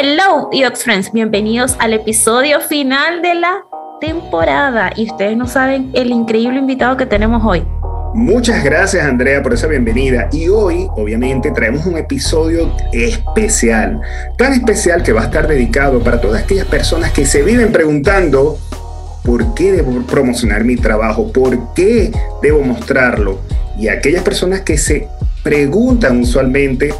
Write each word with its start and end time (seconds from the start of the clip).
Hello, 0.00 0.48
UX 0.52 0.84
Friends, 0.84 1.12
bienvenidos 1.12 1.74
al 1.80 1.92
episodio 1.92 2.60
final 2.60 3.20
de 3.20 3.34
la 3.34 3.64
temporada. 4.00 4.92
Y 4.94 5.10
ustedes 5.10 5.36
no 5.36 5.48
saben 5.48 5.90
el 5.92 6.12
increíble 6.12 6.60
invitado 6.60 6.96
que 6.96 7.04
tenemos 7.04 7.42
hoy. 7.44 7.64
Muchas 8.14 8.62
gracias 8.62 9.04
Andrea 9.04 9.42
por 9.42 9.54
esa 9.54 9.66
bienvenida 9.66 10.28
y 10.30 10.46
hoy 10.50 10.86
obviamente 10.92 11.50
traemos 11.50 11.84
un 11.84 11.98
episodio 11.98 12.72
especial, 12.92 14.00
tan 14.36 14.52
especial 14.52 15.02
que 15.02 15.12
va 15.12 15.22
a 15.22 15.24
estar 15.24 15.48
dedicado 15.48 15.98
para 15.98 16.20
todas 16.20 16.44
aquellas 16.44 16.66
personas 16.66 17.10
que 17.10 17.26
se 17.26 17.42
viven 17.42 17.72
preguntando 17.72 18.56
por 19.24 19.52
qué 19.54 19.72
debo 19.72 20.00
promocionar 20.02 20.62
mi 20.62 20.76
trabajo, 20.76 21.32
por 21.32 21.74
qué 21.74 22.12
debo 22.40 22.62
mostrarlo 22.62 23.40
y 23.76 23.88
aquellas 23.88 24.22
personas 24.22 24.60
que 24.60 24.78
se 24.78 25.08
preguntan 25.42 26.20
usualmente 26.20 26.94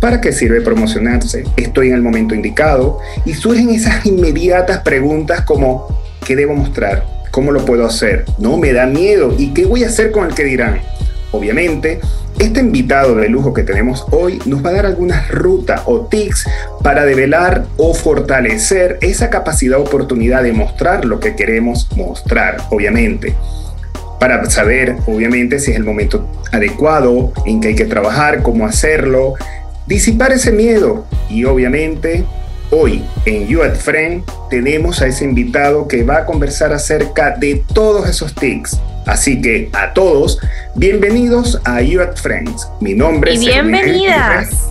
¿Para 0.00 0.20
qué 0.20 0.32
sirve 0.32 0.60
promocionarse? 0.60 1.44
¿Estoy 1.56 1.88
en 1.88 1.94
el 1.94 2.02
momento 2.02 2.34
indicado? 2.34 3.00
Y 3.24 3.34
surgen 3.34 3.70
esas 3.70 4.06
inmediatas 4.06 4.78
preguntas 4.78 5.42
como 5.42 5.88
¿qué 6.24 6.36
debo 6.36 6.54
mostrar? 6.54 7.04
¿Cómo 7.32 7.50
lo 7.50 7.64
puedo 7.64 7.84
hacer? 7.84 8.24
No 8.38 8.56
me 8.56 8.72
da 8.72 8.86
miedo. 8.86 9.34
¿Y 9.36 9.52
qué 9.52 9.66
voy 9.66 9.82
a 9.82 9.88
hacer 9.88 10.12
con 10.12 10.26
el 10.26 10.34
que 10.34 10.44
dirán? 10.44 10.80
Obviamente, 11.32 12.00
este 12.38 12.60
invitado 12.60 13.16
de 13.16 13.28
lujo 13.28 13.52
que 13.52 13.64
tenemos 13.64 14.06
hoy 14.12 14.40
nos 14.46 14.64
va 14.64 14.70
a 14.70 14.74
dar 14.74 14.86
algunas 14.86 15.28
rutas 15.30 15.82
o 15.86 16.06
tics 16.06 16.46
para 16.84 17.04
develar 17.04 17.66
o 17.76 17.92
fortalecer 17.92 18.98
esa 19.00 19.28
capacidad 19.28 19.80
o 19.80 19.82
oportunidad 19.82 20.44
de 20.44 20.52
mostrar 20.52 21.04
lo 21.04 21.18
que 21.18 21.34
queremos 21.34 21.88
mostrar, 21.96 22.58
obviamente. 22.70 23.34
Para 24.20 24.48
saber, 24.48 24.96
obviamente, 25.06 25.58
si 25.58 25.72
es 25.72 25.76
el 25.76 25.84
momento 25.84 26.28
adecuado 26.52 27.32
en 27.46 27.60
que 27.60 27.68
hay 27.68 27.74
que 27.74 27.84
trabajar, 27.84 28.42
cómo 28.42 28.66
hacerlo, 28.66 29.34
disipar 29.88 30.32
ese 30.32 30.52
miedo 30.52 31.06
y 31.30 31.44
obviamente 31.46 32.22
hoy 32.70 33.02
en 33.24 33.48
You 33.48 33.62
at 33.62 33.74
Friend 33.74 34.22
tenemos 34.50 35.00
a 35.00 35.06
ese 35.06 35.24
invitado 35.24 35.88
que 35.88 36.02
va 36.02 36.18
a 36.18 36.26
conversar 36.26 36.74
acerca 36.74 37.36
de 37.38 37.64
todos 37.72 38.08
esos 38.08 38.34
tics. 38.34 38.78
Así 39.06 39.40
que 39.40 39.70
a 39.72 39.94
todos, 39.94 40.38
bienvenidos 40.74 41.58
a 41.64 41.80
You 41.80 42.02
at 42.02 42.16
Friends. 42.16 42.68
Mi 42.82 42.92
nombre 42.92 43.32
es... 43.32 43.42
Y 43.42 43.46
bienvenidas. 43.46 44.68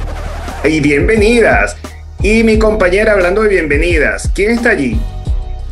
Y 0.64 0.80
bienvenidas. 0.82 1.76
Y 2.22 2.44
mi 2.44 2.60
compañera 2.60 3.14
hablando 3.14 3.42
de 3.42 3.50
bienvenidas. 3.50 4.30
¿Quién 4.36 4.52
está 4.52 4.70
allí? 4.70 5.00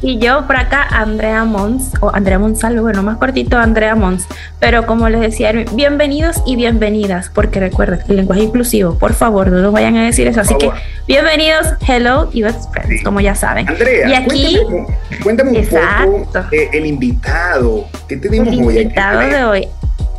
Y 0.05 0.19
yo 0.19 0.45
por 0.45 0.55
acá, 0.55 0.83
Andrea 0.91 1.45
Mons, 1.45 1.93
o 1.99 2.13
Andrea 2.13 2.37
Monsalvo, 2.37 2.83
bueno, 2.83 3.01
más 3.01 3.17
cortito, 3.17 3.57
Andrea 3.57 3.95
Mons. 3.95 4.27
Pero 4.59 4.85
como 4.85 5.09
les 5.09 5.19
decía, 5.19 5.51
bienvenidos 5.73 6.43
y 6.45 6.55
bienvenidas, 6.55 7.31
porque 7.33 7.59
recuerden, 7.59 8.01
el 8.07 8.17
lenguaje 8.17 8.43
inclusivo, 8.43 8.99
por 8.99 9.15
favor, 9.15 9.49
no 9.49 9.63
nos 9.63 9.73
vayan 9.73 9.97
a 9.97 10.05
decir 10.05 10.27
eso. 10.27 10.41
Así 10.41 10.53
que 10.59 10.69
bienvenidos, 11.07 11.69
hello, 11.87 12.29
y 12.31 12.43
friends, 12.43 13.03
como 13.03 13.19
ya 13.19 13.33
saben. 13.33 13.67
Andrea, 13.67 14.07
y 14.07 14.13
aquí, 14.13 14.59
cuéntame, 15.23 15.57
un 15.57 15.65
poco 15.65 16.39
eh, 16.51 16.69
el 16.71 16.85
invitado 16.85 17.87
que 18.07 18.17
tenemos 18.17 18.53
el 18.53 18.59
hoy. 18.63 18.75
El 18.75 18.81
invitado 18.83 19.19
de 19.21 19.43
hoy. 19.43 19.67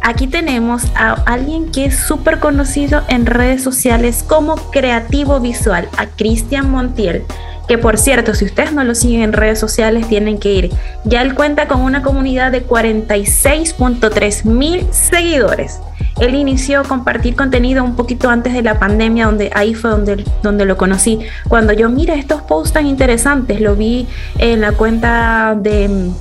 Aquí 0.03 0.27
tenemos 0.27 0.83
a 0.97 1.13
alguien 1.27 1.71
que 1.71 1.85
es 1.85 1.97
súper 1.97 2.41
conocido 2.41 3.03
en 3.09 3.25
redes 3.25 3.63
sociales 3.63 4.25
como 4.27 4.57
creativo 4.73 5.39
visual, 5.39 5.89
a 5.97 6.07
Cristian 6.07 6.71
Montiel 6.71 7.25
que 7.69 7.79
por 7.79 7.99
cierto, 7.99 8.35
si 8.35 8.45
ustedes 8.45 8.73
no 8.73 8.85
lo 8.85 8.95
siguen 8.95 9.23
en 9.23 9.33
redes 9.33 9.59
sociales, 9.59 10.09
tienen 10.09 10.39
que 10.39 10.53
ir. 10.53 10.71
Ya 11.05 11.23
él 11.23 11.35
cuenta 11.35 11.67
con 11.69 11.81
una 11.81 12.03
comunidad 12.03 12.53
de 12.53 12.67
46.3 12.67 14.45
mil 14.45 14.87
seguidores. 14.93 15.81
Él 16.21 16.35
inició 16.35 16.81
a 16.81 16.85
compartir 16.85 17.37
contenido 17.37 17.85
un 17.85 17.95
poquito 17.95 18.31
antes 18.31 18.55
de 18.55 18.63
la 18.63 18.79
pandemia, 18.79 19.27
donde 19.27 19.51
ahí 19.55 19.75
fue 19.75 19.91
donde, 19.91 20.25
donde 20.43 20.65
lo 20.65 20.77
conocí. 20.77 21.21
Cuando 21.49 21.73
yo 21.73 21.91
mira 21.91 22.15
estos 22.15 22.41
posts 22.43 22.73
tan 22.73 22.87
interesantes, 22.87 23.61
lo 23.61 23.77
vi 23.77 24.07
en 24.39 24.63
la 24.63 24.73
cuenta 24.73 25.55
de 25.61 25.89
mm, 25.89 26.15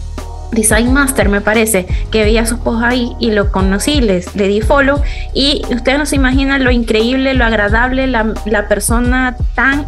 Design 0.52 0.92
Master, 0.92 1.30
me 1.30 1.40
parece, 1.42 1.88
que 2.12 2.24
veía 2.24 2.46
sus 2.46 2.60
posts 2.60 2.84
ahí 2.84 3.12
y 3.20 3.32
lo 3.32 3.52
conocí, 3.52 4.02
les, 4.02 4.36
le 4.36 4.48
di 4.50 4.60
follow. 4.60 5.02
Y 5.34 5.62
ustedes 5.70 5.98
no 5.98 6.06
se 6.06 6.18
imaginan 6.18 6.64
lo 6.64 6.72
increíble, 6.72 7.34
lo 7.34 7.46
agradable, 7.46 8.08
la, 8.08 8.34
la 8.46 8.68
persona 8.68 9.38
tan 9.54 9.86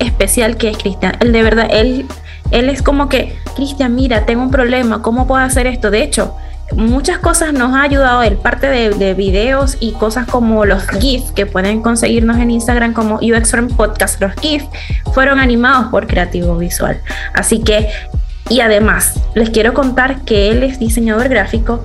especial 0.00 0.56
que 0.56 0.70
es 0.70 0.78
Cristian. 0.78 1.16
Él 1.20 1.32
de 1.32 1.42
verdad, 1.42 1.68
él, 1.70 2.06
él 2.50 2.68
es 2.68 2.82
como 2.82 3.08
que, 3.08 3.36
Cristian, 3.54 3.94
mira, 3.94 4.26
tengo 4.26 4.42
un 4.42 4.50
problema, 4.50 5.02
¿cómo 5.02 5.26
puedo 5.26 5.42
hacer 5.42 5.66
esto? 5.66 5.90
De 5.90 6.02
hecho, 6.02 6.36
muchas 6.76 7.18
cosas 7.18 7.52
nos 7.52 7.74
ha 7.74 7.82
ayudado 7.82 8.22
él, 8.22 8.36
parte 8.36 8.68
de, 8.68 8.90
de 8.90 9.14
videos 9.14 9.76
y 9.80 9.92
cosas 9.92 10.26
como 10.26 10.64
los 10.64 10.88
GIF 10.88 11.30
que 11.32 11.46
pueden 11.46 11.82
conseguirnos 11.82 12.38
en 12.38 12.50
Instagram 12.50 12.92
como 12.92 13.16
UX 13.16 13.54
Podcast. 13.76 14.20
Los 14.20 14.34
GIF 14.40 14.64
fueron 15.12 15.38
animados 15.38 15.86
por 15.90 16.06
Creativo 16.06 16.56
Visual. 16.56 17.00
Así 17.34 17.60
que 17.62 17.88
y 18.50 18.62
además, 18.62 19.14
les 19.34 19.50
quiero 19.50 19.74
contar 19.74 20.22
que 20.22 20.50
él 20.50 20.64
es 20.64 20.80
diseñador 20.80 21.28
gráfico, 21.28 21.84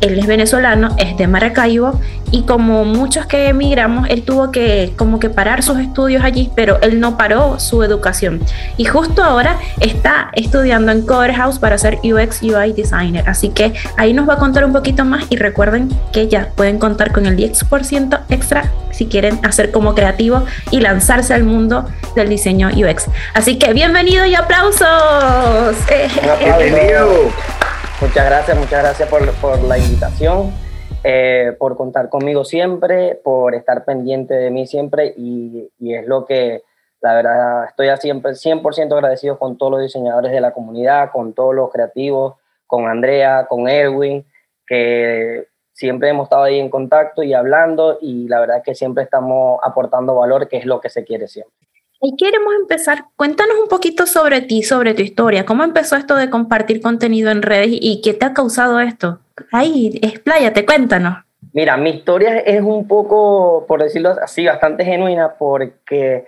él 0.00 0.18
es 0.18 0.26
venezolano, 0.26 0.94
es 0.98 1.16
de 1.16 1.26
Maracaibo 1.26 2.00
y 2.30 2.42
como 2.42 2.84
muchos 2.84 3.26
que 3.26 3.48
emigramos, 3.48 4.08
él 4.08 4.22
tuvo 4.22 4.50
que 4.50 4.92
como 4.96 5.20
que 5.20 5.30
parar 5.30 5.62
sus 5.62 5.78
estudios 5.78 6.24
allí, 6.24 6.50
pero 6.54 6.80
él 6.82 7.00
no 7.00 7.16
paró 7.16 7.58
su 7.60 7.82
educación. 7.82 8.40
Y 8.76 8.84
justo 8.84 9.22
ahora 9.22 9.58
está 9.80 10.30
estudiando 10.32 10.92
en 10.92 11.06
Cover 11.06 11.32
House 11.34 11.58
para 11.58 11.78
ser 11.78 11.98
UX 12.02 12.42
UI 12.42 12.72
designer. 12.72 13.28
Así 13.28 13.50
que 13.50 13.72
ahí 13.96 14.12
nos 14.12 14.28
va 14.28 14.34
a 14.34 14.38
contar 14.38 14.64
un 14.64 14.72
poquito 14.72 15.04
más 15.04 15.24
y 15.30 15.36
recuerden 15.36 15.88
que 16.12 16.28
ya 16.28 16.50
pueden 16.56 16.78
contar 16.78 17.12
con 17.12 17.26
el 17.26 17.36
10% 17.36 18.20
extra 18.28 18.72
si 18.90 19.06
quieren 19.06 19.38
hacer 19.44 19.70
como 19.70 19.94
creativo 19.94 20.44
y 20.70 20.80
lanzarse 20.80 21.34
al 21.34 21.44
mundo 21.44 21.86
del 22.14 22.28
diseño 22.28 22.68
UX. 22.68 23.06
Así 23.34 23.58
que 23.58 23.72
bienvenido 23.72 24.24
y 24.26 24.34
aplausos. 24.34 25.76
Bienvenido. 26.40 27.30
Muchas 27.98 28.26
gracias, 28.26 28.58
muchas 28.58 28.82
gracias 28.82 29.08
por, 29.08 29.62
la 29.62 29.78
invitación, 29.78 30.52
eh, 31.02 31.56
por 31.58 31.78
contar 31.78 32.10
conmigo 32.10 32.44
siempre, 32.44 33.14
por 33.14 33.54
estar 33.54 33.86
pendiente 33.86 34.34
de 34.34 34.50
mí 34.50 34.66
siempre 34.66 35.14
y, 35.16 35.70
es 35.80 36.06
lo 36.06 36.26
que, 36.26 36.62
la 37.00 37.14
verdad, 37.14 37.64
estoy 37.64 37.88
siempre 37.96 38.32
100% 38.32 38.92
agradecido 38.92 39.38
con 39.38 39.56
todos 39.56 39.72
los 39.72 39.80
diseñadores 39.80 40.30
de 40.30 40.42
la 40.42 40.52
comunidad, 40.52 41.10
con 41.10 41.32
todos 41.32 41.54
los 41.54 41.72
creativos, 41.72 42.34
con 42.66 42.86
Andrea, 42.86 43.46
con 43.48 43.66
Erwin, 43.66 44.26
que 44.66 45.48
siempre 45.72 46.10
hemos 46.10 46.24
estado 46.24 46.42
ahí 46.42 46.60
en 46.60 46.68
contacto 46.68 47.22
y 47.22 47.32
hablando 47.32 47.96
y 48.02 48.28
la 48.28 48.40
verdad 48.40 48.62
que 48.62 48.74
siempre 48.74 49.04
estamos 49.04 49.58
aportando 49.62 50.14
valor, 50.14 50.48
que 50.48 50.58
es 50.58 50.66
lo 50.66 50.82
que 50.82 50.90
se 50.90 51.04
quiere 51.04 51.28
siempre. 51.28 51.55
Y 52.00 52.16
queremos 52.16 52.54
empezar, 52.54 53.06
cuéntanos 53.16 53.56
un 53.62 53.68
poquito 53.68 54.06
sobre 54.06 54.42
ti, 54.42 54.62
sobre 54.62 54.94
tu 54.94 55.02
historia, 55.02 55.46
cómo 55.46 55.64
empezó 55.64 55.96
esto 55.96 56.14
de 56.14 56.28
compartir 56.28 56.82
contenido 56.82 57.30
en 57.30 57.42
redes 57.42 57.68
y 57.70 58.02
qué 58.02 58.12
te 58.12 58.26
ha 58.26 58.34
causado 58.34 58.80
esto. 58.80 59.18
Ahí, 59.52 59.98
expláyate, 60.02 60.66
cuéntanos. 60.66 61.24
Mira, 61.52 61.76
mi 61.76 61.90
historia 61.90 62.38
es 62.40 62.60
un 62.60 62.86
poco, 62.86 63.64
por 63.66 63.82
decirlo 63.82 64.10
así, 64.22 64.44
bastante 64.44 64.84
genuina 64.84 65.34
porque 65.38 66.26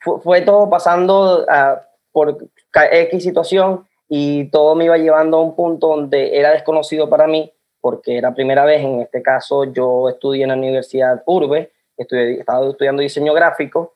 fue, 0.00 0.42
todo 0.42 0.68
pasando 0.68 1.44
uh, 1.44 1.78
por 2.12 2.36
X 2.74 3.22
situación 3.22 3.86
y 4.08 4.50
todo 4.50 4.74
me 4.74 4.84
iba 4.84 4.98
llevando 4.98 5.38
a 5.38 5.42
un 5.42 5.56
punto 5.56 5.88
donde 5.88 6.38
era 6.38 6.50
desconocido 6.50 7.08
para 7.08 7.26
mí 7.26 7.50
porque 7.80 8.18
era 8.18 8.34
primera 8.34 8.64
vez, 8.64 8.82
en 8.82 9.00
este 9.00 9.22
caso 9.22 9.64
yo 9.64 10.08
estudié 10.08 10.42
en 10.42 10.48
la 10.48 10.56
Universidad 10.56 11.22
Urbe, 11.24 11.72
estudié, 11.96 12.40
estaba 12.40 12.68
estudiando 12.68 13.00
diseño 13.00 13.32
gráfico 13.32 13.95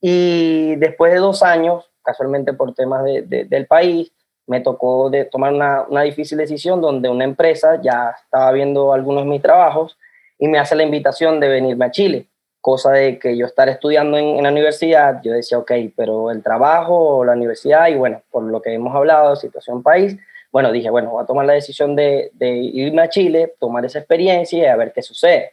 y 0.00 0.76
después 0.76 1.12
de 1.12 1.18
dos 1.18 1.42
años, 1.42 1.90
casualmente 2.02 2.52
por 2.52 2.74
temas 2.74 3.04
del 3.04 3.66
país, 3.66 4.12
me 4.46 4.60
tocó 4.60 5.10
de 5.10 5.24
tomar 5.24 5.52
una, 5.52 6.02
difícil 6.02 6.38
decisión 6.38 6.80
donde 6.80 7.08
una 7.08 7.24
empresa 7.24 7.80
ya 7.82 8.14
estaba 8.22 8.52
viendo 8.52 8.92
algunos 8.92 9.24
de 9.24 9.30
mis 9.30 9.42
trabajos 9.42 9.98
y 10.38 10.48
me 10.48 10.58
hace 10.58 10.76
la 10.76 10.84
invitación 10.84 11.40
de 11.40 11.48
venirme 11.48 11.86
a 11.86 11.90
Chile. 11.90 12.26
Cosa 12.60 12.92
de 12.92 13.18
que 13.18 13.36
yo 13.36 13.46
estar 13.46 13.68
estudiando 13.68 14.18
en, 14.18 14.42
la 14.42 14.50
universidad, 14.50 15.20
yo 15.22 15.32
decía, 15.32 15.58
ok, 15.58 15.72
pero 15.96 16.30
el 16.30 16.42
trabajo 16.42 17.24
la 17.24 17.32
universidad, 17.32 17.88
y 17.88 17.96
bueno, 17.96 18.22
por 18.30 18.42
lo 18.42 18.60
que 18.60 18.72
hemos 18.72 18.94
hablado, 18.94 19.36
situación 19.36 19.82
país, 19.82 20.16
bueno, 20.52 20.72
dije, 20.72 20.90
bueno, 20.90 21.10
voy 21.10 21.22
a 21.22 21.26
tomar 21.26 21.46
la 21.46 21.52
decisión 21.52 21.94
de, 21.96 22.30
de 22.34 22.48
irme 22.48 23.02
a 23.02 23.08
Chile, 23.08 23.54
tomar 23.58 23.84
esa 23.84 23.98
experiencia 23.98 24.58
y 24.58 24.66
a 24.66 24.76
ver 24.76 24.92
qué 24.92 25.02
sucede. 25.02 25.52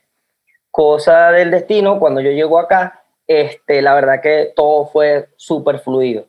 Cosa 0.71 1.31
del 1.31 1.51
destino, 1.51 1.99
cuando 1.99 2.21
yo 2.21 2.31
llego 2.31 2.57
acá, 2.57 3.02
este, 3.27 3.81
la 3.81 3.93
verdad 3.93 4.21
que 4.21 4.51
todo 4.55 4.85
fue 4.85 5.29
súper 5.35 5.79
fluido. 5.79 6.25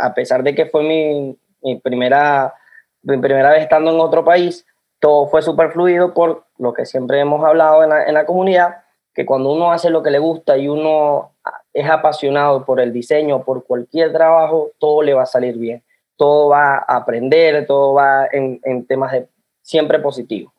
A, 0.00 0.14
pesar 0.14 0.42
de 0.42 0.54
que 0.54 0.66
fue 0.66 0.82
mi, 0.82 1.38
primera, 1.78 2.54
mi 3.02 3.18
primera 3.18 3.50
vez 3.50 3.62
estando 3.62 3.92
en 3.92 4.00
otro 4.00 4.24
país, 4.24 4.66
todo 4.98 5.28
fue 5.28 5.42
súper 5.42 5.70
fluido 5.70 6.14
por 6.14 6.44
lo 6.58 6.72
que 6.72 6.84
siempre 6.84 7.20
hemos 7.20 7.44
hablado 7.44 7.84
en 7.84 7.90
la, 7.90 8.04
en 8.04 8.14
la 8.14 8.26
comunidad, 8.26 8.82
que 9.14 9.24
cuando 9.24 9.52
uno 9.52 9.70
hace 9.70 9.90
lo 9.90 10.02
que 10.02 10.10
le 10.10 10.18
gusta 10.18 10.58
y 10.58 10.68
uno 10.68 11.32
es 11.72 11.88
apasionado 11.88 12.64
por 12.64 12.80
el 12.80 12.92
diseño, 12.92 13.44
por 13.44 13.64
cualquier 13.64 14.12
trabajo, 14.12 14.72
todo 14.78 15.02
le 15.02 15.14
va 15.14 15.22
a 15.22 15.26
salir 15.26 15.56
bien. 15.56 15.82
Todo 16.16 16.48
va 16.48 16.78
a 16.78 16.96
aprender, 16.96 17.66
todo 17.66 17.94
va 17.94 18.26
en, 18.32 18.60
en 18.64 18.86
temas 18.86 19.12
de 19.12 19.28
siempre 19.62 19.98
positivo. 19.98 20.52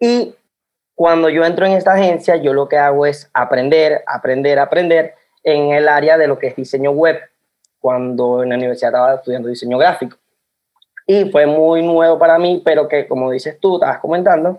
Y 0.00 0.34
cuando 0.96 1.28
yo 1.28 1.44
entro 1.44 1.66
en 1.66 1.72
esta 1.72 1.92
agencia, 1.92 2.36
yo 2.36 2.54
lo 2.54 2.68
que 2.70 2.78
hago 2.78 3.04
es 3.04 3.30
aprender, 3.34 4.02
aprender, 4.06 4.58
aprender 4.58 5.14
en 5.44 5.72
el 5.72 5.88
área 5.88 6.16
de 6.16 6.26
lo 6.26 6.38
que 6.38 6.46
es 6.48 6.56
diseño 6.56 6.90
web, 6.90 7.20
cuando 7.78 8.42
en 8.42 8.48
la 8.48 8.54
universidad 8.56 8.88
estaba 8.88 9.14
estudiando 9.14 9.50
diseño 9.50 9.76
gráfico. 9.76 10.16
Y 11.06 11.30
fue 11.30 11.46
muy 11.46 11.82
nuevo 11.82 12.18
para 12.18 12.38
mí, 12.38 12.62
pero 12.64 12.88
que 12.88 13.06
como 13.06 13.30
dices 13.30 13.60
tú, 13.60 13.74
estabas 13.74 14.00
comentando, 14.00 14.58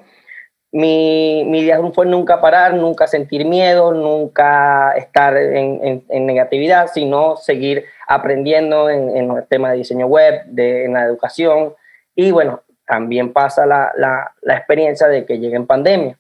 mi, 0.71 1.43
mi 1.47 1.61
idea 1.61 1.79
fue 1.91 2.05
nunca 2.05 2.39
parar, 2.39 2.75
nunca 2.75 3.07
sentir 3.07 3.43
miedo, 3.43 3.91
nunca 3.91 4.91
estar 4.91 5.35
en, 5.35 6.03
en, 6.07 6.25
negatividad, 6.27 6.87
sino 6.93 7.35
seguir 7.35 7.85
aprendiendo 8.07 8.91
en, 8.91 9.17
en, 9.17 9.31
el 9.31 9.47
tema 9.47 9.71
de 9.71 9.77
diseño 9.77 10.05
web, 10.05 10.43
de, 10.45 10.85
en 10.85 10.93
la 10.93 11.03
educación. 11.03 11.73
Y 12.13 12.29
bueno, 12.29 12.61
también 12.85 13.33
pasa 13.33 13.65
la, 13.65 13.91
la, 13.97 14.35
la 14.43 14.55
experiencia 14.55 15.07
de 15.07 15.25
que 15.25 15.39
llegue 15.39 15.55
en 15.55 15.65
pandemia. 15.65 16.19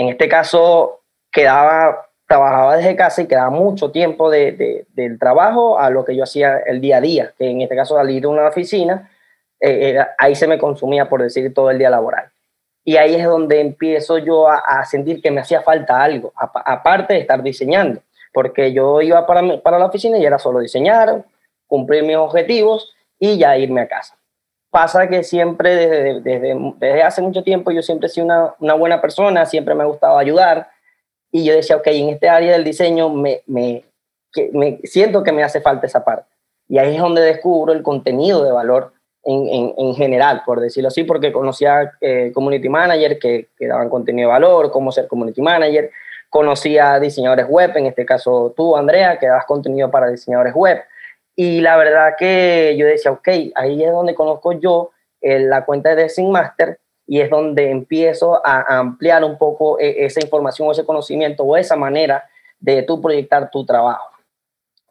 En 0.00 0.08
este 0.08 0.28
caso, 0.28 1.02
quedaba 1.30 2.06
trabajaba 2.26 2.76
desde 2.76 2.96
casa 2.96 3.20
y 3.20 3.26
quedaba 3.26 3.50
mucho 3.50 3.90
tiempo 3.90 4.30
de, 4.30 4.86
del 4.94 5.18
trabajo 5.18 5.78
a 5.78 5.90
lo 5.90 6.04
que 6.04 6.16
yo 6.16 6.22
hacía 6.22 6.58
el 6.58 6.80
día 6.80 6.98
a 6.98 7.00
día, 7.00 7.34
que 7.36 7.50
en 7.50 7.60
este 7.60 7.76
caso 7.76 7.96
salir 7.96 8.22
de 8.22 8.28
una 8.28 8.46
oficina, 8.46 9.10
eh, 9.60 9.98
ahí 10.16 10.34
se 10.36 10.46
me 10.46 10.56
consumía, 10.56 11.08
por 11.08 11.20
decir, 11.20 11.52
todo 11.52 11.70
el 11.70 11.78
día 11.78 11.90
laboral. 11.90 12.30
Y 12.84 12.96
ahí 12.96 13.16
es 13.16 13.24
donde 13.24 13.60
empiezo 13.60 14.16
yo 14.16 14.48
a, 14.48 14.84
sentir 14.84 15.20
que 15.20 15.32
me 15.32 15.40
hacía 15.40 15.60
falta 15.60 16.00
algo, 16.00 16.32
aparte 16.36 17.14
de 17.14 17.20
estar 17.20 17.42
diseñando, 17.42 18.00
porque 18.32 18.72
yo 18.72 19.02
iba 19.02 19.26
para, 19.26 19.60
para 19.60 19.78
la 19.78 19.86
oficina 19.86 20.16
y 20.16 20.24
era 20.24 20.38
solo 20.38 20.60
diseñar, 20.60 21.24
cumplir 21.66 22.04
mis 22.04 22.16
objetivos 22.16 22.94
y 23.18 23.36
ya 23.38 23.58
irme 23.58 23.82
a 23.82 23.88
casa. 23.88 24.16
Pasa 24.70 25.08
que 25.08 25.24
siempre, 25.24 25.74
desde, 25.74 26.20
desde, 26.20 26.74
desde 26.78 27.02
hace 27.02 27.22
mucho 27.22 27.42
tiempo, 27.42 27.72
yo 27.72 27.82
siempre 27.82 28.06
he 28.06 28.10
sido 28.10 28.26
una, 28.26 28.54
una 28.60 28.74
buena 28.74 29.00
persona, 29.00 29.44
siempre 29.44 29.74
me 29.74 29.82
ha 29.82 29.86
gustado 29.86 30.16
ayudar, 30.16 30.68
y 31.32 31.44
yo 31.44 31.54
decía, 31.54 31.76
ok, 31.76 31.86
en 31.88 32.08
este 32.10 32.28
área 32.28 32.52
del 32.52 32.64
diseño 32.64 33.08
me, 33.08 33.42
me, 33.46 33.84
siento 34.84 35.22
que 35.22 35.32
me 35.32 35.42
hace 35.42 35.60
falta 35.60 35.86
esa 35.86 36.04
parte. 36.04 36.28
Y 36.68 36.78
ahí 36.78 36.94
es 36.94 37.00
donde 37.00 37.20
descubro 37.20 37.72
el 37.72 37.82
contenido 37.82 38.44
de 38.44 38.52
valor 38.52 38.92
en, 39.24 39.48
en, 39.48 39.74
en 39.76 39.94
general, 39.94 40.42
por 40.44 40.60
decirlo 40.60 40.88
así, 40.88 41.04
porque 41.04 41.32
conocía 41.32 41.92
eh, 42.00 42.30
community 42.32 42.68
manager 42.68 43.18
que, 43.18 43.48
que, 43.56 43.66
daban 43.66 43.88
contenido 43.88 44.28
de 44.28 44.32
valor, 44.32 44.70
cómo 44.70 44.92
ser 44.92 45.06
community 45.08 45.42
manager, 45.42 45.90
conocía 46.28 46.98
diseñadores 46.98 47.46
web, 47.48 47.76
en 47.76 47.86
este 47.86 48.06
caso 48.06 48.54
tú, 48.56 48.76
Andrea, 48.76 49.18
que 49.18 49.26
das 49.26 49.44
contenido 49.46 49.90
para 49.90 50.08
diseñadores 50.08 50.54
web. 50.54 50.80
Y 51.42 51.62
la 51.62 51.78
verdad 51.78 52.16
que 52.18 52.76
yo 52.78 52.84
decía, 52.84 53.12
ok, 53.12 53.28
ahí 53.54 53.82
es 53.82 53.90
donde 53.90 54.14
conozco 54.14 54.52
yo 54.52 54.90
eh, 55.22 55.38
la 55.38 55.64
cuenta 55.64 55.94
de 55.94 56.02
Design 56.02 56.30
Master 56.30 56.78
y 57.06 57.22
es 57.22 57.30
donde 57.30 57.70
empiezo 57.70 58.46
a 58.46 58.78
ampliar 58.78 59.24
un 59.24 59.38
poco 59.38 59.80
e, 59.80 60.04
esa 60.04 60.20
información 60.20 60.68
o 60.68 60.72
ese 60.72 60.84
conocimiento 60.84 61.42
o 61.42 61.56
esa 61.56 61.76
manera 61.76 62.28
de 62.58 62.82
tú 62.82 63.00
proyectar 63.00 63.50
tu 63.50 63.64
trabajo. 63.64 64.10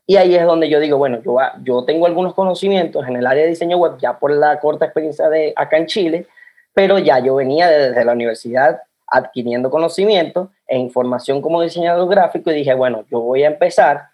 Y 0.07 0.17
ahí 0.17 0.33
es 0.33 0.43
donde 0.43 0.67
yo 0.69 0.79
digo, 0.79 0.97
bueno, 0.97 1.21
yo, 1.21 1.37
yo 1.61 1.85
tengo 1.85 2.07
algunos 2.07 2.33
conocimientos 2.33 3.07
en 3.07 3.17
el 3.17 3.27
área 3.27 3.43
de 3.43 3.49
diseño 3.49 3.77
web 3.77 3.99
ya 3.99 4.17
por 4.17 4.31
la 4.31 4.59
corta 4.59 4.85
experiencia 4.85 5.29
de 5.29 5.53
acá 5.55 5.77
en 5.77 5.85
Chile, 5.85 6.25
pero 6.73 6.97
ya 6.97 7.19
yo 7.19 7.35
venía 7.35 7.69
desde 7.69 8.03
la 8.03 8.13
universidad 8.13 8.81
adquiriendo 9.05 9.69
conocimiento 9.69 10.49
e 10.65 10.79
información 10.79 11.43
como 11.43 11.61
diseñador 11.61 12.09
gráfico 12.09 12.49
y 12.49 12.55
dije, 12.55 12.73
bueno, 12.73 13.05
yo 13.11 13.19
voy 13.19 13.43
a 13.43 13.47
empezar, 13.49 14.07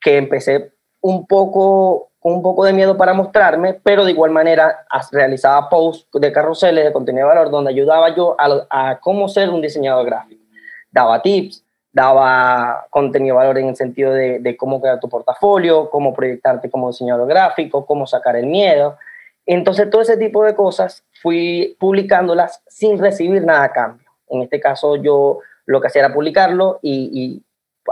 que 0.00 0.16
empecé 0.16 0.72
un 1.02 1.26
poco 1.26 2.08
un 2.22 2.40
poco 2.40 2.64
de 2.64 2.72
miedo 2.72 2.96
para 2.96 3.14
mostrarme, 3.14 3.74
pero 3.74 4.04
de 4.04 4.12
igual 4.12 4.30
manera 4.30 4.86
realizaba 5.10 5.68
posts 5.68 6.08
de 6.12 6.32
carruseles 6.32 6.84
de 6.84 6.92
contenido 6.92 7.26
de 7.26 7.34
valor 7.34 7.50
donde 7.50 7.70
ayudaba 7.70 8.14
yo 8.14 8.36
a, 8.38 8.98
cómo 9.00 9.28
ser 9.28 9.50
un 9.50 9.60
diseñador 9.60 10.06
gráfico. 10.06 10.40
Daba 10.92 11.20
tips, 11.20 11.64
daba 11.92 12.86
contenido 12.90 13.34
de 13.34 13.38
valor 13.38 13.58
en 13.58 13.68
el 13.68 13.76
sentido 13.76 14.12
de, 14.12 14.38
de, 14.38 14.56
cómo 14.56 14.80
crear 14.80 15.00
tu 15.00 15.08
portafolio, 15.08 15.90
cómo 15.90 16.14
proyectarte 16.14 16.70
como 16.70 16.90
diseñador 16.90 17.26
gráfico, 17.28 17.84
cómo 17.84 18.06
sacar 18.06 18.36
el 18.36 18.46
miedo. 18.46 18.96
Entonces, 19.44 19.90
todo 19.90 20.02
ese 20.02 20.16
tipo 20.16 20.44
de 20.44 20.54
cosas 20.54 21.02
fui 21.20 21.76
publicándolas 21.80 22.62
sin 22.68 22.98
recibir 22.98 23.44
nada 23.44 23.64
a 23.64 23.72
cambio. 23.72 24.06
En 24.28 24.42
este 24.42 24.60
caso, 24.60 24.94
yo 24.94 25.40
lo 25.66 25.80
que 25.80 25.88
hacía 25.88 26.04
era 26.04 26.14
publicarlo 26.14 26.78
y, 26.82 27.10
y 27.12 27.42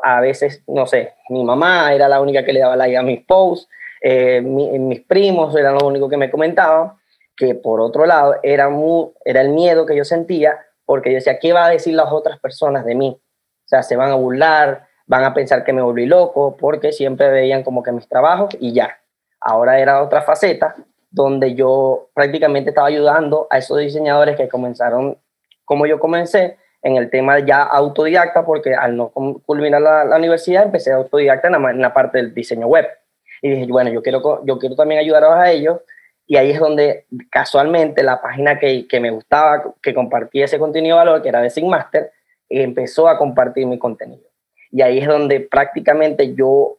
a 0.02 0.20
veces, 0.20 0.62
no 0.66 0.87
sé, 0.87 1.14
mi 1.28 1.44
mamá 1.44 1.92
era 1.92 2.08
la 2.08 2.20
única 2.20 2.44
que 2.44 2.52
le 2.52 2.60
daba 2.60 2.76
like 2.76 2.96
a 2.96 3.02
mis 3.02 3.25
posts, 3.25 3.69
eh, 4.02 4.40
mis 4.40 5.00
primos 5.02 5.54
eran 5.56 5.75
lo 5.75 5.87
único 5.87 6.08
que 6.08 6.16
me 6.16 6.31
comentaban, 6.31 6.92
que 7.37 7.54
por 7.54 7.81
otro 7.81 8.06
lado 8.06 8.37
era, 8.42 8.69
muy, 8.69 9.10
era 9.25 9.40
el 9.40 9.50
miedo 9.50 9.87
que 9.87 9.96
yo 9.96 10.04
sentía, 10.04 10.58
porque 10.84 11.10
yo 11.10 11.16
decía, 11.16 11.38
¿qué 11.38 11.52
va 11.52 11.66
a 11.66 11.70
decir 11.70 11.94
las 11.94 12.12
otras 12.12 12.38
personas 12.38 12.84
de 12.84 12.94
mí? 12.94 13.19
O 13.19 13.69
sea, 13.69 13.82
se 13.82 13.96
van 13.96 14.10
a 14.10 14.16
burlar, 14.16 14.87
van 15.06 15.25
a 15.25 15.34
pensar 15.34 15.64
que 15.64 15.72
me 15.72 15.82
volví 15.82 16.06
loco, 16.06 16.56
porque 16.58 16.92
siempre 16.92 17.31
veían 17.31 17.62
como 17.62 17.82
que 17.82 17.92
mis 17.92 18.08
trabajos 18.08 18.56
y 18.58 18.72
ya. 18.72 18.98
Ahora 19.40 19.81
era 19.81 20.02
otra 20.02 20.22
faceta 20.22 20.76
donde 21.10 21.54
yo 21.54 22.10
prácticamente 22.14 22.70
estaba 22.70 22.88
ayudando 22.88 23.46
a 23.50 23.58
esos 23.58 23.78
diseñadores 23.78 24.37
que 24.37 24.48
comenzaron 24.48 25.19
como 25.64 25.87
yo 25.87 25.98
comencé 26.00 26.58
en 26.82 26.97
el 26.97 27.11
tema 27.11 27.38
ya 27.41 27.62
autodidacta, 27.62 28.44
porque 28.44 28.75
al 28.75 28.97
no 28.97 29.11
culminar 29.11 29.82
la, 29.82 30.17
universidad 30.17 30.65
empecé 30.65 30.93
autodidacta 30.93 31.49
en 31.49 31.81
la, 31.81 31.93
parte 31.93 32.19
del 32.19 32.35
diseño 32.35 32.67
web. 32.67 32.87
Y 33.43 33.50
dije, 33.50 33.67
bueno, 33.67 33.91
yo 33.91 34.03
quiero, 34.03 34.44
yo 34.44 34.59
quiero 34.59 34.77
también 34.77 35.00
ayudar 35.00 35.25
a 35.25 35.50
ellos. 35.50 35.81
Y 36.27 36.37
ahí 36.37 36.50
es 36.50 36.61
donde 36.61 37.06
casualmente 37.31 38.03
la 38.03 38.21
página 38.23 38.59
que, 38.59 38.87
que 38.87 39.00
me 39.00 39.11
gustaba, 39.11 39.75
que 39.82 39.94
compartía 39.94 40.44
ese 40.44 40.59
contenido 40.59 40.97
de 40.97 41.05
valor, 41.05 41.23
que 41.23 41.29
era 41.29 41.43
de 41.43 41.50
Sigmaster, 41.50 42.12
empezó 42.49 43.09
a 43.09 43.19
compartir 43.19 43.67
mi 43.67 43.79
contenido. 43.79 44.23
Y 44.71 44.83
ahí 44.83 44.99
es 44.99 45.06
donde 45.06 45.41
prácticamente 45.41 46.35
yo 46.35 46.79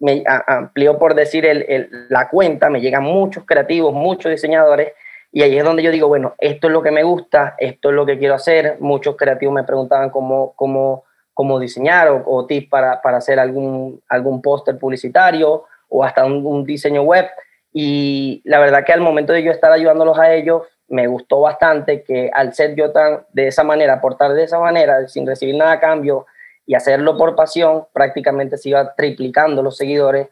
me 0.00 0.24
amplió, 0.26 0.98
por 0.98 1.14
decir, 1.14 1.44
el, 1.44 2.06
la 2.08 2.28
cuenta, 2.28 2.70
me 2.70 2.80
llegan 2.80 3.02
muchos 3.02 3.44
creativos, 3.44 3.92
muchos 3.92 4.30
diseñadores, 4.30 4.92
y 5.32 5.42
ahí 5.42 5.56
es 5.56 5.64
donde 5.64 5.82
yo 5.82 5.92
digo, 5.92 6.08
bueno, 6.08 6.34
esto 6.38 6.66
es 6.66 6.72
lo 6.72 6.82
que 6.82 6.90
me 6.90 7.04
gusta, 7.04 7.54
esto 7.58 7.90
es 7.90 7.94
lo 7.94 8.04
que 8.04 8.18
quiero 8.18 8.34
hacer. 8.34 8.78
Muchos 8.80 9.16
creativos 9.16 9.54
me 9.54 9.62
preguntaban 9.62 10.10
cómo, 10.10 10.54
cómo, 10.56 11.04
cómo 11.34 11.60
diseñar 11.60 12.08
o, 12.08 12.22
o 12.26 12.48
para, 12.68 13.00
para 13.00 13.18
hacer 13.18 13.38
algún, 13.38 14.02
algún 14.08 14.42
póster 14.42 14.76
publicitario 14.76 15.64
o 15.88 16.04
hasta 16.04 16.24
un, 16.24 16.64
diseño 16.64 17.02
web. 17.02 17.26
Y 17.72 18.42
la 18.44 18.58
verdad 18.58 18.84
que 18.84 18.92
al 18.92 19.00
momento 19.00 19.32
de 19.32 19.44
yo 19.44 19.52
estar 19.52 19.70
ayudándolos 19.70 20.18
a 20.18 20.32
ellos, 20.32 20.62
me 20.88 21.06
gustó 21.06 21.40
bastante 21.40 22.02
que 22.02 22.30
al 22.34 22.52
ser 22.52 22.74
yo 22.74 22.90
tan 22.90 23.24
de 23.32 23.46
esa 23.46 23.62
manera, 23.62 23.94
aportar 23.94 24.32
de 24.32 24.42
esa 24.42 24.58
manera, 24.58 25.06
sin 25.06 25.24
recibir 25.24 25.54
nada 25.54 25.72
a 25.72 25.80
cambio 25.80 26.26
y 26.66 26.74
hacerlo 26.74 27.16
por 27.16 27.36
pasión, 27.36 27.86
prácticamente 27.92 28.56
se 28.56 28.70
iba 28.70 28.94
triplicando 28.96 29.62
los 29.62 29.76
seguidores, 29.76 30.28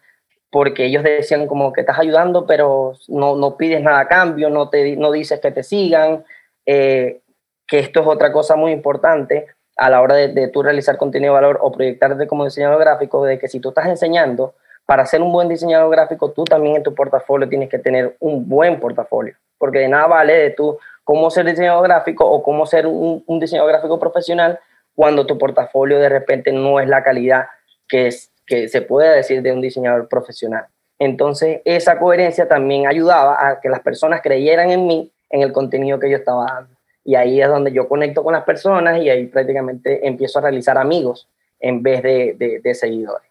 porque 0.51 0.87
ellos 0.87 1.03
decían 1.03 1.47
como 1.47 1.73
que 1.73 1.83
estás 1.83 1.99
ayudando, 1.99 2.47
pero 2.47 2.95
no, 3.09 3.37
no 3.37 3.57
pides 3.57 3.83
nada 3.83 4.01
a 4.01 4.09
cambio, 4.09 4.51
no, 4.51 4.69
te, 4.69 4.97
no 4.97 5.13
dices 5.13 5.41
que 5.41 5.51
te 5.51 5.63
sigan, 5.63 6.25
eh, 6.65 7.21
que 7.67 7.79
esto 7.79 8.01
es 8.01 8.07
otra 8.07 8.33
cosa 8.33 8.57
muy 8.57 8.73
importante 8.73 9.47
a 9.77 9.91
la 9.91 10.01
hora 10.01 10.15
de, 10.15 10.29
de 10.29 10.49
tú 10.49 10.63
realizar 10.63 10.97
contenido 10.97 11.35
de 11.35 11.41
valor 11.41 11.59
o 11.61 11.71
proyectarte 11.71 12.27
como 12.27 12.45
diseñador 12.45 12.81
gráfico, 12.81 13.25
de 13.25 13.39
que 13.39 13.49
si 13.49 13.61
tú 13.61 13.69
estás 13.69 13.87
enseñando, 13.87 14.55
para 14.89 15.05
ser 15.05 15.21
un 15.21 15.31
buen 15.31 15.51
diseñador 15.51 15.91
gráfico, 15.91 16.31
tú 16.31 16.45
también 16.45 16.77
en 16.77 16.83
tu 16.83 16.95
portafolio 16.95 17.47
tienes 17.47 17.69
que 17.69 17.79
tener 17.79 18.17
un 18.21 18.49
buen 18.49 18.81
portafolio, 18.81 19.35
porque 19.59 19.81
de 19.81 19.89
nada 19.89 20.07
vale 20.07 20.33
de 20.33 20.51
tú 20.51 20.79
cómo 21.05 21.31
ser 21.31 21.45
diseñador 21.45 21.85
gráfico 21.85 22.25
o 22.25 22.43
cómo 22.43 22.65
ser 22.65 22.87
un, 22.87 23.23
diseñador 23.39 23.71
gráfico 23.71 24.01
profesional 24.01 24.59
cuando 24.95 25.27
tu 25.27 25.37
portafolio 25.37 25.99
de 25.99 26.09
repente 26.09 26.53
no 26.53 26.81
es 26.81 26.89
la 26.89 27.03
calidad 27.03 27.49
que, 27.87 28.07
es, 28.07 28.31
que 28.49 28.69
se 28.69 28.83
puede 28.83 29.15
decir 29.15 29.43
de 29.43 29.53
un 29.53 29.61
diseñador 29.61 30.09
profesional. 30.09 30.67
Entonces, 30.99 31.61
esa 31.65 31.99
coherencia 31.99 32.49
también 32.49 32.87
ayudaba 32.87 33.49
a 33.49 33.61
que 33.61 33.69
las 33.69 33.81
personas 33.81 34.21
creyeran 34.23 34.71
en 34.71 34.87
mí, 34.87 35.13
en 35.31 35.43
el 35.43 35.53
contenido 35.53 36.01
que 36.01 36.11
yo 36.11 36.17
estaba 36.17 36.47
dando. 36.47 36.75
Y 37.05 37.15
ahí 37.15 37.41
es 37.41 37.49
donde 37.49 37.73
yo 37.73 37.89
conecto 37.89 38.25
con 38.25 38.33
las 38.33 38.45
personas 38.45 39.01
y 39.01 39.09
ahí 39.09 39.27
prácticamente 39.27 40.07
empiezo 40.07 40.39
a 40.39 40.43
realizar 40.43 40.77
amigos 40.77 41.29
en 41.61 41.83
vez 41.83 42.03
de, 42.03 42.61
de 42.63 42.75
seguidores. 42.75 43.29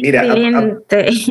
Mira, 0.00 0.22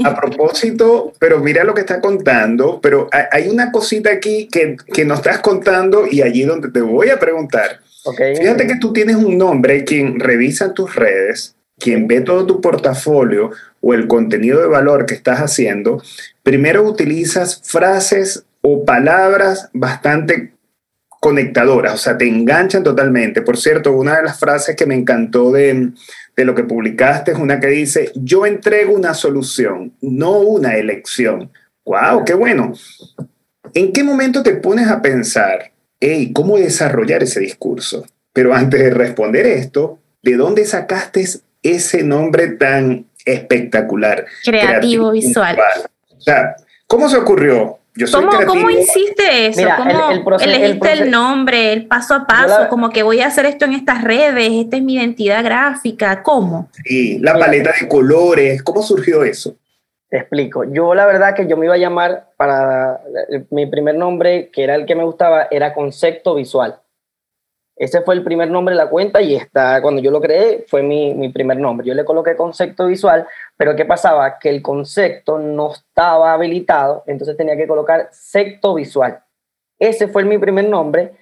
a, 0.06 0.16
propósito, 0.16 1.14
pero 1.20 1.40
mira 1.40 1.64
lo 1.64 1.74
que 1.74 1.82
está 1.82 2.00
contando, 2.00 2.80
pero 2.82 3.08
hay 3.32 3.48
una 3.48 3.72
cosita 3.72 4.12
aquí 4.12 4.48
que, 4.48 4.78
que 4.94 5.06
nos 5.06 5.20
estás 5.20 5.40
contando 5.40 6.06
y 6.10 6.22
allí 6.22 6.44
donde 6.44 6.70
te 6.72 6.82
voy 6.82 7.10
a 7.10 7.20
preguntar. 7.20 7.80
Fíjate 8.16 8.68
que 8.68 8.76
tú 8.76 8.94
tienes 8.94 9.16
un 9.18 9.38
nombre, 9.38 9.84
quien 9.84 10.20
revisa 10.20 10.74
tus 10.74 10.96
redes, 10.96 11.55
quien 11.80 12.08
ve 12.08 12.22
todo 12.22 12.46
tu 12.46 12.62
portafolio 12.62 13.52
o 13.82 13.94
el 13.94 14.08
contenido 14.08 14.62
de 14.62 14.68
valor 14.68 15.06
que 15.06 15.14
estás 15.14 15.40
haciendo, 15.40 16.02
primero 16.44 16.84
utilizas 16.84 17.62
frases 17.64 18.46
o 18.62 18.84
palabras 18.84 19.70
bastante 19.74 20.54
conectadoras, 21.20 21.96
o 21.96 21.98
sea, 21.98 22.18
te 22.18 22.28
enganchan 22.28 22.84
totalmente. 22.84 23.42
Por 23.42 23.58
cierto, 23.58 23.94
una 23.94 24.18
de 24.18 24.24
las 24.24 24.40
frases 24.40 24.76
que 24.76 24.86
me 24.86 24.96
encantó 24.96 25.52
de, 25.52 25.92
de 26.36 26.46
lo 26.46 26.54
que 26.54 26.64
publicaste 26.64 27.32
es 27.32 27.38
una 27.40 27.60
que 27.60 27.68
dice, 27.68 28.12
yo 28.16 28.46
entrego 28.46 28.94
una 28.94 29.14
solución, 29.14 29.94
no 30.02 30.38
una 30.40 30.76
elección. 30.76 31.52
¡Wow! 31.84 32.26
¡Qué 32.26 32.34
bueno! 32.34 32.74
¿En 33.74 33.92
qué 33.92 34.04
momento 34.04 34.44
te 34.44 34.56
pones 34.56 34.88
a 34.88 35.02
pensar, 35.02 35.72
hey, 36.00 36.32
cómo 36.34 36.58
desarrollar 36.58 37.24
ese 37.24 37.40
discurso? 37.40 38.06
Pero 38.32 38.54
antes 38.54 38.80
de 38.80 38.92
responder 38.92 39.48
esto, 39.48 40.00
¿de 40.22 40.36
dónde 40.36 40.66
sacaste 40.66 41.26
ese 41.66 42.04
nombre 42.04 42.50
tan 42.50 43.06
espectacular. 43.26 44.26
Creativo, 44.44 45.12
visual. 45.12 45.58
O 46.16 46.22
sea, 46.22 46.56
¿cómo 46.88 47.10
se 47.10 47.18
ocurrió? 47.18 47.80
Yo 47.98 48.08
soy 48.08 48.26
¿Cómo, 48.26 48.46
¿Cómo, 48.46 48.70
hiciste 48.70 49.48
eso? 49.48 49.68
¿Cómo 49.78 50.38
elegiste 50.40 50.92
el, 50.92 51.10
nombre, 51.10 51.72
el 51.72 51.88
paso 51.88 52.14
a 52.14 52.28
paso? 52.28 52.68
como 52.68 52.90
que 52.90 53.04
voy 53.04 53.22
a 53.22 53.28
hacer 53.28 53.46
esto 53.46 53.64
en 53.64 53.74
estas 53.74 54.04
redes, 54.04 54.50
esta 54.52 54.76
es 54.76 54.84
mi 54.84 54.96
identidad 54.96 55.42
gráfica, 55.44 56.22
¿cómo? 56.22 56.70
Sí, 56.84 57.20
la 57.20 57.40
paleta 57.40 57.74
de 57.80 57.88
colores, 57.88 58.62
¿cómo 58.64 58.82
surgió 58.84 59.24
eso? 59.24 59.56
Te 60.10 60.18
explico. 60.18 60.66
Yo 60.66 60.94
la 60.94 61.06
verdad 61.06 61.36
que 61.36 61.48
yo 61.48 61.56
me 61.56 61.68
iba 61.68 61.76
a 61.76 61.80
llamar 61.80 62.32
para 62.36 63.00
mi 63.50 63.66
primer 63.66 63.96
nombre, 63.96 64.50
que 64.52 64.64
era 64.66 64.76
el 64.76 64.86
que 64.86 64.96
me 64.96 65.06
gustaba, 65.06 65.48
era 65.50 65.74
Concepto 65.74 66.36
Visual. 66.36 66.76
Ese 67.76 68.02
fue 68.02 68.16
el 68.16 68.24
primer 68.24 68.50
nombre 68.50 68.74
de 68.74 68.78
la 68.78 68.90
cuenta 68.90 69.22
y 69.22 69.36
está, 69.36 69.82
cuando 69.82 70.02
yo 70.02 70.10
lo 70.10 70.22
creé 70.22 70.64
fue 70.68 70.82
mi, 70.82 71.14
mi, 71.14 71.30
primer 71.30 71.58
nombre. 71.58 71.86
Yo 71.86 71.94
le 71.94 72.06
coloqué 72.06 72.36
concepto 72.36 72.88
visual, 72.88 73.28
pero 73.58 73.76
¿qué 73.76 73.84
pasaba? 73.84 74.40
Que 74.40 74.50
el 74.50 74.62
concepto 74.62 75.38
no 75.40 75.74
estaba 75.74 76.34
habilitado, 76.34 77.04
entonces 77.06 77.36
tenía 77.36 77.58
que 77.58 77.68
colocar 77.68 78.08
secto 78.12 78.76
visual. 78.76 79.20
Ese 79.78 80.08
fue 80.08 80.24
mi 80.24 80.38
primer 80.38 80.70
nombre, 80.70 81.16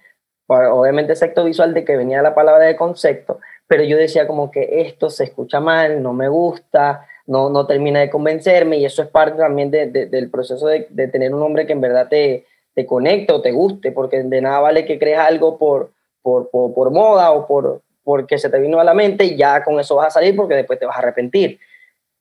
obviamente 0.45 1.15
secto 1.15 1.43
visual 1.43 1.74
de 1.74 1.83
que 1.83 1.98
venía 1.98 2.22
la 2.22 2.36
palabra 2.36 2.65
de 2.65 2.75
concepto, 2.75 3.39
pero 3.67 3.83
yo 3.83 3.98
decía 3.98 4.27
como 4.27 4.51
que 4.51 4.81
esto 4.81 5.10
se 5.10 5.24
escucha 5.24 5.60
mal, 5.60 6.03
no 6.03 6.13
me 6.13 6.27
gusta, 6.27 7.07
no, 7.25 7.50
no 7.50 7.65
termina 7.65 8.01
de 8.01 8.12
convencerme 8.12 8.77
y 8.77 8.86
eso 8.86 9.01
es 9.01 9.07
parte 9.07 9.39
también 9.39 9.72
de, 9.72 9.88
del 9.88 10.29
proceso 10.29 10.67
de, 10.67 10.86
de, 10.91 11.07
tener 11.07 11.33
un 11.33 11.39
nombre 11.39 11.65
que 11.65 11.74
en 11.74 11.81
verdad 11.81 12.10
te, 12.10 12.45
te 12.75 12.86
conecte 12.86 13.33
o 13.33 13.41
te 13.41 13.51
guste, 13.51 13.91
porque 13.91 14.22
de 14.22 14.41
nada 14.41 14.60
vale 14.60 14.86
que 14.86 15.00
crees 15.00 15.17
algo 15.17 15.57
por 15.57 15.91
por, 16.24 16.50
por, 16.50 16.92
moda 16.92 17.32
o 17.32 17.46
por 17.46 17.82
porque 18.03 18.38
se 18.38 18.50
te 18.50 18.60
vino 18.60 18.80
a 18.80 18.84
la 18.84 18.94
mente 18.94 19.25
y 19.25 19.38
ya 19.38 19.63
con 19.63 19.80
eso 19.80 19.96
vas 19.96 20.08
a 20.08 20.12
salir 20.12 20.36
porque 20.36 20.56
después 20.56 20.80
te 20.80 20.86
vas 20.86 20.96
a 20.96 21.00
arrepentir. 21.00 21.60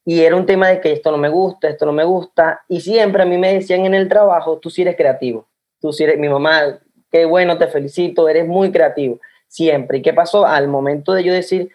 Y 0.05 0.21
era 0.21 0.37
un 0.37 0.47
tema 0.47 0.69
de 0.69 0.81
que 0.81 0.93
esto 0.93 1.11
no 1.11 1.17
me 1.17 1.29
gusta, 1.29 1.69
esto 1.69 1.87
no 1.87 1.93
me 1.93 2.05
gusta. 2.05 2.63
Y 2.69 2.81
siempre 2.81 3.23
a 3.23 3.27
mí 3.27 3.39
me 3.39 3.55
decían 3.55 3.87
en 3.87 3.95
el 3.95 4.09
trabajo, 4.09 4.59
tú 4.59 4.69
sí 4.69 4.83
eres 4.83 4.97
creativo. 4.97 5.47
Tú 5.81 5.93
sí 5.93 6.05
eres, 6.05 6.19
mi 6.19 6.29
mamá, 6.29 6.81
qué 7.11 7.25
bueno, 7.25 7.57
te 7.59 7.69
felicito, 7.69 8.29
eres 8.29 8.47
muy 8.47 8.71
creativo. 8.71 9.21
Siempre. 9.49 9.99
¿Y 9.99 10.03
qué 10.03 10.13
pasó? 10.13 10.45
Al 10.47 10.69
momento 10.69 11.13
de 11.13 11.25
yo 11.25 11.33
decir, 11.33 11.71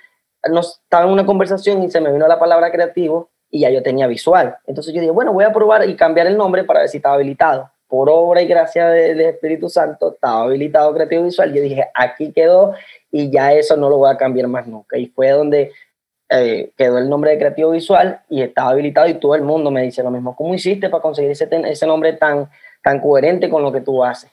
no, 0.49 0.61
estaba 0.61 1.05
en 1.05 1.11
una 1.11 1.25
conversación 1.25 1.83
y 1.83 1.91
se 1.91 2.01
me 2.01 2.11
vino 2.11 2.27
la 2.27 2.39
palabra 2.39 2.71
creativo 2.71 3.29
y 3.49 3.61
ya 3.61 3.69
yo 3.69 3.81
tenía 3.83 4.07
visual. 4.07 4.57
Entonces 4.65 4.93
yo 4.93 5.01
dije, 5.01 5.11
bueno, 5.11 5.31
voy 5.31 5.45
a 5.45 5.53
probar 5.53 5.87
y 5.89 5.95
cambiar 5.95 6.27
el 6.27 6.37
nombre 6.37 6.63
para 6.63 6.81
ver 6.81 6.89
si 6.89 6.97
estaba 6.97 7.15
habilitado 7.15 7.71
por 7.87 8.09
obra 8.09 8.41
y 8.41 8.47
gracia 8.47 8.89
del 8.89 9.21
Espíritu 9.21 9.69
Santo, 9.69 10.13
estaba 10.13 10.43
habilitado 10.43 10.93
creativo 10.93 11.23
visual. 11.23 11.53
Yo 11.53 11.61
dije, 11.61 11.85
aquí 11.93 12.31
quedó 12.31 12.73
y 13.11 13.31
ya 13.31 13.53
eso 13.53 13.77
no 13.77 13.89
lo 13.89 13.97
voy 13.97 14.11
a 14.11 14.17
cambiar 14.17 14.47
más 14.47 14.67
nunca. 14.67 14.97
Y 14.97 15.07
fue 15.07 15.29
donde 15.29 15.71
eh, 16.29 16.71
quedó 16.77 16.97
el 16.97 17.09
nombre 17.09 17.31
de 17.31 17.37
creativo 17.37 17.71
visual 17.71 18.19
y 18.29 18.41
estaba 18.41 18.71
habilitado 18.71 19.07
y 19.07 19.13
todo 19.13 19.35
el 19.35 19.43
mundo 19.43 19.71
me 19.71 19.83
dice 19.83 20.03
lo 20.03 20.11
mismo. 20.11 20.35
¿Cómo 20.35 20.53
hiciste 20.53 20.89
para 20.89 21.01
conseguir 21.01 21.31
ese, 21.31 21.47
ese 21.51 21.87
nombre 21.87 22.13
tan, 22.13 22.49
tan 22.83 22.99
coherente 22.99 23.49
con 23.49 23.63
lo 23.63 23.71
que 23.71 23.81
tú 23.81 24.03
haces? 24.03 24.29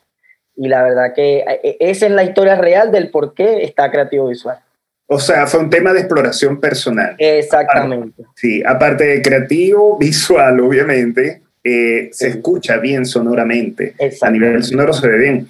Y 0.57 0.69
la 0.69 0.83
verdad 0.83 1.13
que 1.15 1.39
eh, 1.39 1.77
esa 1.81 2.07
es 2.07 2.13
la 2.13 2.25
historia 2.25 2.57
real 2.57 2.91
del 2.91 3.11
por 3.11 3.35
qué 3.35 3.63
está 3.63 3.91
creativo 3.91 4.29
visual. 4.29 4.59
O 5.07 5.19
sea, 5.19 5.47
fue 5.47 5.61
un 5.61 5.71
tema 5.71 5.93
de 5.93 6.01
exploración 6.01 6.61
personal. 6.61 7.15
Exactamente. 7.19 8.25
Sí, 8.35 8.63
aparte 8.67 9.05
de 9.05 9.23
creativo, 9.23 9.99
visual, 9.99 10.59
obviamente, 10.61 11.44
eh, 11.65 12.11
se 12.13 12.29
escucha 12.29 12.77
bien 12.77 13.07
sonoramente. 13.07 13.95
A 14.21 14.31
nivel 14.31 14.63
sonoro 14.63 14.93
se 14.93 15.09
ve 15.09 15.19
bien 15.19 15.49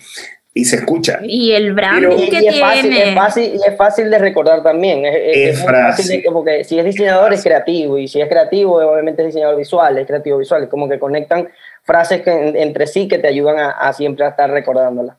y 0.55 0.65
se 0.65 0.77
escucha. 0.77 1.19
Y 1.23 1.51
el 1.53 1.75
branding 1.75 2.31
que 2.31 2.39
es 2.39 2.61
Fácil, 2.61 2.93
es, 2.97 3.15
fácil, 3.15 3.61
es 3.67 3.77
fácil 3.77 4.11
de 4.11 4.19
recordar 4.19 4.63
también. 4.63 5.05
Es, 5.05 5.63
fácil 5.65 6.23
porque 6.33 6.63
si 6.63 6.79
es 6.79 6.85
diseñador 6.85 7.33
es 7.33 7.43
creativo 7.43 7.99
y 7.99 8.07
si 8.07 8.21
es 8.21 8.29
creativo 8.29 8.77
obviamente 8.77 9.23
es 9.23 9.29
diseñador 9.29 9.57
visual, 9.57 9.99
es 9.99 10.07
creativo 10.07 10.39
visual. 10.39 10.63
Es 10.63 10.69
como 10.69 10.89
que 10.89 11.01
conectan 11.01 11.49
frases 11.83 12.23
que, 12.23 12.31
entre 12.31 12.87
sí 12.87 13.09
que 13.09 13.19
te 13.19 13.27
ayudan 13.27 13.59
a, 13.59 13.71
a 13.71 13.93
siempre 13.93 14.25
a 14.25 14.29
estar 14.29 14.49
recordándolas. 14.49 15.17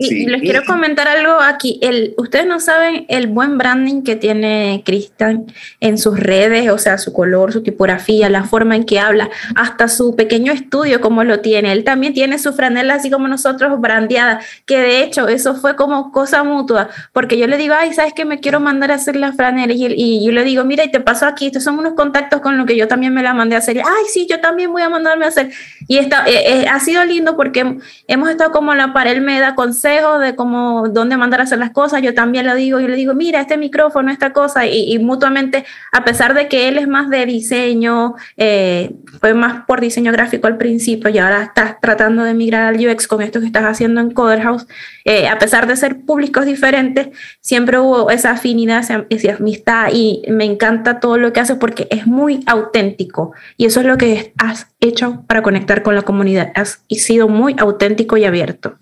Y, 0.00 0.26
les 0.26 0.40
quiero 0.40 0.64
comentar 0.64 1.06
algo 1.08 1.40
aquí. 1.40 1.78
El, 1.82 2.14
ustedes 2.16 2.46
no 2.46 2.58
saben 2.58 3.04
el 3.08 3.26
buen 3.26 3.58
branding 3.58 4.02
que 4.02 4.16
tiene 4.16 4.82
Cristian 4.84 5.44
en 5.80 5.98
sus 5.98 6.18
redes, 6.18 6.70
o 6.70 6.78
sea, 6.78 6.96
su 6.96 7.12
color, 7.12 7.52
su 7.52 7.62
tipografía, 7.62 8.30
la 8.30 8.44
forma 8.44 8.76
en 8.76 8.84
que 8.84 8.98
habla, 8.98 9.28
hasta 9.54 9.88
su 9.88 10.16
pequeño 10.16 10.52
estudio 10.52 11.02
como 11.02 11.22
lo 11.22 11.40
tiene. 11.40 11.72
Él 11.72 11.84
también 11.84 12.14
tiene 12.14 12.38
su 12.38 12.54
franela 12.54 12.94
así 12.94 13.10
como 13.10 13.28
nosotros 13.28 13.78
brandeada, 13.78 14.40
que 14.64 14.78
de 14.78 15.02
hecho 15.02 15.28
eso 15.28 15.54
fue 15.54 15.76
como 15.76 16.12
cosa 16.12 16.44
mutua, 16.44 16.88
porque 17.12 17.36
yo 17.36 17.46
le 17.46 17.58
digo, 17.58 17.74
ay, 17.78 17.92
¿sabes 17.92 18.14
que 18.14 18.24
Me 18.24 18.40
quiero 18.40 18.60
mandar 18.60 18.92
a 18.92 18.94
hacer 18.94 19.16
la 19.16 19.32
franela 19.32 19.72
y, 19.72 19.84
y 19.96 20.24
yo 20.24 20.32
le 20.32 20.44
digo, 20.44 20.64
mira, 20.64 20.84
y 20.84 20.90
te 20.90 21.00
pasó 21.00 21.26
aquí, 21.26 21.46
estos 21.46 21.62
son 21.64 21.78
unos 21.78 21.92
contactos 21.92 22.40
con 22.40 22.56
los 22.56 22.64
que 22.64 22.76
yo 22.76 22.88
también 22.88 23.12
me 23.12 23.22
la 23.22 23.34
mandé 23.34 23.56
a 23.56 23.58
hacer. 23.58 23.78
ay, 23.80 24.04
sí, 24.10 24.26
yo 24.30 24.40
también 24.40 24.72
voy 24.72 24.82
a 24.82 24.88
mandarme 24.88 25.26
a 25.26 25.28
hacer. 25.28 25.50
Y 25.88 25.98
está, 25.98 26.24
eh, 26.26 26.62
eh, 26.62 26.66
ha 26.68 26.80
sido 26.80 27.04
lindo 27.04 27.36
porque 27.36 27.78
hemos 28.06 28.30
estado 28.30 28.50
como 28.50 28.74
la 28.74 28.92
pared 28.94 29.20
me 29.20 29.40
da 29.40 29.54
consejos 29.90 30.20
de 30.20 30.36
cómo, 30.36 30.88
dónde 30.88 31.16
mandar 31.16 31.40
a 31.40 31.44
hacer 31.44 31.58
las 31.58 31.70
cosas, 31.70 32.02
yo 32.02 32.14
también 32.14 32.46
lo 32.46 32.54
digo, 32.54 32.78
yo 32.78 32.86
le 32.86 32.94
digo, 32.94 33.14
mira, 33.14 33.40
este 33.40 33.56
micrófono, 33.56 34.10
esta 34.10 34.32
cosa, 34.32 34.66
y, 34.66 34.98
mutuamente, 35.00 35.64
a 35.92 36.04
pesar 36.04 36.34
de 36.34 36.46
que 36.48 36.68
él 36.68 36.78
es 36.78 36.86
más 36.86 37.10
de 37.10 37.26
diseño, 37.26 38.14
eh, 38.36 38.92
fue 39.20 39.34
más 39.34 39.64
por 39.66 39.80
diseño 39.80 40.12
gráfico 40.12 40.46
al 40.46 40.58
principio 40.58 41.10
y 41.10 41.18
ahora 41.18 41.42
estás 41.42 41.80
tratando 41.80 42.22
de 42.22 42.34
migrar 42.34 42.72
al 42.72 42.76
UX 42.76 43.08
con 43.08 43.20
esto 43.20 43.40
que 43.40 43.46
estás 43.46 43.64
haciendo 43.64 44.00
en 44.00 44.12
Coder 44.12 44.42
House, 44.42 44.66
eh, 45.04 45.28
a 45.28 45.38
pesar 45.38 45.66
de 45.66 45.74
ser 45.74 46.02
públicos 46.02 46.46
diferentes, 46.46 47.08
siempre 47.40 47.78
hubo 47.78 48.10
esa 48.10 48.30
afinidad, 48.32 48.78
esa, 49.08 49.34
amistad 49.34 49.88
y 49.92 50.22
me 50.28 50.44
encanta 50.44 51.00
todo 51.00 51.16
lo 51.18 51.32
que 51.32 51.40
haces 51.40 51.56
porque 51.56 51.88
es 51.90 52.06
muy 52.06 52.44
auténtico 52.46 53.32
y 53.56 53.66
eso 53.66 53.80
es 53.80 53.86
lo 53.86 53.96
que 53.96 54.32
has 54.38 54.68
hecho 54.80 55.24
para 55.26 55.42
conectar 55.42 55.82
con 55.82 55.94
la 55.96 56.02
comunidad, 56.02 56.52
has 56.54 56.84
sido 56.90 57.28
muy 57.28 57.56
auténtico 57.58 58.16
y 58.16 58.24
abierto. 58.24 58.78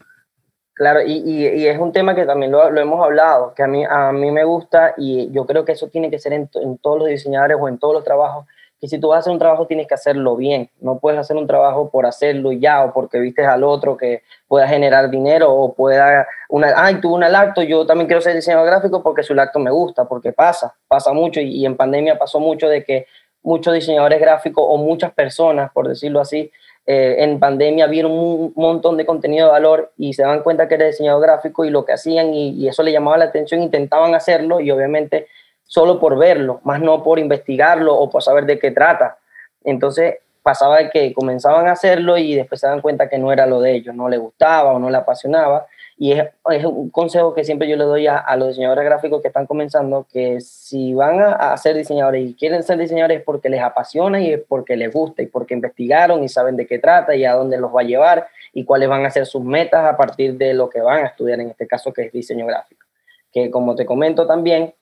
Claro, 0.79 1.03
y, 1.03 1.15
y, 1.15 1.67
es 1.67 1.77
un 1.77 1.91
tema 1.91 2.15
que 2.15 2.25
también 2.25 2.53
lo, 2.53 2.71
lo, 2.71 2.81
hemos 2.81 3.05
hablado, 3.05 3.53
que 3.53 3.65
a 3.65 3.67
mí, 3.67 3.85
a 3.85 4.13
mí 4.13 4.31
me 4.31 4.45
gusta 4.45 4.95
y 4.97 5.29
yo 5.33 5.45
creo 5.45 5.65
que 5.65 5.73
eso 5.73 5.89
tiene 5.89 6.09
que 6.09 6.21
ser 6.21 6.33
en, 6.33 6.49
todos 6.81 7.01
los 7.01 7.09
diseñadores 7.09 7.57
o 7.61 7.67
en 7.67 7.79
todos 7.79 7.95
los 7.95 8.05
trabajos, 8.05 8.47
que 8.81 8.87
si 8.87 9.01
tú 9.01 9.09
vas 9.09 9.17
a 9.17 9.21
hacer 9.21 9.33
un 9.33 9.41
trabajo 9.41 9.67
tienes 9.67 9.89
que 9.89 9.95
hacerlo 9.95 10.37
bien, 10.37 10.71
no 10.81 11.01
puedes 11.01 11.19
hacer 11.19 11.37
un 11.37 11.49
trabajo 11.49 11.91
por 11.91 12.07
hacerlo 12.07 12.53
ya 12.53 12.85
o 12.85 12.93
porque 12.93 13.19
viste 13.19 13.45
al 13.45 13.65
otro 13.65 13.97
que 13.97 14.23
pueda 14.47 14.69
generar 14.69 15.11
dinero 15.11 15.53
o 15.53 15.75
pueda, 15.75 16.29
una, 16.49 16.73
ay, 16.77 17.01
tuvo 17.01 17.17
un 17.17 17.23
lacto, 17.23 17.61
yo 17.63 17.85
también 17.85 18.07
quiero 18.07 18.21
ser 18.21 18.37
diseñador 18.37 18.69
gráfico 18.69 19.03
porque 19.03 19.25
su 19.25 19.35
lacto 19.35 19.59
me 19.59 19.73
gusta, 19.73 20.05
porque 20.05 20.33
pasa, 20.33 20.77
pasa 20.87 21.13
mucho 21.13 21.41
y, 21.41 21.57
y 21.57 21.67
en 21.67 21.77
pandemia 21.77 22.17
pasó 22.17 22.39
mucho 22.39 22.69
de 22.69 22.85
que 22.85 23.09
muchos 23.49 23.73
diseñadores 23.73 24.21
gráficos 24.21 24.63
o 24.69 24.77
muchas 24.77 25.11
personas, 25.13 25.73
por 25.73 25.89
decirlo 25.89 26.21
así, 26.21 26.53
eh, 26.87 27.17
en 27.25 27.39
pandemia 27.39 27.87
vieron 27.87 28.13
un 28.13 28.53
montón 28.57 28.99
de 28.99 29.07
contenido 29.07 29.47
de 29.47 29.53
valor 29.53 29.93
y 29.97 30.13
se 30.13 30.23
dan 30.23 30.43
cuenta 30.43 30.69
que 30.69 30.75
era 30.75 30.87
diseñador 30.87 31.23
gráfico 31.23 31.65
y 31.65 31.71
lo 31.71 31.85
que 31.85 31.95
hacían 31.95 32.35
y, 32.35 32.69
eso 32.69 32.83
le 32.83 32.93
llamaba 32.93 33.17
la 33.17 33.25
atención, 33.25 33.63
intentaban 33.63 34.15
hacerlo 34.15 34.61
y 34.61 34.71
obviamente 34.71 35.29
solo 35.65 35.99
por 35.99 36.19
verlo, 36.19 36.61
más 36.65 36.81
no 36.81 37.03
por 37.03 37.19
investigarlo 37.19 37.97
o 37.97 38.11
por 38.11 38.23
saber 38.23 38.45
de 38.45 38.59
qué 38.59 38.71
trata. 38.71 39.17
Entonces 39.65 40.17
pasaba 40.43 40.91
que 40.91 41.15
comenzaban 41.15 41.69
a 41.69 41.73
hacerlo 41.73 42.19
y 42.19 42.35
después 42.35 42.61
se 42.61 42.67
dan 42.67 42.83
cuenta 42.83 43.09
que 43.09 43.19
no 43.19 43.33
era 43.33 43.47
lo 43.47 43.61
de 43.61 43.75
ellos, 43.75 43.95
no 43.95 44.09
le 44.09 44.19
gustaba 44.19 44.73
o 44.73 44.79
no 44.79 44.91
le 44.91 44.97
apasionaba 44.99 45.67
y 46.01 46.13
es, 46.13 46.29
es, 46.53 46.65
un 46.65 46.91
consejo 46.91 47.35
que 47.35 47.43
siempre 47.43 47.69
yo 47.69 47.77
le 47.77 47.83
doy 47.83 48.07
a, 48.07 48.19
a, 48.19 48.37
los 48.37 48.49
diseñadores 48.49 48.85
gráficos 48.85 49.21
que 49.21 49.29
están 49.29 49.47
comenzando, 49.47 50.07
que 50.13 50.41
si 50.41 50.95
van 50.95 51.21
a, 51.21 51.33
a, 51.33 51.57
ser 51.57 51.77
diseñadores 51.77 52.25
y 52.25 52.35
quieren 52.35 52.63
ser 52.63 52.79
diseñadores 52.79 53.19
es 53.19 53.25
porque 53.25 53.49
les 53.49 53.61
apasiona 53.61 54.21
y 54.21 54.33
es 54.33 54.41
porque 54.47 54.77
les 54.77 54.93
gusta 54.93 55.23
y 55.23 55.27
porque 55.27 55.55
investigaron 55.55 56.23
y 56.23 56.29
saben 56.29 56.55
de 56.55 56.69
qué 56.69 56.79
trata 56.79 57.17
y 57.17 57.25
a 57.25 57.35
dónde 57.35 57.59
los 57.59 57.75
va 57.75 57.81
a 57.81 57.85
llevar 57.85 58.29
y 58.53 58.65
cuáles 58.65 58.89
van 58.89 59.05
a 59.05 59.11
ser 59.11 59.27
sus 59.27 59.43
metas 59.43 59.93
a 59.93 59.97
partir 59.97 60.39
de 60.39 60.55
lo 60.55 60.71
que 60.71 60.81
van 60.81 61.05
a 61.05 61.09
estudiar, 61.09 61.41
en 61.41 61.51
este 61.51 61.67
caso 61.67 61.93
que 61.93 62.03
es 62.03 62.13
diseño 62.13 62.47
gráfico. 62.47 62.87
Que 63.33 63.51
como 63.51 63.75
te 63.75 63.85
comento 63.85 64.25
también, 64.25 64.73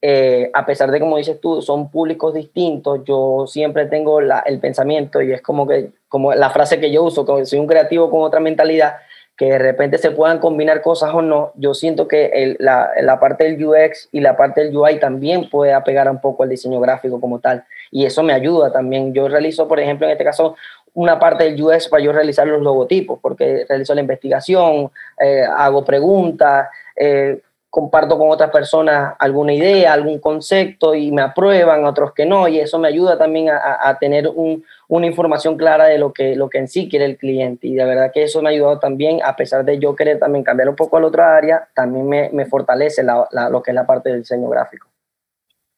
eh, 0.00 0.50
a 0.54 0.64
pesar 0.64 0.90
de, 0.90 0.98
como 0.98 1.18
dices 1.18 1.38
tú, 1.38 1.60
son 1.60 1.90
públicos 1.90 2.32
distintos, 2.32 3.02
yo 3.04 3.44
siempre 3.46 3.86
tengo 3.86 4.22
la, 4.22 4.40
el 4.40 4.58
pensamiento 4.58 5.20
y 5.20 5.32
es 5.32 5.42
como, 5.42 5.68
que, 5.68 5.90
como 6.08 6.34
la 6.34 6.48
frase 6.48 6.80
que 6.80 6.90
yo 6.90 7.04
uso, 7.04 7.26
soy 7.44 7.58
un 7.58 7.66
creativo 7.66 8.10
con 8.10 8.22
otra 8.22 8.40
mentalidad, 8.40 8.96
que 9.42 9.50
de 9.50 9.58
repente 9.58 9.98
se 9.98 10.12
puedan 10.12 10.38
combinar 10.38 10.82
cosas 10.82 11.12
o 11.12 11.20
no, 11.20 11.50
yo 11.56 11.74
siento 11.74 12.06
que 12.06 12.54
la, 12.60 12.90
la, 13.00 13.18
parte 13.18 13.42
del 13.42 13.66
UX 13.66 14.08
y 14.12 14.20
la 14.20 14.36
parte 14.36 14.62
del 14.62 14.76
UI 14.76 15.00
también 15.00 15.50
puede 15.50 15.72
apegar 15.72 16.08
un 16.08 16.20
poco 16.20 16.44
al 16.44 16.48
diseño 16.48 16.78
gráfico 16.78 17.20
como 17.20 17.40
tal. 17.40 17.64
Y 17.90 18.06
eso 18.06 18.22
me 18.22 18.34
ayuda 18.34 18.70
también. 18.70 19.12
Yo 19.12 19.26
realizo, 19.26 19.66
por 19.66 19.80
ejemplo, 19.80 20.06
en 20.06 20.12
este 20.12 20.22
caso, 20.22 20.54
una 20.94 21.18
parte 21.18 21.42
del 21.42 21.60
UX 21.60 21.88
para 21.88 22.04
yo 22.04 22.12
realizar 22.12 22.46
los 22.46 22.62
logotipos, 22.62 23.18
porque 23.20 23.66
realizo 23.68 23.96
la 23.96 24.02
investigación, 24.02 24.92
eh, 25.20 25.42
hago 25.42 25.84
preguntas, 25.84 26.68
eh, 26.94 27.40
comparto 27.68 28.16
con 28.16 28.30
otras 28.30 28.50
personas 28.50 29.16
alguna 29.18 29.54
idea, 29.54 29.92
algún 29.92 30.20
concepto 30.20 30.94
y 30.94 31.10
me 31.10 31.22
aprueban, 31.22 31.84
otros 31.84 32.12
que 32.12 32.26
no, 32.26 32.46
y 32.46 32.60
eso 32.60 32.78
me 32.78 32.86
ayuda 32.86 33.18
también 33.18 33.48
a, 33.48 33.88
a 33.88 33.98
tener 33.98 34.28
un, 34.28 34.62
una 34.92 35.06
información 35.06 35.56
clara 35.56 35.86
de 35.86 35.96
lo 35.96 36.12
que, 36.12 36.36
lo 36.36 36.50
que 36.50 36.58
en 36.58 36.68
sí 36.68 36.86
quiere 36.86 37.06
el 37.06 37.16
cliente. 37.16 37.66
Y 37.66 37.74
de 37.74 37.84
verdad 37.86 38.12
que 38.12 38.24
eso 38.24 38.42
me 38.42 38.50
ha 38.50 38.52
ayudado 38.52 38.78
también, 38.78 39.20
a 39.24 39.34
pesar 39.36 39.64
de 39.64 39.78
yo 39.78 39.96
querer 39.96 40.18
también 40.18 40.44
cambiar 40.44 40.68
un 40.68 40.76
poco 40.76 40.98
a 40.98 41.00
la 41.00 41.06
otra 41.06 41.34
área, 41.34 41.66
también 41.74 42.06
me, 42.06 42.28
me 42.30 42.44
fortalece 42.44 43.02
la, 43.02 43.26
la, 43.30 43.48
lo 43.48 43.62
que 43.62 43.70
es 43.70 43.74
la 43.74 43.86
parte 43.86 44.10
del 44.10 44.20
diseño 44.20 44.50
gráfico. 44.50 44.86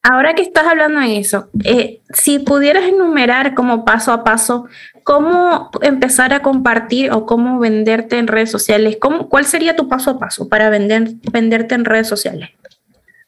Ahora 0.03 0.33
que 0.33 0.41
estás 0.41 0.67
hablando 0.67 0.99
de 0.99 1.17
eso, 1.17 1.47
eh, 1.63 2.01
si 2.09 2.39
pudieras 2.39 2.83
enumerar 2.83 3.55
como 3.55 3.85
paso 3.85 4.11
a 4.11 4.25
paso 4.25 4.67
cómo 5.03 5.69
empezar 5.81 6.33
a 6.33 6.41
compartir 6.41 7.13
o 7.13 7.25
cómo 7.25 7.57
venderte 7.57 8.17
en 8.17 8.27
redes 8.27 8.51
sociales, 8.51 8.97
¿cómo, 8.99 9.29
¿cuál 9.29 9.45
sería 9.45 9.77
tu 9.77 9.87
paso 9.87 10.11
a 10.11 10.19
paso 10.19 10.49
para 10.49 10.69
vender, 10.69 11.07
venderte 11.31 11.73
en 11.73 11.85
redes 11.85 12.07
sociales? 12.07 12.49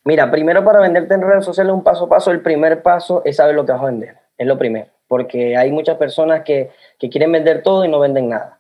Mira, 0.04 0.30
primero 0.30 0.66
para 0.66 0.82
venderte 0.82 1.14
en 1.14 1.22
redes 1.22 1.46
sociales, 1.46 1.72
un 1.72 1.84
paso 1.84 2.06
a 2.06 2.10
paso, 2.10 2.30
el 2.32 2.42
primer 2.42 2.82
paso 2.82 3.22
es 3.24 3.38
saber 3.38 3.56
lo 3.56 3.66
que 3.66 3.72
vas 3.72 3.82
a 3.82 3.86
vender, 3.86 4.18
es 4.38 4.46
lo 4.46 4.58
primero, 4.58 4.88
porque 5.08 5.56
hay 5.58 5.72
muchas 5.72 5.98
personas 5.98 6.44
que, 6.44 6.70
que 7.00 7.10
quieren 7.10 7.32
vender 7.32 7.64
todo 7.64 7.86
y 7.86 7.90
no 7.90 8.00
venden 8.00 8.30
nada. 8.30 8.58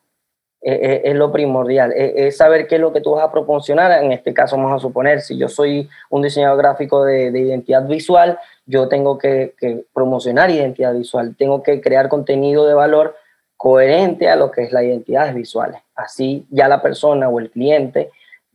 Eh, 0.59 0.79
eh, 0.81 1.01
es, 1.05 1.15
lo 1.15 1.31
primordial, 1.31 1.93
eh, 1.93 2.27
es, 2.27 2.37
saber 2.37 2.67
qué 2.67 2.75
es 2.75 2.81
lo 2.81 2.91
que 2.91 2.99
tú 2.99 3.11
vas 3.11 3.23
a 3.23 3.31
proporcionar. 3.31 4.03
En 4.03 4.11
este 4.11 4.33
caso, 4.33 4.57
vamos 4.57 4.73
a 4.73 4.79
suponer, 4.79 5.21
si 5.21 5.37
yo 5.37 5.47
soy 5.47 5.87
un 6.09 6.23
diseñador 6.23 6.57
gráfico 6.57 7.05
de, 7.05 7.29
identidad 7.29 7.87
visual, 7.87 8.39
yo 8.65 8.87
tengo 8.87 9.19
que, 9.19 9.53
promocionar 9.93 10.49
identidad 10.49 10.93
visual, 10.93 11.35
tengo 11.37 11.61
que 11.61 11.79
crear 11.79 12.09
contenido 12.09 12.67
de 12.67 12.73
valor 12.73 13.15
coherente 13.55 14.29
a 14.29 14.35
lo 14.35 14.51
que 14.51 14.63
es 14.63 14.71
la 14.71 14.83
identidad 14.83 15.33
visual. 15.33 15.77
Así 15.95 16.45
ya 16.49 16.67
la 16.67 16.81
persona 16.81 17.29
o 17.29 17.39
el 17.39 17.51
cliente 17.51 18.09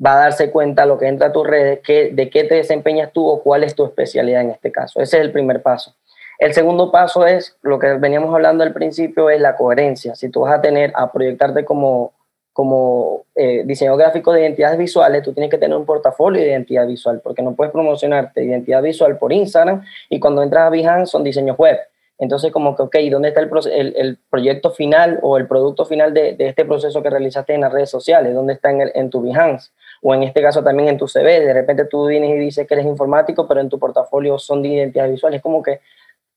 va 0.05 0.15
a 0.15 0.25
darse 0.25 0.51
cuenta 0.51 0.85
lo 0.87 0.99
que 0.99 1.07
entra 1.07 1.29
a 1.29 1.33
tus 1.33 1.47
redes, 1.47 1.81
que, 1.81 2.11
de 2.11 2.29
qué 2.29 2.45
te 2.45 2.57
desempeñas 2.57 3.13
tú 3.13 3.27
o 3.27 3.43
cuál 3.43 3.63
es 3.63 3.77
tu 3.77 3.85
especialidad 3.85 4.43
en 4.43 4.51
este 4.51 4.73
caso. 4.73 5.01
Ese 5.01 5.19
es 5.19 5.25
el 5.25 5.33
primer 5.33 5.63
paso. 5.63 5.95
El 6.43 6.55
segundo 6.55 6.91
paso 6.91 7.25
es, 7.25 7.57
lo 7.63 7.79
que 7.79 7.87
veníamos 7.99 8.35
hablando 8.35 8.65
al 8.65 8.73
principio, 8.73 9.31
es 9.31 9.41
la 9.41 9.55
coherencia. 9.55 10.17
Si 10.17 10.29
tú 10.29 10.41
vas 10.41 10.53
a 10.53 10.61
tener, 10.61 10.93
a 10.97 11.13
proyectarte 11.13 11.65
como, 11.65 12.15
como 12.53 13.27
eh, 13.37 13.65
gráfico 13.65 14.33
de 14.33 14.41
identidades 14.41 14.77
visuales, 14.77 15.23
tú 15.23 15.33
tienes 15.33 15.53
que 15.53 15.59
tener 15.59 15.77
un 15.77 15.87
portafolio 15.87 16.43
de 16.43 16.49
identidad 16.49 16.85
visual, 16.85 17.21
porque 17.23 17.43
no 17.43 17.55
puedes 17.55 17.73
promocionarte 17.73 18.43
identidad 18.43 18.83
visual 18.83 19.19
por 19.19 19.33
Instagram 19.33 19.85
y 20.11 20.19
cuando 20.19 20.43
entras 20.43 20.65
a 20.65 20.71
Behance 20.71 21.13
son 21.13 21.23
diseños 21.23 21.57
web. 21.57 21.79
Entonces, 22.19 22.51
como 22.51 22.75
que, 22.75 22.83
ok, 22.83 22.97
¿dónde 23.09 23.29
está 23.29 23.41
el, 23.41 23.95
el, 23.97 24.19
proyecto 24.29 24.73
final 24.73 25.21
o 25.23 25.39
el 25.39 25.47
producto 25.47 25.85
final 25.85 26.13
de, 26.13 26.35
de, 26.35 26.49
este 26.49 26.65
proceso 26.65 27.05
que 27.05 27.11
realizaste 27.11 27.55
en 27.55 27.61
las 27.61 27.73
redes 27.73 27.91
sociales? 27.91 28.35
¿Dónde 28.35 28.55
está 28.55 28.73
en, 28.73 28.91
en 28.93 29.11
tu 29.11 29.23
Behance? 29.23 29.71
O 30.03 30.13
en 30.13 30.25
este 30.25 30.43
caso 30.43 30.65
también 30.65 30.89
en 30.89 30.99
tu 30.99 31.07
CV. 31.07 31.39
De 31.39 31.55
repente 31.55 31.85
tú 31.85 32.07
vienes 32.07 32.31
y 32.31 32.39
dices 32.39 32.67
que 32.67 32.75
eres 32.75 32.87
informático, 32.87 33.47
pero 33.47 33.61
en 33.61 33.69
tu 33.69 33.79
portafolio 33.79 34.41
son 34.41 34.61
de 34.61 34.71
identidades 34.71 35.13
visuales. 35.13 35.41
Como 35.41 35.63
que 35.63 35.79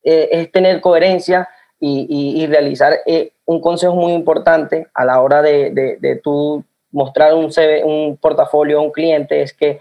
eh, 0.06 0.30
es 0.32 0.52
tener 0.52 0.82
coherencia 0.82 1.50
y, 1.80 2.46
realizar 2.48 3.00
eh, 3.06 3.34
un 3.46 3.60
consejo 3.60 3.96
muy 3.96 4.14
importante 4.14 4.88
a 4.94 5.04
la 5.04 5.22
hora 5.22 5.42
de, 5.42 5.98
de, 6.00 6.16
tú 6.24 6.64
mostrar 6.92 7.34
un, 7.34 7.52
un 7.84 8.18
portafolio 8.18 8.80
a 8.80 8.82
un 8.82 8.92
cliente, 8.92 9.42
es 9.42 9.54
que 9.54 9.80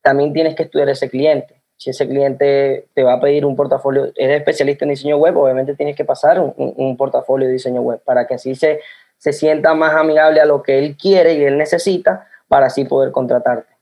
también 0.00 0.32
tienes 0.32 0.54
que 0.54 0.64
estudiar 0.64 0.88
ese 0.88 1.10
cliente. 1.10 1.60
Si 1.76 1.90
ese 1.90 2.08
cliente 2.08 2.86
te 2.94 3.02
va 3.02 3.14
a 3.14 3.20
pedir 3.20 3.44
un 3.44 3.56
portafolio, 3.56 4.12
eres 4.16 4.38
especialista 4.38 4.84
en 4.84 4.90
diseño 4.90 5.16
web, 5.16 5.36
obviamente 5.36 5.74
tienes 5.74 5.96
que 5.96 6.04
pasar 6.04 6.40
un, 6.40 6.54
un 6.56 6.96
portafolio 6.96 7.46
de 7.46 7.54
diseño 7.54 7.82
web 7.82 8.00
para 8.04 8.26
que 8.26 8.34
así 8.34 8.54
se, 8.54 8.80
se 9.18 9.32
sienta 9.32 9.74
más 9.74 9.94
amigable 9.94 10.40
a 10.40 10.46
lo 10.46 10.62
que 10.62 10.78
él 10.78 10.96
quiere 10.96 11.34
y 11.34 11.44
él 11.44 11.58
necesita 11.58 12.28
para 12.48 12.66
así 12.66 12.84
poder 12.84 13.10
contratarte. 13.10 13.73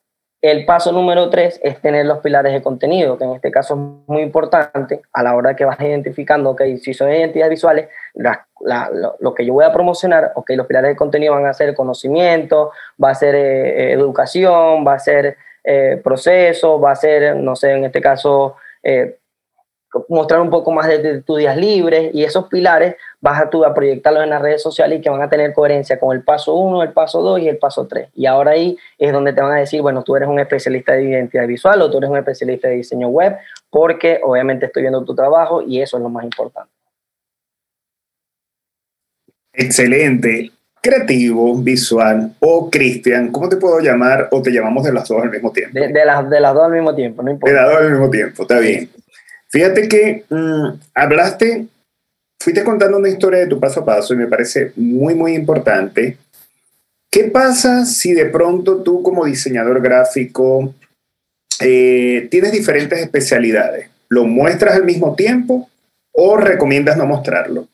El 0.42 0.64
paso 0.64 0.90
número 0.90 1.30
tres 1.30 1.60
es 1.62 1.80
tener 1.80 2.04
los 2.04 2.18
pilares 2.18 2.52
de 2.52 2.60
contenido, 2.60 3.16
que 3.16 3.22
en 3.22 3.30
este 3.34 3.52
caso 3.52 3.74
es 3.74 4.08
muy 4.08 4.22
importante 4.22 5.00
a 5.12 5.22
la 5.22 5.36
hora 5.36 5.54
que 5.54 5.64
vas 5.64 5.80
identificando, 5.80 6.56
que 6.56 6.78
si 6.78 6.92
son 6.94 7.12
identidades 7.12 7.50
visuales, 7.50 7.88
lo, 9.20 9.34
que 9.34 9.46
yo 9.46 9.52
voy 9.52 9.64
a 9.64 9.72
promocionar, 9.72 10.32
ok, 10.34 10.50
los 10.56 10.66
pilares 10.66 10.90
de 10.90 10.96
contenido 10.96 11.34
van 11.34 11.46
a 11.46 11.54
ser 11.54 11.76
conocimiento, 11.76 12.72
va 13.02 13.10
a 13.10 13.14
ser 13.14 13.36
eh, 13.36 13.68
eh, 13.68 13.92
educación, 13.92 14.84
va 14.84 14.94
a 14.94 14.98
ser 14.98 15.36
eh, 15.62 16.00
proceso, 16.02 16.80
va 16.80 16.90
a 16.90 16.96
ser, 16.96 17.36
no 17.36 17.54
sé, 17.54 17.74
en 17.74 17.84
este 17.84 18.00
caso, 18.00 18.56
mostrar 20.08 20.40
un 20.40 20.50
poco 20.50 20.72
más 20.72 20.88
de, 20.88 21.22
tus 21.22 21.38
días 21.38 21.56
libres 21.56 22.14
y 22.14 22.24
esos 22.24 22.48
pilares 22.48 22.96
vas 23.20 23.40
a 23.40 23.50
tú 23.50 23.64
a 23.64 23.74
proyectarlos 23.74 24.22
en 24.24 24.30
las 24.30 24.40
redes 24.40 24.62
sociales 24.62 24.98
y 24.98 25.02
que 25.02 25.10
van 25.10 25.22
a 25.22 25.28
tener 25.28 25.52
coherencia 25.52 25.98
con 25.98 26.16
el 26.16 26.22
paso 26.22 26.54
1, 26.54 26.82
el 26.82 26.92
paso 26.92 27.20
2 27.22 27.40
y 27.40 27.48
el 27.48 27.58
paso 27.58 27.86
3. 27.86 28.08
Y 28.14 28.26
ahora 28.26 28.52
ahí 28.52 28.76
es 28.98 29.12
donde 29.12 29.32
te 29.32 29.42
van 29.42 29.52
a 29.52 29.60
decir, 29.60 29.82
bueno, 29.82 30.02
tú 30.02 30.16
eres 30.16 30.28
un 30.28 30.40
especialista 30.40 30.92
de 30.92 31.04
identidad 31.04 31.46
visual 31.46 31.80
o 31.82 31.90
tú 31.90 31.98
eres 31.98 32.10
un 32.10 32.16
especialista 32.16 32.68
de 32.68 32.76
diseño 32.76 33.08
web, 33.08 33.36
porque 33.70 34.20
obviamente 34.22 34.66
estoy 34.66 34.82
viendo 34.82 35.04
tu 35.04 35.14
trabajo 35.14 35.62
y 35.62 35.80
eso 35.80 35.96
es 35.98 36.02
lo 36.02 36.08
más 36.08 36.24
importante. 36.24 36.70
Excelente. 39.52 40.50
Creativo, 40.80 41.54
visual 41.58 42.34
o 42.40 42.68
Cristian, 42.68 43.30
¿cómo 43.30 43.48
te 43.48 43.56
puedo 43.56 43.78
llamar 43.78 44.28
o 44.32 44.42
te 44.42 44.50
llamamos 44.50 44.82
de 44.82 44.92
las 44.92 45.06
dos 45.06 45.22
al 45.22 45.30
mismo 45.30 45.52
tiempo? 45.52 45.78
De, 45.78 46.04
las, 46.04 46.28
de 46.28 46.40
las 46.40 46.54
dos 46.54 46.64
al 46.64 46.72
mismo 46.72 46.92
tiempo, 46.92 47.22
no 47.22 47.30
importa. 47.30 47.54
De 47.54 47.60
las 47.60 47.70
dos 47.70 47.80
al 47.82 47.90
mismo 47.90 48.10
tiempo, 48.10 48.42
está 48.42 48.58
bien. 48.58 48.90
Fíjate 49.52 49.86
que 49.86 50.24
mm, 50.30 50.80
hablaste, 50.94 51.66
fuiste 52.42 52.64
contando 52.64 52.96
una 52.96 53.10
historia 53.10 53.40
de 53.40 53.46
tu 53.46 53.60
paso 53.60 53.80
a 53.80 53.84
paso 53.84 54.14
y 54.14 54.16
me 54.16 54.26
parece 54.26 54.72
muy, 54.76 55.14
muy 55.14 55.34
importante. 55.34 56.16
¿Qué 57.10 57.24
pasa 57.24 57.84
si 57.84 58.14
de 58.14 58.24
pronto 58.26 58.82
tú 58.82 59.02
como 59.02 59.26
diseñador 59.26 59.82
gráfico 59.82 60.74
eh, 61.60 62.28
tienes 62.30 62.50
diferentes 62.50 62.98
especialidades? 62.98 63.90
¿Lo 64.08 64.24
muestras 64.24 64.74
al 64.74 64.84
mismo 64.84 65.14
tiempo 65.14 65.68
o 66.12 66.38
recomiendas 66.38 66.96
no 66.96 67.04
mostrarlo? 67.04 67.68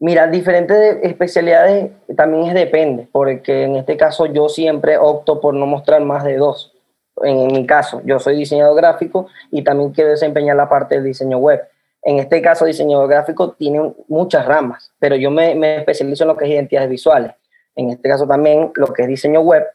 Mira, 0.00 0.26
diferentes 0.26 0.98
especialidades 1.04 1.92
también 2.16 2.48
es 2.48 2.54
depende, 2.54 3.08
porque 3.12 3.62
en 3.62 3.76
este 3.76 3.96
caso 3.96 4.26
yo 4.26 4.48
siempre 4.48 4.98
opto 4.98 5.40
por 5.40 5.54
no 5.54 5.66
mostrar 5.66 6.02
más 6.02 6.24
de 6.24 6.36
dos 6.36 6.75
en, 7.22 7.46
mi 7.48 7.66
caso, 7.66 8.02
yo 8.04 8.18
soy 8.18 8.36
diseñador 8.36 8.76
gráfico 8.76 9.28
y 9.50 9.62
también 9.62 9.90
quiero 9.90 10.10
desempeñar 10.10 10.56
la 10.56 10.68
parte 10.68 10.96
del 10.96 11.04
diseño 11.04 11.38
web. 11.38 11.62
En 12.02 12.18
este 12.18 12.40
caso, 12.40 12.64
diseñador 12.64 13.08
gráfico 13.08 13.52
tiene 13.52 13.94
muchas 14.08 14.46
ramas, 14.46 14.92
pero 14.98 15.16
yo 15.16 15.30
me, 15.30 15.76
especializo 15.76 16.24
en 16.24 16.28
lo 16.28 16.36
que 16.36 16.44
es 16.44 16.50
identidades 16.50 16.90
visuales. 16.90 17.32
En 17.74 17.90
este 17.90 18.08
caso 18.08 18.26
también 18.26 18.70
lo 18.74 18.86
que 18.92 19.02
es 19.02 19.08
diseño 19.08 19.40
web, 19.40 19.66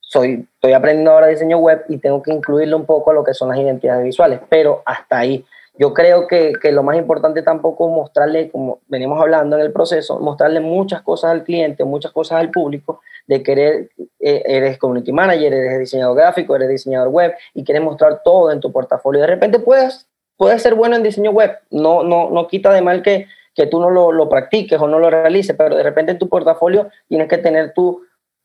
soy, 0.00 0.46
estoy 0.54 0.72
aprendiendo 0.72 1.12
ahora 1.12 1.26
diseño 1.26 1.58
web 1.58 1.84
y 1.88 1.98
tengo 1.98 2.22
que 2.22 2.32
incluirle 2.32 2.74
un 2.74 2.86
poco 2.86 3.12
lo 3.12 3.24
que 3.24 3.34
son 3.34 3.48
las 3.48 3.58
identidades 3.58 4.04
visuales, 4.04 4.40
pero 4.48 4.82
hasta 4.84 5.18
ahí. 5.18 5.44
Yo 5.78 5.92
creo 5.92 6.26
que, 6.26 6.54
que, 6.60 6.72
lo 6.72 6.82
más 6.82 6.96
importante 6.96 7.42
tampoco 7.42 7.88
es 7.88 7.94
mostrarle, 7.94 8.50
como 8.50 8.80
venimos 8.88 9.20
hablando 9.20 9.56
en 9.56 9.62
el 9.62 9.72
proceso, 9.72 10.18
mostrarle 10.20 10.60
muchas 10.60 11.02
cosas 11.02 11.32
al 11.32 11.44
cliente, 11.44 11.84
muchas 11.84 12.12
cosas 12.12 12.38
al 12.38 12.50
público, 12.50 13.00
de 13.26 13.42
querer, 13.42 13.90
eh, 14.20 14.42
eres 14.46 14.78
community 14.78 15.12
manager, 15.12 15.52
eres 15.52 15.78
diseñador 15.78 16.16
gráfico, 16.16 16.56
eres 16.56 16.68
diseñador 16.68 17.08
web 17.08 17.34
y 17.54 17.64
quieres 17.64 17.82
mostrar 17.82 18.22
todo 18.24 18.50
en 18.52 18.60
tu 18.60 18.72
portafolio. 18.72 19.20
De 19.20 19.26
repente 19.26 19.58
puedes, 19.58 20.06
puedes 20.36 20.62
ser 20.62 20.74
bueno 20.74 20.96
en 20.96 21.02
diseño 21.02 21.30
web, 21.30 21.58
no, 21.70 22.02
no, 22.02 22.30
no 22.30 22.46
quita 22.46 22.72
de 22.72 22.80
mal 22.80 23.02
que, 23.02 23.26
que 23.54 23.66
tú 23.66 23.80
no 23.80 23.90
lo, 23.90 24.12
lo 24.12 24.28
practiques 24.28 24.80
o 24.80 24.88
no 24.88 24.98
lo 24.98 25.10
realices, 25.10 25.56
pero 25.56 25.76
de 25.76 25.82
repente 25.82 26.12
en 26.12 26.18
tu 26.18 26.28
portafolio 26.28 26.88
tienes 27.08 27.28
que 27.28 27.38
tener 27.38 27.72
tú 27.74 28.02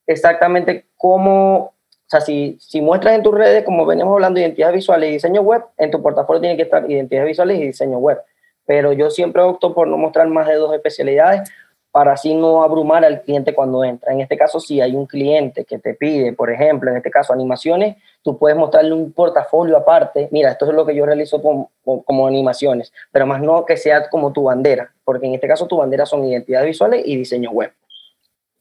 exactamente 0.07 0.87
cómo 0.97 1.73
sea, 2.11 2.21
si, 2.21 2.57
si 2.59 2.81
muestras 2.81 3.15
en 3.15 3.23
tus 3.23 3.33
redes, 3.33 3.63
como 3.63 3.85
veníamos 3.85 4.13
hablando, 4.13 4.39
identidades 4.39 4.75
visuales 4.75 5.09
y 5.09 5.13
diseño 5.13 5.41
web, 5.41 5.63
en 5.77 5.91
tu 5.91 6.01
portafolio 6.01 6.41
tiene 6.41 6.57
que 6.57 6.63
estar 6.63 6.89
identidades 6.89 7.27
visuales 7.27 7.59
y 7.59 7.67
diseño 7.67 7.97
web. 7.99 8.19
Pero 8.65 8.91
yo 8.91 9.09
siempre 9.09 9.41
opto 9.41 9.73
por 9.73 9.87
no 9.87 9.97
mostrar 9.97 10.27
más 10.27 10.47
de 10.47 10.55
dos 10.55 10.73
especialidades 10.73 11.49
para 11.91 12.13
así 12.13 12.33
no 12.33 12.63
abrumar 12.63 13.03
al 13.03 13.21
cliente 13.21 13.53
cuando 13.53 13.83
entra. 13.83 14.13
En 14.13 14.21
este 14.21 14.37
caso, 14.37 14.59
si 14.59 14.79
hay 14.79 14.95
un 14.95 15.05
cliente 15.05 15.65
que 15.65 15.77
te 15.77 15.93
pide, 15.93 16.31
por 16.33 16.49
ejemplo, 16.49 16.89
en 16.89 16.97
este 16.97 17.11
caso 17.11 17.33
animaciones, 17.33 17.97
tú 18.23 18.37
puedes 18.37 18.57
mostrarle 18.57 18.93
un 18.93 19.11
portafolio 19.11 19.75
aparte. 19.75 20.29
Mira, 20.31 20.51
esto 20.51 20.65
es 20.65 20.73
lo 20.73 20.85
que 20.85 20.95
yo 20.95 21.05
realizo 21.05 21.41
como, 21.41 21.69
como, 22.05 22.27
animaciones, 22.27 22.93
pero 23.11 23.25
más 23.25 23.41
no 23.41 23.65
que 23.65 23.75
sea 23.75 24.09
como 24.09 24.31
tu 24.31 24.43
bandera, 24.43 24.93
porque 25.03 25.27
en 25.27 25.33
este 25.33 25.47
caso 25.47 25.67
tu 25.67 25.77
bandera 25.77 26.05
son 26.05 26.25
identidades 26.25 26.67
visuales 26.67 27.03
y 27.05 27.17
diseño 27.17 27.51
web. 27.51 27.73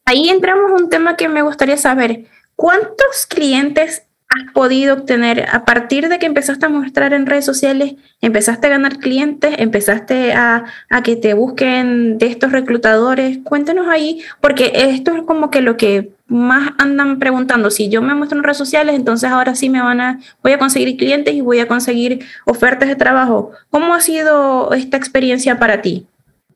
Ahí 0.06 0.28
entramos 0.28 0.80
un 0.80 0.88
tema 0.88 1.16
que 1.16 1.28
me 1.28 1.42
gustaría 1.42 1.76
saber. 1.76 2.24
¿Cuántos 2.60 3.24
clientes 3.26 4.02
has 4.28 4.52
podido 4.52 4.92
obtener 4.92 5.46
a 5.50 5.64
partir 5.64 6.10
de 6.10 6.18
que 6.18 6.26
empezaste 6.26 6.66
a 6.66 6.68
mostrar 6.68 7.14
en 7.14 7.24
redes 7.24 7.46
sociales? 7.46 7.94
¿Empezaste 8.20 8.66
a 8.66 8.70
ganar 8.70 8.98
clientes? 8.98 9.54
¿Empezaste 9.56 10.34
a, 10.34 10.66
que 11.02 11.16
te 11.16 11.32
busquen 11.32 12.18
de 12.18 12.26
estos 12.26 12.52
reclutadores? 12.52 13.38
Cuéntanos 13.44 13.88
ahí, 13.88 14.20
porque 14.42 14.72
esto 14.74 15.16
es 15.16 15.22
como 15.22 15.50
que 15.50 15.62
lo 15.62 15.78
que 15.78 16.12
más 16.26 16.72
andan 16.76 17.18
preguntando. 17.18 17.70
Si 17.70 17.88
yo 17.88 18.02
me 18.02 18.14
muestro 18.14 18.36
en 18.36 18.44
redes 18.44 18.58
sociales, 18.58 18.94
entonces 18.94 19.30
ahora 19.30 19.54
sí 19.54 19.70
me 19.70 19.80
van 19.80 20.02
a, 20.02 20.20
voy 20.42 20.52
a 20.52 20.58
conseguir 20.58 20.98
clientes 20.98 21.32
y 21.32 21.40
voy 21.40 21.60
a 21.60 21.66
conseguir 21.66 22.26
ofertas 22.44 22.90
de 22.90 22.96
trabajo. 22.96 23.52
¿Cómo 23.70 23.94
ha 23.94 24.00
sido 24.02 24.74
esta 24.74 24.98
experiencia 24.98 25.58
para 25.58 25.80
ti? 25.80 26.06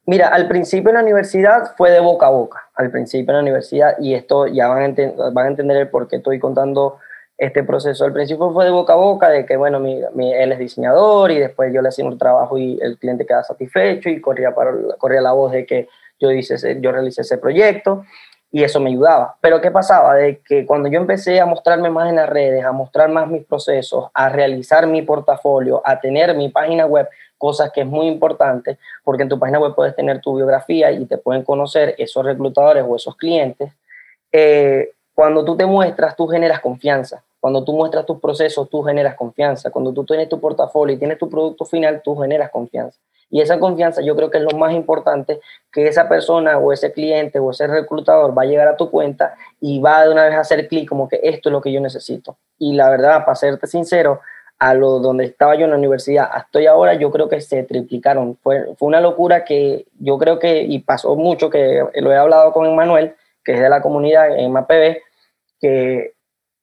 Mira, 0.04 0.28
al 0.28 0.48
principio 0.48 0.90
en 0.90 0.96
la 0.96 1.02
universidad 1.02 1.74
fue 1.78 1.90
de 1.90 2.00
boca 2.00 2.26
a 2.26 2.30
boca, 2.30 2.63
al 2.74 2.90
principio 2.90 3.30
en 3.30 3.37
la 3.37 3.42
universidad, 3.42 3.96
y 3.98 4.14
esto 4.14 4.46
ya 4.46 4.68
van 4.68 4.96
a, 4.98 5.30
van 5.30 5.46
a 5.46 5.48
entender 5.48 5.76
el 5.76 5.88
por 5.88 6.08
qué 6.08 6.16
estoy 6.16 6.38
contando 6.38 6.98
este 7.37 7.64
proceso. 7.64 8.04
Al 8.04 8.12
principio 8.12 8.52
fue 8.52 8.64
de 8.64 8.70
boca 8.70 8.92
a 8.92 8.96
boca, 8.96 9.28
de 9.28 9.44
que, 9.44 9.56
bueno, 9.56 9.80
mi, 9.80 10.02
él 10.32 10.52
es 10.52 10.58
diseñador 10.58 11.30
y 11.30 11.38
después 11.38 11.72
yo 11.72 11.82
le 11.82 11.88
hacía 11.88 12.04
un 12.04 12.18
trabajo 12.18 12.58
y 12.58 12.78
el 12.80 12.98
cliente 12.98 13.26
queda 13.26 13.42
satisfecho 13.42 14.08
y 14.08 14.20
corría, 14.20 14.54
para, 14.54 14.72
corría 14.98 15.20
la 15.20 15.32
voz 15.32 15.52
de 15.52 15.66
que 15.66 15.88
yo, 16.20 16.30
hice 16.30 16.80
yo 16.80 16.92
realicé 16.92 17.22
ese 17.22 17.38
proyecto. 17.38 18.04
y 18.52 18.62
eso 18.62 18.78
me 18.78 18.90
ayudaba. 18.90 19.37
Pero 19.40 19.60
¿qué 19.60 19.72
pasaba? 19.72 20.14
De 20.14 20.38
que 20.38 20.64
cuando 20.64 20.88
yo 20.88 21.00
empecé 21.00 21.40
a 21.40 21.46
mostrarme 21.46 21.90
más 21.90 22.08
en 22.08 22.16
las 22.16 22.28
redes, 22.28 22.64
a 22.64 22.70
mostrar 22.70 23.08
más 23.08 23.28
mis 23.28 23.44
procesos, 23.44 24.10
a 24.14 24.28
realizar 24.28 24.87
mi 24.87 25.02
portafolio, 25.02 25.82
a 25.84 25.98
tener 25.98 26.37
mi 26.37 26.50
página 26.50 26.87
web, 26.87 27.08
cosas 27.38 27.70
que 27.72 27.82
es 27.82 27.86
muy 27.86 28.06
importante, 28.06 28.78
porque 29.02 29.22
en 29.22 29.28
tu 29.28 29.38
página 29.38 29.58
web 29.58 29.74
puedes 29.74 29.94
tener 29.94 30.20
tu 30.20 30.36
biografía 30.36 30.90
y 30.92 31.04
te 31.06 31.18
pueden 31.18 31.42
conocer 31.42 31.94
esos 31.98 32.24
reclutadores 32.24 32.84
o 32.86 32.96
esos 32.96 33.16
clientes. 33.16 33.72
Eh, 34.32 34.90
cuando 35.14 35.44
tú 35.44 35.56
te 35.56 35.66
muestras, 35.66 36.16
tú 36.16 36.26
generas 36.26 36.60
confianza. 36.60 37.22
Cuando 37.38 37.62
tú 37.62 37.72
muestras 37.74 38.06
tus 38.06 38.18
procesos, 38.20 38.68
tú 38.70 38.82
generas 38.82 39.14
confianza. 39.14 39.70
Cuando 39.70 39.92
tú 39.92 40.04
tienes 40.04 40.28
tu 40.28 40.40
portafolio 40.40 40.96
y 40.96 40.98
tienes 40.98 41.18
tu 41.18 41.28
producto 41.28 41.64
final, 41.64 42.00
tú 42.02 42.16
generas 42.16 42.50
confianza. 42.50 42.98
Y 43.30 43.40
esa 43.40 43.58
confianza 43.58 44.00
yo 44.00 44.14
creo 44.16 44.30
que 44.30 44.38
es 44.38 44.44
lo 44.44 44.56
más 44.56 44.72
importante, 44.72 45.40
que 45.72 45.88
esa 45.88 46.08
persona 46.08 46.58
o 46.58 46.72
ese 46.72 46.92
cliente 46.92 47.38
o 47.38 47.50
ese 47.50 47.66
reclutador 47.66 48.36
va 48.36 48.42
a 48.42 48.46
llegar 48.46 48.68
a 48.68 48.76
tu 48.76 48.90
cuenta 48.90 49.34
y 49.60 49.80
va 49.80 50.04
de 50.04 50.12
una 50.12 50.24
vez 50.24 50.34
a 50.34 50.40
hacer 50.40 50.68
clic 50.68 50.88
como 50.88 51.08
que 51.08 51.20
esto 51.22 51.48
es 51.48 51.52
lo 51.52 51.60
que 51.60 51.72
yo 51.72 51.80
necesito. 51.80 52.36
Y 52.58 52.74
la 52.74 52.88
verdad, 52.90 53.24
para 53.24 53.34
serte 53.34 53.66
sincero, 53.66 54.20
a 54.58 54.74
lo 54.74 55.00
donde 55.00 55.24
estaba 55.24 55.56
yo 55.56 55.64
en 55.64 55.70
la 55.70 55.76
universidad, 55.76 56.30
estoy 56.36 56.66
ahora, 56.66 56.94
yo 56.94 57.10
creo 57.10 57.28
que 57.28 57.40
se 57.40 57.62
triplicaron. 57.64 58.36
Fue, 58.42 58.74
fue 58.76 58.88
una 58.88 59.00
locura 59.00 59.44
que 59.44 59.86
yo 59.98 60.18
creo 60.18 60.38
que, 60.38 60.62
y 60.62 60.78
pasó 60.78 61.16
mucho, 61.16 61.50
que 61.50 61.82
lo 61.96 62.12
he 62.12 62.16
hablado 62.16 62.52
con 62.52 62.66
Emanuel, 62.66 63.14
que 63.44 63.52
es 63.52 63.60
de 63.60 63.68
la 63.68 63.82
comunidad 63.82 64.38
en 64.38 64.52
MAPB, 64.52 64.98
que 65.60 66.14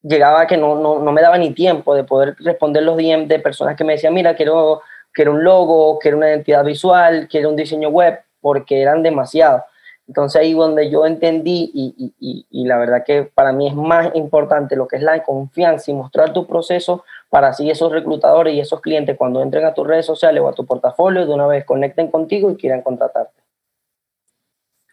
llegaba 0.02 0.46
que 0.46 0.56
no, 0.56 0.74
no, 0.76 0.98
no 0.98 1.12
me 1.12 1.22
daba 1.22 1.38
ni 1.38 1.52
tiempo 1.52 1.94
de 1.94 2.04
poder 2.04 2.34
responder 2.40 2.82
los 2.82 2.96
DM 2.96 3.28
de 3.28 3.38
personas 3.38 3.76
que 3.76 3.84
me 3.84 3.92
decían, 3.92 4.14
mira, 4.14 4.34
quiero 4.34 4.82
que 5.14 5.22
era 5.22 5.30
un 5.30 5.44
logo, 5.44 5.98
que 5.98 6.08
era 6.08 6.16
una 6.16 6.28
identidad 6.28 6.64
visual, 6.64 7.28
que 7.28 7.38
era 7.38 7.48
un 7.48 7.56
diseño 7.56 7.90
web, 7.90 8.20
porque 8.40 8.80
eran 8.80 9.02
demasiados. 9.02 9.62
Entonces 10.08 10.40
ahí 10.40 10.52
donde 10.52 10.90
yo 10.90 11.06
entendí 11.06 11.70
y, 11.72 12.14
y, 12.18 12.46
y, 12.50 12.64
la 12.66 12.76
verdad 12.76 13.04
que 13.04 13.22
para 13.22 13.52
mí 13.52 13.68
es 13.68 13.74
más 13.74 14.14
importante 14.14 14.74
lo 14.74 14.88
que 14.88 14.96
es 14.96 15.02
la 15.02 15.22
confianza 15.22 15.90
y 15.90 15.94
mostrar 15.94 16.32
tu 16.32 16.46
proceso 16.46 17.04
para 17.32 17.48
así 17.48 17.70
esos 17.70 17.90
reclutadores 17.90 18.52
y 18.52 18.60
esos 18.60 18.82
clientes 18.82 19.16
cuando 19.16 19.42
entren 19.42 19.64
a 19.64 19.72
tus 19.72 19.86
redes 19.86 20.04
sociales 20.04 20.42
o 20.42 20.48
a 20.50 20.52
tu 20.52 20.66
portafolio 20.66 21.24
de 21.24 21.32
una 21.32 21.46
vez 21.46 21.64
conecten 21.64 22.10
contigo 22.10 22.50
y 22.50 22.56
quieran 22.56 22.82
contratarte. 22.82 23.32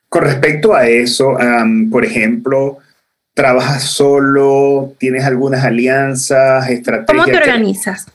Con 0.08 0.23
respecto 0.23 0.73
a 0.73 0.88
eso, 0.88 1.38
por 1.91 2.06
ejemplo, 2.06 2.78
¿trabajas 3.34 3.84
solo? 3.84 4.93
¿Tienes 4.97 5.25
algunas 5.25 5.65
alianzas, 5.65 6.69
estrategias? 6.69 7.25
¿Cómo 7.25 7.25
te 7.25 7.43
organizas? 7.43 8.06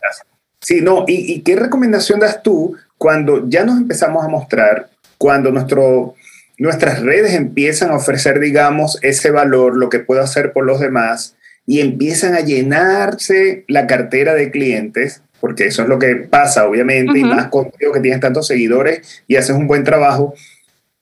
Sí, 0.59 0.81
no, 0.81 1.05
¿y, 1.07 1.43
qué 1.43 1.57
recomendación 1.57 2.19
das 2.19 2.43
tú 2.43 2.79
cuando 2.97 3.47
ya 3.47 3.63
nos 3.67 3.77
empezamos 3.77 4.25
a 4.25 4.29
mostrar, 4.29 4.89
cuando 5.19 5.51
nuestro, 5.51 6.15
nuestras 6.57 7.03
redes 7.03 7.35
empiezan 7.35 7.91
a 7.91 7.97
ofrecer, 7.97 8.41
digamos, 8.41 8.99
ese 9.03 9.31
valor, 9.31 9.77
lo 9.77 9.91
que 9.91 9.99
puedo 9.99 10.23
hacer 10.23 10.55
por 10.55 10.65
los 10.65 10.81
demás, 10.81 11.37
y 11.67 11.81
empiezan 11.81 12.35
a 12.35 12.41
llenarse 12.41 13.65
la 13.69 13.87
cartera 13.87 14.35
de 14.35 14.51
clientes, 14.51 15.23
porque 15.41 15.67
eso 15.67 15.83
es 15.83 15.89
lo 15.89 15.99
que 15.99 16.17
pasa, 16.17 16.69
obviamente, 16.69 17.19
y 17.19 17.25
más 17.25 17.49
contigo 17.49 17.93
que 17.93 18.01
tienes 18.01 18.21
tantos 18.21 18.47
seguidores 18.47 19.23
y 19.27 19.37
haces 19.37 19.57
un 19.57 19.67
buen 19.67 19.85
trabajo. 19.85 20.35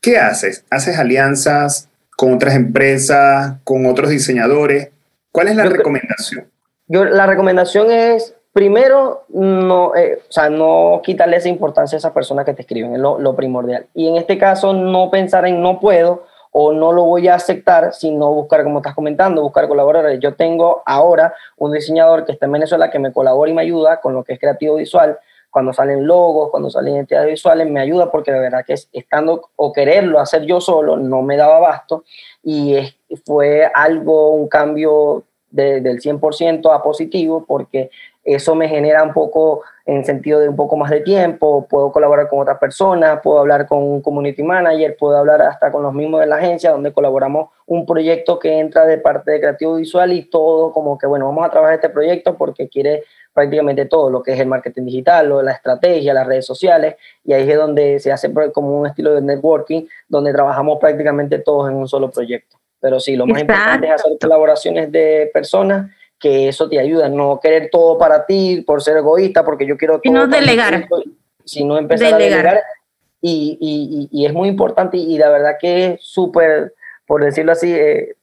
¿Qué 0.01 0.19
haces? 0.19 0.65
¿Haces 0.71 0.99
alianzas 0.99 1.89
con 2.17 2.35
otras 2.35 2.55
empresas, 2.55 3.55
con 3.65 3.87
otros 3.87 4.11
diseñadores? 4.11 4.91
¿Cuál 5.31 5.49
es 5.49 5.57
la 5.57 5.65
recomendación? 5.65 6.47
Yo, 6.87 7.05
la 7.05 7.27
recomendación 7.27 7.91
es 7.91 8.35
primero, 8.53 9.25
no, 9.31 9.95
eh, 9.97 10.21
o 10.29 10.33
sea, 10.33 10.51
no 10.51 11.01
quitarle 11.05 11.39
esa 11.39 11.49
importancia 11.49 11.97
a 11.97 12.01
esas 12.01 12.13
personas 12.13 12.45
que 12.45 12.53
te 12.53 12.63
escriben, 12.63 12.95
es 12.95 13.01
lo, 13.01 13.35
primordial. 13.35 13.87
Y 13.95 14.09
en 14.09 14.17
este 14.17 14.39
caso, 14.39 14.73
no 14.73 15.11
pensar 15.11 15.47
en 15.47 15.63
no 15.63 15.81
puedo 15.81 16.27
o 16.53 16.73
no 16.73 16.93
lo 16.93 17.05
voy 17.05 17.29
a 17.29 17.35
aceptar, 17.35 17.95
sino 17.95 18.33
buscar, 18.33 18.63
como 18.63 18.79
estás 18.79 18.95
comentando, 18.95 19.43
buscar 19.43 19.67
colaboradores. 19.67 20.21
Yo 20.21 20.35
tengo 20.35 20.83
ahora 20.85 21.35
un 21.57 21.73
diseñador 21.73 22.27
que 22.27 22.33
está 22.33 22.47
en 22.47 22.53
Venezuela 22.53 22.91
que 22.91 22.99
me 22.99 23.13
colabora 23.13 23.51
y 23.51 23.55
me 23.55 23.63
ayuda 23.63 24.01
con 24.01 24.13
lo 24.15 24.23
que 24.23 24.35
es 24.35 24.39
creativo 24.39 24.77
visual. 24.77 25.19
Cuando 25.51 25.73
salen 25.73 26.07
logos, 26.07 26.51
cuando 26.51 26.69
salen 26.71 26.95
identidades 26.95 27.31
visuales, 27.31 27.69
me 27.71 27.81
ayuda 27.81 28.11
porque 28.11 28.33
de 28.33 28.39
verdad 28.39 28.65
que 28.67 28.75
estando 28.93 29.51
o 29.57 29.73
quererlo 29.73 30.21
hacer 30.21 30.45
yo 30.45 30.61
solo 30.61 30.97
no 30.97 31.23
me 31.23 31.37
daba 31.37 31.57
abasto 31.57 32.05
y 32.43 32.77
fue 33.25 33.71
algo, 33.75 34.31
un 34.31 34.49
cambio 34.49 35.25
del 35.51 36.01
100% 36.01 36.75
a 36.75 36.83
positivo 36.83 37.45
porque 37.47 37.91
eso 38.25 38.55
me 38.55 38.69
genera 38.69 39.03
un 39.03 39.13
poco 39.13 39.63
en 39.85 40.05
sentido 40.05 40.39
de 40.39 40.49
un 40.49 40.55
poco 40.55 40.77
más 40.77 40.91
de 40.91 41.01
tiempo, 41.01 41.67
puedo 41.69 41.91
colaborar 41.91 42.29
con 42.29 42.39
otras 42.39 42.59
personas, 42.59 43.21
puedo 43.23 43.41
hablar 43.41 43.67
con 43.67 43.83
un 43.83 44.01
community 44.01 44.43
manager, 44.43 44.97
puedo 44.97 45.17
hablar 45.17 45.43
hasta 45.43 45.73
con 45.73 45.83
los 45.83 45.93
mismos 45.93 46.21
de 46.21 46.27
la 46.27 46.37
agencia 46.37 46.71
donde 46.71 46.93
colaboramos 46.93 47.51
un 47.67 47.85
proyecto 47.85 48.39
que 48.39 48.61
entra 48.61 48.87
de 48.87 48.99
parte 48.99 49.33
de 49.33 49.41
creativo 49.41 49.75
visual 49.75 50.13
y 50.13 50.23
todo 50.23 50.73
como 50.73 50.97
que 50.97 51.07
bueno, 51.07 51.27
vamos 51.27 51.45
a 51.45 51.51
trabajar 51.51 51.75
este 51.75 51.89
proyecto 51.89 52.37
porque 52.37 52.69
quiere 52.69 53.03
prácticamente 53.33 53.87
todo 53.87 54.11
lo 54.11 54.23
que 54.23 54.35
es 54.35 54.41
el 54.41 54.47
marketing 54.47 54.85
digital, 54.85 55.29
lo 55.29 55.39
de 55.39 55.45
la 55.45 55.53
estrategia, 55.53 56.15
las 56.15 56.27
redes 56.27 56.47
sociales, 56.47 56.97
y 57.25 57.33
ahí 57.33 57.51
es 57.51 57.57
donde 57.57 57.99
se 57.99 58.13
hace 58.13 58.33
como 58.53 58.79
un 58.79 58.87
estilo 58.87 59.15
de 59.15 59.23
networking, 59.23 59.87
donde 60.09 60.33
trabajamos 60.33 60.79
prácticamente 60.79 61.39
todos 61.39 61.71
en 61.71 61.77
un 61.77 61.89
solo 61.89 62.11
proyecto. 62.11 62.59
Pero 62.79 63.01
sí, 63.01 63.17
lo 63.17 63.27
más 63.27 63.41
importante 63.41 63.87
es 63.87 63.95
hacer 63.95 64.13
colaboraciones 64.21 64.93
de 64.93 65.31
personas 65.33 65.91
que 66.23 66.49
eso 66.49 66.69
te 66.69 66.79
ayuda, 66.79 67.09
no 67.09 67.41
querer 67.43 67.69
todo 67.71 67.99
para 67.99 68.25
ti 68.25 68.63
por 68.65 68.81
ser 68.81 68.97
egoísta, 68.97 69.45
porque 69.45 69.67
yo 69.67 69.77
quiero 69.77 69.95
todo. 69.95 70.03
Y 70.05 70.11
no 70.11 70.29
delegar. 70.29 70.89
sino 71.45 71.77
empezar 71.77 72.15
a 72.15 72.19
delegar. 72.19 72.63
Y, 73.21 73.59
y, 73.61 74.09
y, 74.11 74.27
es 74.27 74.33
muy 74.33 74.49
importante 74.49 74.97
y 74.97 75.19
la 75.19 75.29
verdad 75.31 75.57
que 75.61 75.87
es 75.87 76.01
súper, 76.01 76.75
por 77.07 77.25
decirlo 77.25 77.53
así, 77.53 77.73
eh, 77.73 78.15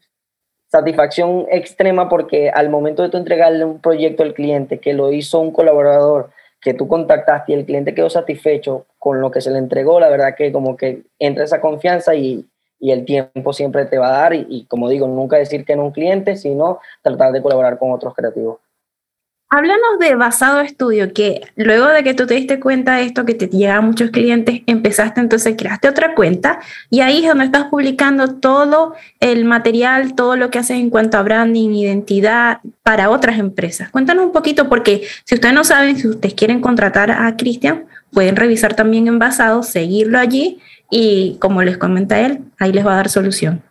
satisfacción 0.68 1.46
extrema 1.52 2.10
porque 2.10 2.50
al 2.50 2.70
momento 2.70 3.04
de 3.04 3.10
tú 3.10 3.18
entregarle 3.18 3.64
un 3.66 3.80
proyecto 3.80 4.24
al 4.24 4.34
cliente 4.34 4.80
que 4.80 4.94
lo 4.94 5.12
hizo 5.12 5.40
un 5.40 5.52
colaborador 5.52 6.32
que 6.62 6.74
tú 6.74 6.88
contactaste 6.88 7.54
y 7.54 7.56
el 7.56 7.66
cliente 7.66 7.94
quedó 7.94 8.10
satisfecho 8.10 8.86
con 8.98 9.22
lo 9.22 9.32
que 9.32 9.40
se 9.42 9.52
le 9.52 9.58
entregó, 9.58 10.00
la 10.00 10.10
verdad 10.10 10.36
que 10.38 10.52
como 10.52 10.76
que 10.76 11.04
entra 11.18 11.46
esa 11.46 11.62
confianza 11.62 12.16
y, 12.16 12.46
y 12.80 12.92
el 12.92 13.06
tiempo 13.06 13.54
siempre 13.54 13.86
te 13.86 13.98
va 13.98 14.08
a 14.10 14.22
dar 14.22 14.34
y, 14.34 14.66
como 14.70 14.90
digo, 14.90 15.08
nunca 15.08 15.38
decir 15.38 15.66
que 15.66 15.76
no 15.76 15.86
un 15.86 15.92
cliente, 15.92 16.36
sino 16.36 16.80
tratar 17.02 17.32
de 17.32 17.42
colaborar 17.42 17.78
con 17.78 17.92
otros 17.92 18.14
creativos. 18.14 18.60
Háblanos 19.52 19.98
de 20.00 20.14
Basado 20.14 20.62
Estudio, 20.62 21.12
que 21.12 21.42
luego 21.56 21.88
de 21.88 22.04
que 22.04 22.14
tú 22.14 22.28
te 22.28 22.36
diste 22.36 22.60
cuenta 22.60 22.98
de 22.98 23.06
esto, 23.06 23.26
que 23.26 23.34
te 23.34 23.48
llegaban 23.48 23.84
muchos 23.84 24.12
clientes, 24.12 24.62
empezaste 24.68 25.22
entonces, 25.22 25.56
creaste 25.58 25.90
otra 25.90 26.14
cuenta 26.14 26.60
y 26.92 27.00
ahí 27.00 27.24
es 27.24 27.30
donde 27.30 27.46
estás 27.46 27.66
publicando 27.66 28.36
todo 28.36 28.94
el 29.20 29.46
material, 29.46 30.14
todo 30.14 30.36
lo 30.36 30.52
que 30.52 30.60
haces 30.60 30.78
en 30.78 30.92
cuanto 30.92 31.18
a 31.18 31.24
branding, 31.24 31.72
identidad 31.72 32.60
para 32.84 33.10
otras 33.10 33.40
empresas. 33.40 33.90
Cuéntanos 33.90 34.24
un 34.24 34.34
poquito, 34.34 34.70
porque 34.70 35.02
si 35.26 35.34
ustedes 35.34 35.56
no 35.56 35.64
saben, 35.64 35.98
si 35.98 36.08
ustedes 36.08 36.36
quieren 36.36 36.62
contratar 36.62 37.10
a 37.10 37.36
Cristian, 37.36 37.86
pueden 38.14 38.36
revisar 38.36 38.76
también 38.76 39.08
en 39.08 39.18
Basado, 39.18 39.64
seguirlo 39.64 40.20
allí 40.20 40.60
y 40.90 41.38
como 41.40 41.62
les 41.62 41.78
comenta 41.78 42.20
él, 42.20 42.46
ahí 42.60 42.72
les 42.72 42.86
va 42.86 42.94
a 42.94 42.98
dar 42.98 43.10
solución. 43.10 43.62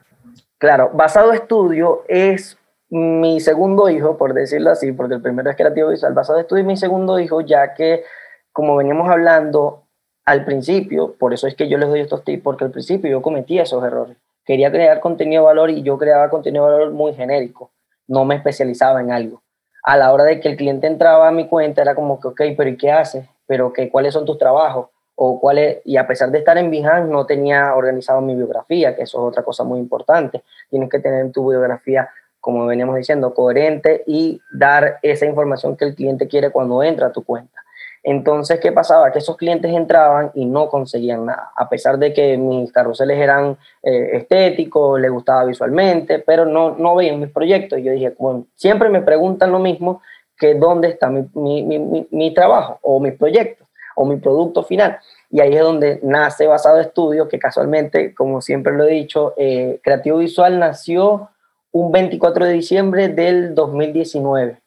Claro, 0.58 0.90
Basado 0.92 1.32
Estudio 1.32 2.04
es 2.08 2.58
mi 2.90 3.40
segundo 3.40 3.88
hijo, 3.88 4.16
por 4.16 4.34
decirlo 4.34 4.70
así, 4.70 4.92
porque 4.92 5.14
el 5.14 5.22
primero 5.22 5.50
es 5.50 5.56
creativo 5.56 5.90
visual. 5.90 6.14
Basado 6.14 6.38
Estudio 6.38 6.62
es 6.62 6.66
mi 6.66 6.76
segundo 6.76 7.18
hijo, 7.18 7.40
ya 7.40 7.74
que, 7.74 8.04
como 8.52 8.76
veníamos 8.76 9.08
hablando 9.08 9.84
al 10.24 10.44
principio, 10.44 11.14
por 11.18 11.32
eso 11.32 11.46
es 11.46 11.54
que 11.54 11.68
yo 11.68 11.78
les 11.78 11.88
doy 11.88 12.00
estos 12.00 12.24
tips, 12.24 12.42
porque 12.42 12.64
al 12.64 12.70
principio 12.70 13.10
yo 13.10 13.22
cometía 13.22 13.62
esos 13.62 13.84
errores. 13.84 14.16
Quería 14.44 14.70
crear 14.70 15.00
contenido 15.00 15.42
de 15.42 15.46
valor 15.46 15.70
y 15.70 15.82
yo 15.82 15.98
creaba 15.98 16.30
contenido 16.30 16.66
de 16.66 16.72
valor 16.72 16.90
muy 16.90 17.14
genérico. 17.14 17.70
No 18.06 18.24
me 18.24 18.34
especializaba 18.34 19.00
en 19.00 19.12
algo. 19.12 19.42
A 19.82 19.96
la 19.96 20.12
hora 20.12 20.24
de 20.24 20.40
que 20.40 20.48
el 20.48 20.56
cliente 20.56 20.86
entraba 20.86 21.28
a 21.28 21.30
mi 21.30 21.46
cuenta, 21.46 21.82
era 21.82 21.94
como 21.94 22.20
que, 22.20 22.28
ok, 22.28 22.40
pero 22.56 22.70
¿y 22.70 22.76
qué 22.76 22.90
haces? 22.90 23.26
¿Pero 23.46 23.72
qué, 23.72 23.90
cuáles 23.90 24.14
son 24.14 24.24
tus 24.24 24.38
trabajos? 24.38 24.88
O 25.20 25.40
cuál 25.40 25.58
es, 25.58 25.78
y 25.84 25.96
a 25.96 26.06
pesar 26.06 26.30
de 26.30 26.38
estar 26.38 26.56
en 26.58 26.70
Behance, 26.70 27.10
no 27.10 27.26
tenía 27.26 27.74
organizado 27.74 28.20
mi 28.20 28.36
biografía, 28.36 28.94
que 28.94 29.02
eso 29.02 29.18
es 29.18 29.32
otra 29.32 29.42
cosa 29.42 29.64
muy 29.64 29.80
importante. 29.80 30.44
Tienes 30.70 30.88
que 30.88 31.00
tener 31.00 31.32
tu 31.32 31.50
biografía, 31.50 32.08
como 32.38 32.66
veníamos 32.66 32.94
diciendo, 32.94 33.34
coherente 33.34 34.04
y 34.06 34.40
dar 34.52 35.00
esa 35.02 35.26
información 35.26 35.76
que 35.76 35.86
el 35.86 35.96
cliente 35.96 36.28
quiere 36.28 36.50
cuando 36.50 36.84
entra 36.84 37.08
a 37.08 37.12
tu 37.12 37.24
cuenta. 37.24 37.60
Entonces, 38.04 38.60
¿qué 38.60 38.70
pasaba? 38.70 39.10
Que 39.10 39.18
esos 39.18 39.36
clientes 39.36 39.74
entraban 39.74 40.30
y 40.34 40.46
no 40.46 40.68
conseguían 40.68 41.26
nada, 41.26 41.50
a 41.56 41.68
pesar 41.68 41.98
de 41.98 42.12
que 42.12 42.36
mis 42.36 42.70
carruseles 42.70 43.18
eran 43.18 43.56
eh, 43.82 44.10
estéticos, 44.12 45.00
les 45.00 45.10
gustaba 45.10 45.44
visualmente, 45.44 46.20
pero 46.20 46.46
no, 46.46 46.76
no 46.76 46.94
veían 46.94 47.18
mis 47.18 47.32
proyectos. 47.32 47.80
Y 47.80 47.82
yo 47.82 47.90
dije, 47.90 48.14
bueno, 48.16 48.46
siempre 48.54 48.88
me 48.88 49.02
preguntan 49.02 49.50
lo 49.50 49.58
mismo, 49.58 50.00
que 50.38 50.54
dónde 50.54 50.90
está 50.90 51.10
mi, 51.10 51.28
mi, 51.34 51.64
mi, 51.64 52.06
mi 52.08 52.32
trabajo 52.32 52.78
o 52.82 53.00
mis 53.00 53.14
proyectos 53.14 53.67
o 53.98 54.04
mi 54.04 54.16
producto 54.16 54.62
final. 54.62 54.98
Y 55.28 55.40
ahí 55.40 55.54
es 55.54 55.60
donde 55.60 55.98
nace 56.02 56.46
Basado 56.46 56.78
Estudio, 56.78 57.28
que 57.28 57.38
casualmente, 57.38 58.14
como 58.14 58.40
siempre 58.40 58.72
lo 58.72 58.84
he 58.84 58.92
dicho, 58.92 59.34
eh, 59.36 59.80
Creativo 59.82 60.18
Visual 60.18 60.58
nació 60.58 61.30
un 61.72 61.90
24 61.90 62.46
de 62.46 62.52
diciembre 62.52 63.08
del 63.08 63.54
2019. 63.56 64.60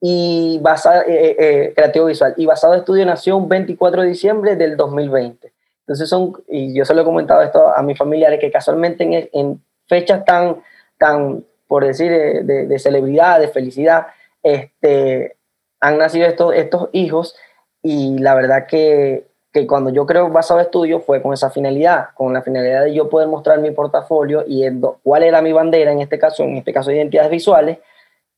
Y 0.00 0.58
basado, 0.60 1.02
eh, 1.02 1.36
eh, 1.38 1.72
Creativo 1.74 2.06
Visual. 2.06 2.34
Y 2.36 2.46
Basado 2.46 2.74
Estudio 2.74 3.06
nació 3.06 3.36
un 3.36 3.48
24 3.48 4.02
de 4.02 4.08
diciembre 4.08 4.56
del 4.56 4.76
2020. 4.76 5.52
Entonces 5.80 6.08
son, 6.08 6.32
y 6.48 6.74
yo 6.74 6.84
se 6.84 6.94
lo 6.94 7.02
he 7.02 7.04
comentado 7.04 7.42
esto 7.42 7.68
a 7.68 7.80
mis 7.82 7.96
familiares, 7.96 8.40
que 8.40 8.50
casualmente 8.50 9.04
en, 9.04 9.28
en 9.32 9.62
fechas 9.86 10.24
tan, 10.24 10.56
tan 10.98 11.44
por 11.68 11.86
decir, 11.86 12.10
de, 12.10 12.78
celebridad, 12.78 13.38
de 13.38 13.48
felicidad, 13.48 14.08
este, 14.42 15.36
han 15.80 15.98
nacido 15.98 16.26
estos, 16.26 16.54
estos 16.54 16.88
hijos 16.92 17.36
y 17.82 18.18
la 18.18 18.34
verdad 18.34 18.66
que, 18.66 19.28
que 19.52 19.66
cuando 19.66 19.90
yo 19.90 20.06
creo 20.06 20.28
basado 20.30 20.60
estudio 20.60 21.00
fue 21.00 21.22
con 21.22 21.32
esa 21.32 21.50
finalidad, 21.50 22.08
con 22.14 22.32
la 22.32 22.42
finalidad 22.42 22.84
de 22.84 22.94
yo 22.94 23.08
poder 23.08 23.28
mostrar 23.28 23.60
mi 23.60 23.70
portafolio 23.70 24.44
y 24.46 24.64
cuál 25.02 25.22
era 25.22 25.42
mi 25.42 25.52
bandera, 25.52 25.92
en 25.92 26.00
este 26.00 26.18
caso, 26.18 26.42
en 26.42 26.56
este 26.56 26.72
caso 26.72 26.92
identidades 26.92 27.30
visuales, 27.30 27.78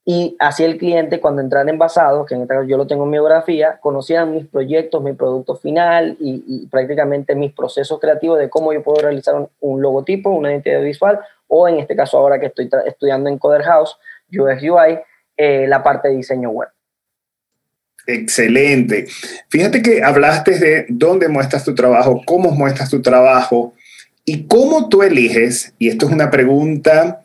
y 0.05 0.35
así 0.39 0.65
el 0.65 0.79
cliente 0.79 1.21
cuando 1.21 1.43
entrara 1.43 1.71
en 1.71 1.79
basados, 1.79 2.27
que 2.27 2.35
en 2.35 2.43
este 2.43 2.55
caso 2.55 2.67
yo 2.67 2.77
lo 2.77 2.87
tengo 2.87 3.05
en 3.05 3.11
mi 3.11 3.17
biografía, 3.19 3.79
conocían 3.81 4.35
mis 4.35 4.47
proyectos, 4.47 5.03
mi 5.03 5.13
producto 5.13 5.57
final 5.57 6.17
y, 6.19 6.67
prácticamente 6.69 7.35
mis 7.35 7.53
procesos 7.53 8.01
creativos 8.01 8.39
de 8.39 8.49
cómo 8.49 8.73
yo 8.73 8.83
puedo 8.83 9.03
realizar 9.03 9.49
un, 9.61 9.83
logotipo, 9.83 10.31
una 10.31 10.51
identidad 10.51 10.83
visual, 10.83 11.21
o 11.49 11.69
en 11.69 11.79
este 11.79 11.95
caso 11.95 12.19
ahora 12.19 12.41
que 12.41 12.47
estoy 12.47 12.69
estudiando 12.87 13.29
en 13.29 13.39
Coder 13.39 13.63
House, 13.63 13.99
UX 14.33 14.63
UI, 14.63 14.99
eh, 15.37 15.67
la 15.69 15.83
parte 15.83 16.09
de 16.09 16.17
diseño 16.17 16.51
web. 16.51 16.69
Excelente. 18.07 19.07
Fíjate 19.49 19.83
que 19.83 20.03
hablaste 20.03 20.59
de 20.59 20.87
dónde 20.89 21.29
muestras 21.29 21.65
tu 21.65 21.75
trabajo, 21.75 22.23
cómo 22.25 22.51
muestras 22.51 22.91
tu 22.91 23.03
trabajo 23.03 23.75
y 24.25 24.47
cómo 24.47 24.89
tú 24.89 25.03
eliges, 25.03 25.75
y 25.79 25.89
esto 25.89 26.07
es 26.07 26.13
una 26.13 26.31
pregunta 26.31 27.23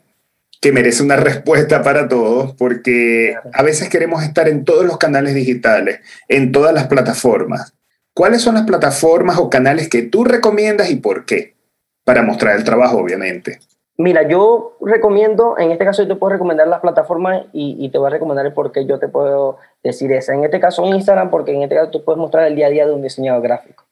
que 0.61 0.71
merece 0.71 1.03
una 1.03 1.15
respuesta 1.15 1.83
para 1.83 2.07
todos, 2.07 2.55
porque 2.55 3.35
a 3.53 3.61
veces 3.61 3.89
queremos 3.89 4.23
estar 4.23 4.47
en 4.49 4.65
todos 4.65 4.85
los 4.85 4.97
canales 4.97 5.35
digitales, 5.35 5.99
en 6.27 6.51
todas 6.51 6.73
las 6.73 6.87
plataformas. 6.87 7.73
¿Cuáles 8.13 8.41
son 8.41 8.55
las 8.55 8.63
plataformas 8.63 9.37
o 9.37 9.49
canales 9.49 9.89
que 9.89 10.01
tú 10.01 10.23
recomiendas 10.23 10.89
y 10.89 10.95
por 10.95 11.25
qué? 11.25 11.53
Para 12.03 12.23
mostrar 12.23 12.55
el 12.55 12.63
trabajo, 12.63 12.97
obviamente. 12.97 13.59
Mira, 13.97 14.27
yo 14.27 14.75
recomiendo, 14.81 15.57
en 15.57 15.71
este 15.71 15.85
caso 15.85 16.03
yo 16.03 16.09
te 16.09 16.15
puedo 16.15 16.33
recomendar 16.33 16.67
las 16.67 16.81
plataformas 16.81 17.45
y, 17.53 17.87
te 17.89 17.97
voy 17.97 18.07
a 18.07 18.09
recomendar 18.09 18.45
el 18.45 18.51
por 18.51 18.73
qué 18.73 18.85
yo 18.85 18.99
te 18.99 19.07
puedo 19.07 19.57
decir 19.83 20.11
esa. 20.11 20.33
En 20.33 20.43
este 20.43 20.59
caso 20.59 20.85
Instagram, 20.85 21.29
porque 21.29 21.53
en 21.53 21.63
este 21.63 21.75
caso 21.75 21.91
tú 21.91 22.03
puedes 22.03 22.19
mostrar 22.19 22.45
el 22.47 22.55
día 22.55 22.67
a 22.67 22.71
día 22.71 22.85
de 22.85 22.93
un 22.93 23.01
diseñador 23.01 23.41
gráfico. 23.41 23.85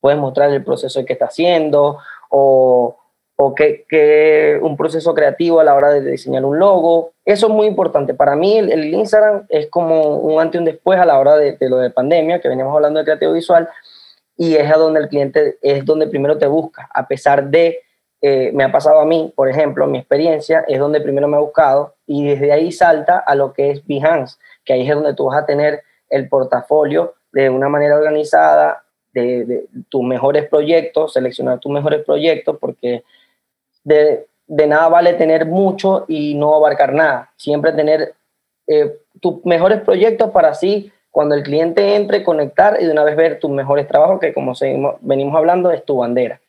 Puedes 0.00 0.18
mostrar 0.18 0.50
el 0.50 0.62
proceso 0.62 1.02
que 1.06 1.14
está 1.14 1.26
haciendo 1.26 1.98
o, 2.28 2.98
o 3.36 3.54
que, 3.54 4.58
un 4.60 4.76
proceso 4.76 5.14
creativo 5.14 5.58
a 5.58 5.64
la 5.64 5.74
hora 5.74 5.90
de 5.90 6.02
diseñar 6.02 6.44
un 6.44 6.58
logo. 6.58 7.12
Eso 7.24 7.46
es 7.46 7.52
muy 7.54 7.66
importante. 7.66 8.12
Para 8.12 8.36
mí 8.36 8.58
el, 8.58 8.92
Instagram 8.92 9.46
es 9.48 9.68
como 9.68 10.18
un 10.18 10.38
antes 10.38 10.56
y 10.56 10.58
un 10.58 10.64
después 10.66 11.00
a 11.00 11.06
la 11.06 11.18
hora 11.18 11.34
de, 11.36 11.56
de 11.56 11.70
lo 11.70 11.78
de 11.78 11.88
pandemia, 11.88 12.42
que 12.42 12.48
veníamos 12.48 12.74
hablando 12.74 12.98
de 12.98 13.06
creativo 13.06 13.32
visual, 13.32 13.70
y 14.36 14.56
es 14.56 14.70
a 14.70 14.76
donde 14.76 15.00
el 15.00 15.08
cliente 15.08 15.56
es 15.62 15.82
donde 15.86 16.08
primero 16.08 16.36
te 16.36 16.46
busca, 16.46 16.90
a 16.92 17.08
pesar 17.08 17.48
de 17.48 17.85
eh, 18.22 18.50
me 18.52 18.64
ha 18.64 18.72
pasado 18.72 19.00
a 19.00 19.04
mí, 19.04 19.32
por 19.36 19.48
ejemplo, 19.48 19.86
mi 19.86 19.98
experiencia 19.98 20.64
es 20.66 20.78
donde 20.78 21.00
primero 21.00 21.28
me 21.28 21.36
ha 21.36 21.40
buscado 21.40 21.94
y 22.06 22.26
desde 22.26 22.52
ahí 22.52 22.72
salta 22.72 23.18
a 23.18 23.34
lo 23.34 23.52
que 23.52 23.70
es 23.70 23.86
Behance, 23.86 24.38
que 24.64 24.72
ahí 24.72 24.88
es 24.88 24.94
donde 24.94 25.14
tú 25.14 25.26
vas 25.26 25.42
a 25.42 25.46
tener 25.46 25.82
el 26.08 26.28
portafolio 26.28 27.14
de 27.32 27.50
una 27.50 27.68
manera 27.68 27.96
organizada 27.96 28.84
de, 29.12 29.66
tus 29.88 30.02
mejores 30.02 30.48
proyectos, 30.48 31.12
seleccionar 31.12 31.58
tus 31.58 31.72
mejores 31.72 32.04
proyectos, 32.04 32.56
porque 32.58 33.02
de, 33.84 34.26
nada 34.48 34.88
vale 34.88 35.14
tener 35.14 35.46
mucho 35.46 36.04
y 36.08 36.34
no 36.34 36.54
abarcar 36.54 36.92
nada. 36.92 37.30
Siempre 37.36 37.72
tener 37.72 38.14
eh, 38.66 38.98
tus 39.20 39.44
mejores 39.44 39.80
proyectos 39.80 40.30
para 40.30 40.48
así, 40.48 40.92
cuando 41.10 41.34
el 41.34 41.42
cliente 41.42 41.96
entre, 41.96 42.22
conectar 42.22 42.76
y 42.80 42.84
de 42.84 42.92
una 42.92 43.04
vez 43.04 43.16
ver 43.16 43.38
tus 43.38 43.50
mejores 43.50 43.88
trabajos, 43.88 44.20
que 44.20 44.34
como 44.34 44.54
seguimos, 44.54 44.96
venimos 45.00 45.34
hablando, 45.34 45.70
es 45.70 45.84
tu 45.84 45.98
bandera. 45.98 46.40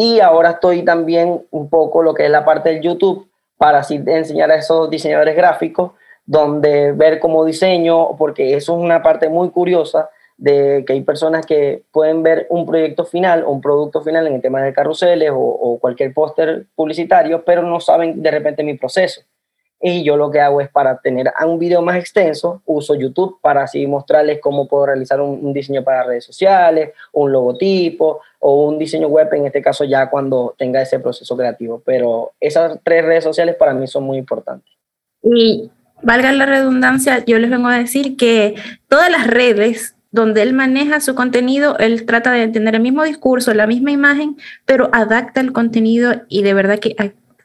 Y 0.00 0.20
ahora 0.20 0.50
estoy 0.50 0.84
también 0.84 1.44
un 1.50 1.68
poco 1.68 2.04
lo 2.04 2.14
que 2.14 2.26
es 2.26 2.30
la 2.30 2.44
parte 2.44 2.68
del 2.68 2.80
YouTube 2.80 3.28
para 3.56 3.80
así 3.80 4.00
enseñar 4.06 4.48
a 4.52 4.54
esos 4.54 4.88
diseñadores 4.88 5.34
gráficos 5.34 5.90
donde 6.24 6.92
ver 6.92 7.18
cómo 7.18 7.44
diseño, 7.44 8.16
porque 8.16 8.54
eso 8.54 8.78
es 8.78 8.84
una 8.84 9.02
parte 9.02 9.28
muy 9.28 9.50
curiosa 9.50 10.08
de 10.36 10.84
que 10.86 10.92
hay 10.92 11.00
personas 11.00 11.44
que 11.44 11.82
pueden 11.90 12.22
ver 12.22 12.46
un 12.48 12.64
proyecto 12.64 13.04
final 13.04 13.42
un 13.44 13.60
producto 13.60 14.00
final 14.00 14.28
en 14.28 14.34
el 14.34 14.40
tema 14.40 14.62
de 14.62 14.72
carruseles 14.72 15.32
o, 15.32 15.36
o 15.36 15.80
cualquier 15.80 16.14
póster 16.14 16.66
publicitario, 16.76 17.44
pero 17.44 17.62
no 17.62 17.80
saben 17.80 18.22
de 18.22 18.30
repente 18.30 18.62
mi 18.62 18.74
proceso. 18.74 19.22
Y 19.80 20.02
yo 20.02 20.16
lo 20.16 20.30
que 20.30 20.40
hago 20.40 20.60
es 20.60 20.68
para 20.68 20.98
tener 20.98 21.32
un 21.46 21.58
video 21.58 21.82
más 21.82 21.96
extenso, 21.96 22.62
uso 22.66 22.96
YouTube 22.96 23.38
para 23.40 23.62
así 23.62 23.86
mostrarles 23.86 24.40
cómo 24.40 24.66
puedo 24.66 24.86
realizar 24.86 25.20
un, 25.20 25.52
diseño 25.52 25.84
para 25.84 26.02
redes 26.02 26.24
sociales, 26.24 26.90
un 27.12 27.30
logotipo 27.30 28.20
o 28.40 28.66
un 28.66 28.78
diseño 28.78 29.06
web, 29.06 29.28
en 29.34 29.46
este 29.46 29.62
caso 29.62 29.84
ya 29.84 30.10
cuando 30.10 30.54
tenga 30.58 30.82
ese 30.82 30.98
proceso 30.98 31.36
creativo. 31.36 31.80
Pero 31.84 32.32
esas 32.40 32.80
tres 32.82 33.04
redes 33.04 33.22
sociales 33.22 33.54
para 33.54 33.72
mí 33.72 33.86
son 33.86 34.02
muy 34.02 34.18
importantes. 34.18 34.68
Y 35.22 35.70
valga 36.02 36.32
la 36.32 36.46
redundancia, 36.46 37.24
yo 37.24 37.38
les 37.38 37.50
vengo 37.50 37.68
a 37.68 37.78
decir 37.78 38.16
que 38.16 38.56
todas 38.88 39.10
las 39.10 39.28
redes 39.28 39.94
donde 40.10 40.42
él 40.42 40.54
maneja 40.54 41.00
su 41.00 41.14
contenido, 41.14 41.76
él 41.78 42.06
trata 42.06 42.32
de 42.32 42.48
tener 42.48 42.74
el 42.74 42.80
mismo 42.80 43.04
discurso, 43.04 43.52
la 43.54 43.66
misma 43.66 43.90
imagen, 43.92 44.36
pero 44.64 44.88
adapta 44.92 45.40
el 45.40 45.52
contenido 45.52 46.22
y 46.28 46.42
de 46.42 46.54
verdad 46.54 46.78
que 46.78 46.96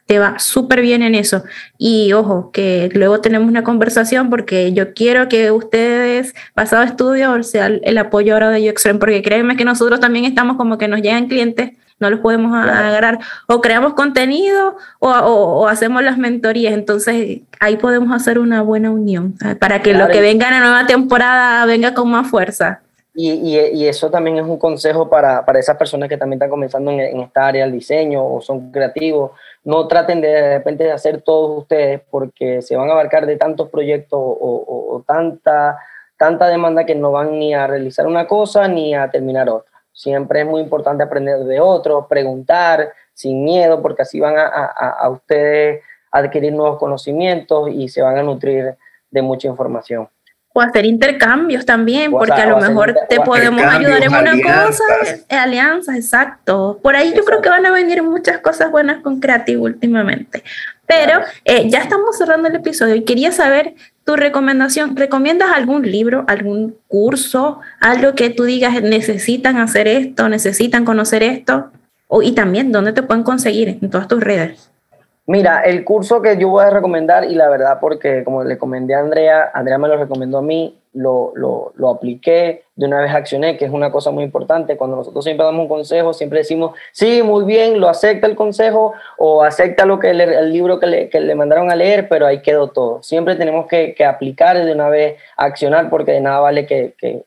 te 0.06 0.18
va 0.18 0.38
súper 0.38 0.80
bien 0.82 1.02
en 1.02 1.14
eso. 1.14 1.42
Y 1.78 2.12
ojo, 2.12 2.50
que 2.52 2.90
luego 2.94 3.20
tenemos 3.20 3.48
una 3.48 3.64
conversación 3.64 4.30
porque 4.30 4.72
yo 4.72 4.92
quiero 4.92 5.28
que 5.28 5.50
ustedes, 5.50 6.34
pasado 6.54 6.82
estudio, 6.82 7.42
sea 7.42 7.66
el 7.66 7.98
apoyo 7.98 8.34
ahora 8.34 8.50
de 8.50 8.70
UXREM, 8.70 8.98
porque 8.98 9.22
créeme 9.22 9.56
que 9.56 9.64
nosotros 9.64 10.00
también 10.00 10.24
estamos 10.24 10.56
como 10.56 10.78
que 10.78 10.88
nos 10.88 11.00
llegan 11.00 11.28
clientes, 11.28 11.72
no 12.00 12.10
los 12.10 12.20
podemos 12.20 12.54
agarrar, 12.54 13.18
o 13.46 13.60
creamos 13.60 13.94
contenido 13.94 14.76
o, 14.98 15.68
hacemos 15.68 16.02
las 16.02 16.18
mentorías, 16.18 16.74
entonces 16.74 17.40
ahí 17.60 17.76
podemos 17.76 18.14
hacer 18.14 18.38
una 18.38 18.62
buena 18.62 18.90
unión 18.90 19.34
para 19.60 19.80
que 19.80 19.94
lo 19.94 20.08
que 20.08 20.20
venga 20.20 20.48
en 20.48 20.54
la 20.54 20.60
nueva 20.60 20.86
temporada 20.86 21.64
venga 21.66 21.94
con 21.94 22.10
más 22.10 22.28
fuerza. 22.28 22.80
Y, 23.16 23.30
y, 23.30 23.86
eso 23.86 24.10
también 24.10 24.38
es 24.38 24.44
un 24.44 24.58
consejo 24.58 25.08
para, 25.08 25.44
para, 25.44 25.60
esas 25.60 25.76
personas 25.76 26.08
que 26.08 26.16
también 26.16 26.38
están 26.38 26.50
comenzando 26.50 26.90
en, 26.90 26.98
en 26.98 27.20
esta 27.20 27.46
área, 27.46 27.64
el 27.64 27.70
diseño 27.70 28.26
o 28.26 28.40
son 28.40 28.72
creativos 28.72 29.30
no 29.64 29.88
traten 29.88 30.20
de, 30.20 30.28
de 30.28 30.58
repente 30.58 30.84
de 30.84 30.92
hacer 30.92 31.22
todos 31.22 31.58
ustedes 31.62 32.02
porque 32.10 32.62
se 32.62 32.76
van 32.76 32.88
a 32.90 32.92
abarcar 32.92 33.26
de 33.26 33.36
tantos 33.36 33.70
proyectos 33.70 34.20
o, 34.20 35.02
tanta, 35.06 35.78
tanta 36.16 36.48
demanda 36.48 36.84
que 36.84 36.94
no 36.94 37.10
van 37.10 37.38
ni 37.38 37.54
a 37.54 37.66
realizar 37.66 38.06
una 38.06 38.26
cosa 38.26 38.68
ni 38.68 38.94
a 38.94 39.10
terminar 39.10 39.48
otra. 39.48 39.72
Siempre 39.92 40.40
es 40.40 40.46
muy 40.46 40.60
importante 40.60 41.02
aprender 41.02 41.38
de 41.40 41.60
otros, 41.60 42.06
preguntar 42.08 42.92
sin 43.14 43.44
miedo, 43.44 43.80
porque 43.80 44.02
así 44.02 44.20
van 44.20 44.36
a, 44.36 44.46
a, 44.46 45.08
ustedes 45.08 45.82
adquirir 46.10 46.52
nuevos 46.52 46.78
conocimientos 46.78 47.70
y 47.70 47.88
se 47.88 48.02
van 48.02 48.18
a 48.18 48.22
nutrir 48.22 48.76
de 49.10 49.22
mucha 49.22 49.48
información 49.48 50.08
o 50.56 50.60
hacer 50.60 50.86
intercambios 50.86 51.66
también, 51.66 52.12
porque 52.12 52.40
a 52.40 52.46
lo 52.46 52.58
mejor 52.58 52.94
te 53.08 53.20
podemos 53.20 53.60
ayudar 53.60 54.04
en 54.04 54.14
una 54.14 54.40
cosa, 54.40 54.84
eh, 55.28 55.34
alianzas, 55.34 55.96
exacto. 55.96 56.78
Por 56.80 56.94
ahí 56.94 57.12
yo 57.14 57.24
creo 57.24 57.42
que 57.42 57.48
van 57.48 57.66
a 57.66 57.72
venir 57.72 58.04
muchas 58.04 58.38
cosas 58.38 58.70
buenas 58.70 59.02
con 59.02 59.18
Creativo 59.18 59.64
últimamente. 59.64 60.44
Pero 60.86 61.22
eh, 61.44 61.68
ya 61.68 61.80
estamos 61.80 62.16
cerrando 62.16 62.46
el 62.48 62.54
episodio 62.54 62.94
y 62.94 63.02
quería 63.02 63.32
saber 63.32 63.74
tu 64.04 64.14
recomendación. 64.14 64.96
¿Recomiendas 64.96 65.50
algún 65.52 65.90
libro, 65.90 66.24
algún 66.28 66.76
curso, 66.86 67.58
algo 67.80 68.14
que 68.14 68.30
tú 68.30 68.44
digas 68.44 68.80
necesitan 68.80 69.56
hacer 69.56 69.88
esto, 69.88 70.28
necesitan 70.28 70.84
conocer 70.84 71.24
esto? 71.24 71.72
O, 72.06 72.22
y 72.22 72.30
también, 72.30 72.70
¿dónde 72.70 72.92
te 72.92 73.02
pueden 73.02 73.24
conseguir 73.24 73.70
en 73.80 73.90
todas 73.90 74.06
tus 74.06 74.20
redes? 74.20 74.70
Mira, 75.26 75.60
el 75.62 75.84
curso 75.84 76.20
que 76.20 76.36
yo 76.36 76.50
voy 76.50 76.64
a 76.64 76.70
recomendar, 76.70 77.24
y 77.24 77.34
la 77.34 77.48
verdad, 77.48 77.78
porque 77.80 78.24
como 78.24 78.44
le 78.44 78.58
comenté 78.58 78.94
a 78.94 79.00
Andrea, 79.00 79.50
Andrea 79.54 79.78
me 79.78 79.88
lo 79.88 79.96
recomendó 79.96 80.38
a 80.38 80.42
mí, 80.42 80.78
lo, 80.92 81.32
lo, 81.34 81.72
lo, 81.76 81.88
apliqué, 81.88 82.64
de 82.76 82.86
una 82.86 83.00
vez 83.00 83.12
accioné, 83.12 83.56
que 83.56 83.64
es 83.64 83.70
una 83.72 83.90
cosa 83.90 84.10
muy 84.10 84.22
importante. 84.22 84.76
Cuando 84.76 84.96
nosotros 84.96 85.24
siempre 85.24 85.44
damos 85.44 85.62
un 85.62 85.68
consejo, 85.68 86.12
siempre 86.12 86.40
decimos, 86.40 86.76
sí, 86.92 87.22
muy 87.22 87.44
bien, 87.44 87.80
lo 87.80 87.88
acepta 87.88 88.26
el 88.26 88.36
consejo 88.36 88.92
o 89.18 89.42
acepta 89.42 89.86
lo 89.86 89.98
que 89.98 90.10
el 90.10 90.52
libro 90.52 90.78
que 90.78 90.86
le, 90.86 91.08
que 91.08 91.20
le, 91.20 91.34
mandaron 91.34 91.70
a 91.70 91.76
leer, 91.76 92.08
pero 92.08 92.26
ahí 92.26 92.42
quedó 92.42 92.68
todo. 92.68 93.02
Siempre 93.02 93.34
tenemos 93.34 93.66
que, 93.66 93.94
que 93.94 94.04
aplicar 94.04 94.62
de 94.62 94.72
una 94.72 94.88
vez, 94.88 95.18
accionar, 95.36 95.90
porque 95.90 96.12
de 96.12 96.20
nada 96.20 96.40
vale 96.40 96.66
que, 96.66 96.94
que, 96.98 97.24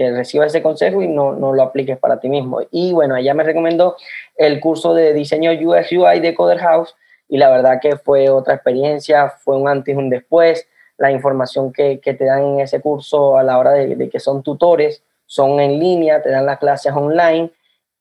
que 0.00 0.10
recibas 0.12 0.46
ese 0.46 0.62
consejo 0.62 1.02
y 1.02 1.08
no, 1.08 1.34
no, 1.34 1.52
lo 1.52 1.62
apliques 1.62 1.98
para 1.98 2.20
ti 2.20 2.30
mismo. 2.30 2.60
Y 2.70 2.92
bueno, 2.92 3.16
ella 3.16 3.34
me 3.34 3.42
recomendó 3.42 3.96
el 4.36 4.58
curso 4.58 4.94
de 4.94 5.12
diseño 5.12 5.50
UX 5.50 5.92
UI 5.92 6.20
de 6.20 6.34
Coder 6.34 6.58
House, 6.58 6.96
y 7.30 7.38
la 7.38 7.48
verdad 7.48 7.80
que 7.80 7.96
fue 7.96 8.28
otra 8.28 8.54
experiencia, 8.54 9.30
fue 9.30 9.56
un 9.56 9.68
antes 9.68 9.94
y 9.94 9.96
un 9.96 10.10
después. 10.10 10.66
La 10.98 11.12
información 11.12 11.72
que, 11.72 12.00
que 12.00 12.12
te 12.12 12.24
dan 12.24 12.42
en 12.42 12.60
ese 12.60 12.80
curso 12.80 13.38
a 13.38 13.44
la 13.44 13.56
hora 13.56 13.70
de, 13.70 13.94
de, 13.94 14.10
que 14.10 14.18
son 14.18 14.42
tutores, 14.42 15.02
son 15.26 15.60
en 15.60 15.78
línea, 15.78 16.20
te 16.20 16.28
dan 16.28 16.44
las 16.44 16.58
clases 16.58 16.92
online, 16.92 17.52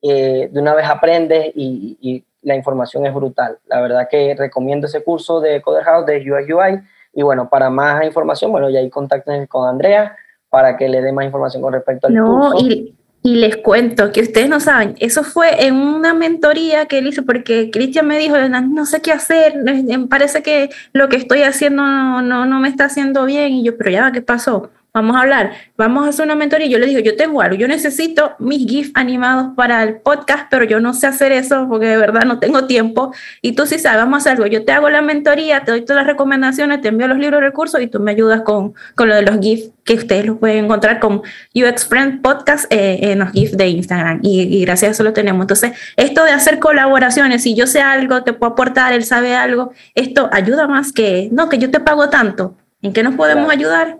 eh, 0.01 0.49
de 0.51 0.59
una 0.59 0.73
vez 0.73 0.87
aprendes 0.89 1.51
y, 1.55 1.97
y, 2.01 2.25
la 2.41 2.55
información 2.55 3.05
es 3.05 3.13
brutal. 3.13 3.59
La 3.67 3.81
verdad 3.81 4.07
que 4.09 4.33
recomiendo 4.33 4.87
ese 4.87 5.03
curso 5.03 5.41
de 5.41 5.61
Coder 5.61 5.83
House 5.83 6.05
de 6.05 6.19
UI 6.19 6.53
UI 6.53 6.81
y 7.13 7.21
bueno, 7.21 7.49
para 7.49 7.69
más 7.69 8.05
información, 8.05 8.49
bueno, 8.49 8.69
ya 8.69 8.79
ahí 8.79 8.89
contacten 8.89 9.45
con 9.45 9.67
Andrea 9.67 10.15
para 10.47 10.77
que 10.77 10.87
le 10.87 11.01
dé 11.01 11.11
más 11.11 11.25
información 11.25 11.61
con 11.61 11.73
respecto 11.73 12.07
al 12.07 12.13
no, 12.13 12.53
Y 12.57 12.95
Y 13.21 13.35
les 13.35 13.57
cuento 13.57 14.13
que 14.13 14.21
ustedes 14.21 14.47
no 14.47 14.61
saben, 14.61 14.95
eso 14.99 15.25
fue 15.25 15.65
en 15.65 15.75
una 15.75 16.13
mentoría 16.13 16.85
que 16.85 16.99
él 16.99 17.07
hizo 17.07 17.25
porque 17.25 17.69
Cristian 17.69 18.07
me 18.07 18.17
dijo, 18.17 18.37
no 18.37 18.85
sé 18.85 19.01
qué 19.01 19.11
hacer, 19.11 19.55
me 19.61 20.07
parece 20.07 20.41
que 20.41 20.69
lo 20.93 21.09
que 21.09 21.17
estoy 21.17 21.43
haciendo 21.43 21.83
no, 21.83 22.45
no 22.45 22.59
me 22.61 22.69
está 22.69 22.85
haciendo 22.85 23.25
bien. 23.25 23.53
Y 23.53 23.63
yo, 23.63 23.77
pero 23.77 23.91
ya, 23.91 24.11
¿qué 24.13 24.21
pasó? 24.21 24.71
Vamos 24.93 25.15
a 25.15 25.21
hablar, 25.21 25.51
vamos 25.77 26.05
a 26.05 26.09
hacer 26.09 26.25
una 26.25 26.35
mentoría. 26.35 26.67
Y 26.67 26.69
yo 26.69 26.79
le 26.79 26.87
digo, 26.87 26.99
yo 26.99 27.15
tengo 27.15 27.41
algo, 27.41 27.55
yo 27.55 27.67
necesito 27.67 28.35
mis 28.39 28.65
GIFs 28.65 28.91
animados 28.95 29.53
para 29.55 29.83
el 29.83 29.97
podcast, 29.97 30.47
pero 30.49 30.65
yo 30.65 30.79
no 30.79 30.93
sé 30.93 31.07
hacer 31.07 31.31
eso 31.31 31.67
porque 31.69 31.87
de 31.87 31.97
verdad 31.97 32.23
no 32.25 32.39
tengo 32.39 32.65
tiempo. 32.65 33.13
Y 33.41 33.53
tú 33.53 33.65
sí 33.65 33.79
sabes, 33.79 33.99
vamos 33.99 34.15
a 34.15 34.17
hacer 34.17 34.33
algo. 34.33 34.47
Yo 34.47 34.65
te 34.65 34.71
hago 34.71 34.89
la 34.89 35.01
mentoría, 35.01 35.63
te 35.63 35.71
doy 35.71 35.81
todas 35.81 36.03
las 36.03 36.07
recomendaciones, 36.07 36.81
te 36.81 36.89
envío 36.89 37.07
los 37.07 37.17
libros 37.17 37.41
de 37.41 37.47
recursos 37.47 37.81
y 37.81 37.87
tú 37.87 37.99
me 37.99 38.11
ayudas 38.11 38.41
con, 38.41 38.73
con 38.95 39.09
lo 39.09 39.15
de 39.15 39.21
los 39.21 39.39
GIFs 39.39 39.71
que 39.83 39.95
ustedes 39.95 40.25
los 40.25 40.37
pueden 40.37 40.65
encontrar 40.65 40.99
con 40.99 41.23
UX 41.55 41.87
Friend 41.87 42.21
Podcast 42.21 42.71
eh, 42.71 43.11
en 43.11 43.19
los 43.19 43.31
GIFs 43.31 43.57
de 43.57 43.69
Instagram. 43.69 44.19
Y, 44.21 44.41
y, 44.41 44.65
gracias 44.65 44.89
a 44.89 44.91
eso 44.91 45.03
lo 45.03 45.13
tenemos. 45.13 45.41
Entonces, 45.41 45.71
esto 45.97 46.23
de 46.23 46.31
hacer 46.31 46.59
colaboraciones, 46.59 47.41
si 47.43 47.55
yo 47.55 47.65
sé 47.65 47.81
algo, 47.81 48.23
te 48.23 48.33
puedo 48.33 48.53
aportar, 48.53 48.93
él 48.93 49.03
sabe 49.03 49.35
algo, 49.35 49.71
esto 49.95 50.29
ayuda 50.31 50.67
más 50.67 50.91
que, 50.91 51.29
no, 51.31 51.49
que 51.49 51.57
yo 51.57 51.71
te 51.71 51.79
pago 51.79 52.09
tanto. 52.09 52.55
¿En 52.81 52.93
qué 52.93 53.03
nos 53.03 53.15
podemos 53.15 53.51
ayudar? 53.51 53.97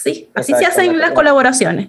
Así, 0.00 0.30
así 0.34 0.54
se 0.54 0.64
hacen 0.64 0.98
las 0.98 1.10
colaboraciones. 1.10 1.88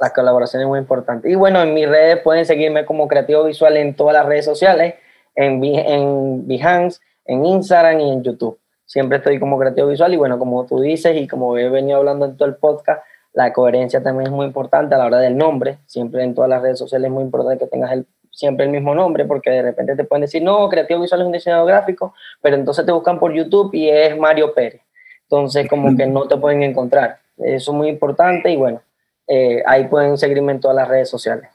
Las 0.00 0.12
colaboraciones 0.12 0.64
es 0.64 0.68
muy 0.68 0.78
importante. 0.78 1.30
Y 1.30 1.34
bueno, 1.34 1.60
en 1.62 1.74
mis 1.74 1.88
redes 1.88 2.20
pueden 2.20 2.44
seguirme 2.44 2.84
como 2.84 3.08
creativo 3.08 3.44
visual 3.44 3.76
en 3.76 3.94
todas 3.94 4.14
las 4.14 4.26
redes 4.26 4.44
sociales, 4.44 4.94
en, 5.34 5.64
en 5.64 6.46
Behance, 6.46 7.00
en 7.24 7.44
Instagram 7.44 8.00
y 8.00 8.12
en 8.12 8.22
YouTube. 8.22 8.58
Siempre 8.86 9.18
estoy 9.18 9.40
como 9.40 9.58
creativo 9.58 9.88
visual 9.88 10.14
y 10.14 10.16
bueno, 10.16 10.38
como 10.38 10.66
tú 10.66 10.80
dices 10.80 11.16
y 11.16 11.26
como 11.26 11.56
he 11.58 11.68
venido 11.68 11.98
hablando 11.98 12.26
en 12.26 12.36
todo 12.36 12.48
el 12.48 12.54
podcast, 12.54 13.02
la 13.32 13.52
coherencia 13.52 14.02
también 14.02 14.28
es 14.28 14.32
muy 14.32 14.46
importante 14.46 14.94
a 14.94 14.98
la 14.98 15.06
hora 15.06 15.18
del 15.18 15.36
nombre. 15.36 15.78
Siempre 15.86 16.22
en 16.22 16.34
todas 16.34 16.48
las 16.48 16.62
redes 16.62 16.78
sociales 16.78 17.08
es 17.08 17.12
muy 17.12 17.24
importante 17.24 17.64
que 17.64 17.70
tengas 17.70 17.92
el, 17.92 18.06
siempre 18.30 18.66
el 18.66 18.70
mismo 18.70 18.94
nombre 18.94 19.24
porque 19.24 19.50
de 19.50 19.62
repente 19.62 19.96
te 19.96 20.04
pueden 20.04 20.22
decir, 20.22 20.42
no, 20.42 20.68
creativo 20.68 21.00
visual 21.00 21.20
es 21.20 21.26
un 21.26 21.32
diseñador 21.32 21.66
gráfico, 21.66 22.14
pero 22.40 22.56
entonces 22.56 22.86
te 22.86 22.92
buscan 22.92 23.18
por 23.18 23.32
YouTube 23.32 23.74
y 23.74 23.88
es 23.88 24.16
Mario 24.16 24.54
Pérez. 24.54 24.80
Entonces 25.22 25.68
como 25.68 25.96
que 25.96 26.06
no 26.06 26.26
te 26.26 26.36
pueden 26.36 26.62
encontrar. 26.62 27.18
Eso 27.44 27.72
es 27.72 27.76
muy 27.76 27.88
importante 27.88 28.50
y 28.50 28.56
bueno, 28.56 28.82
eh, 29.26 29.62
ahí 29.66 29.86
pueden 29.88 30.16
seguirme 30.16 30.52
en 30.52 30.60
todas 30.60 30.76
las 30.76 30.88
redes 30.88 31.08
sociales. 31.08 31.48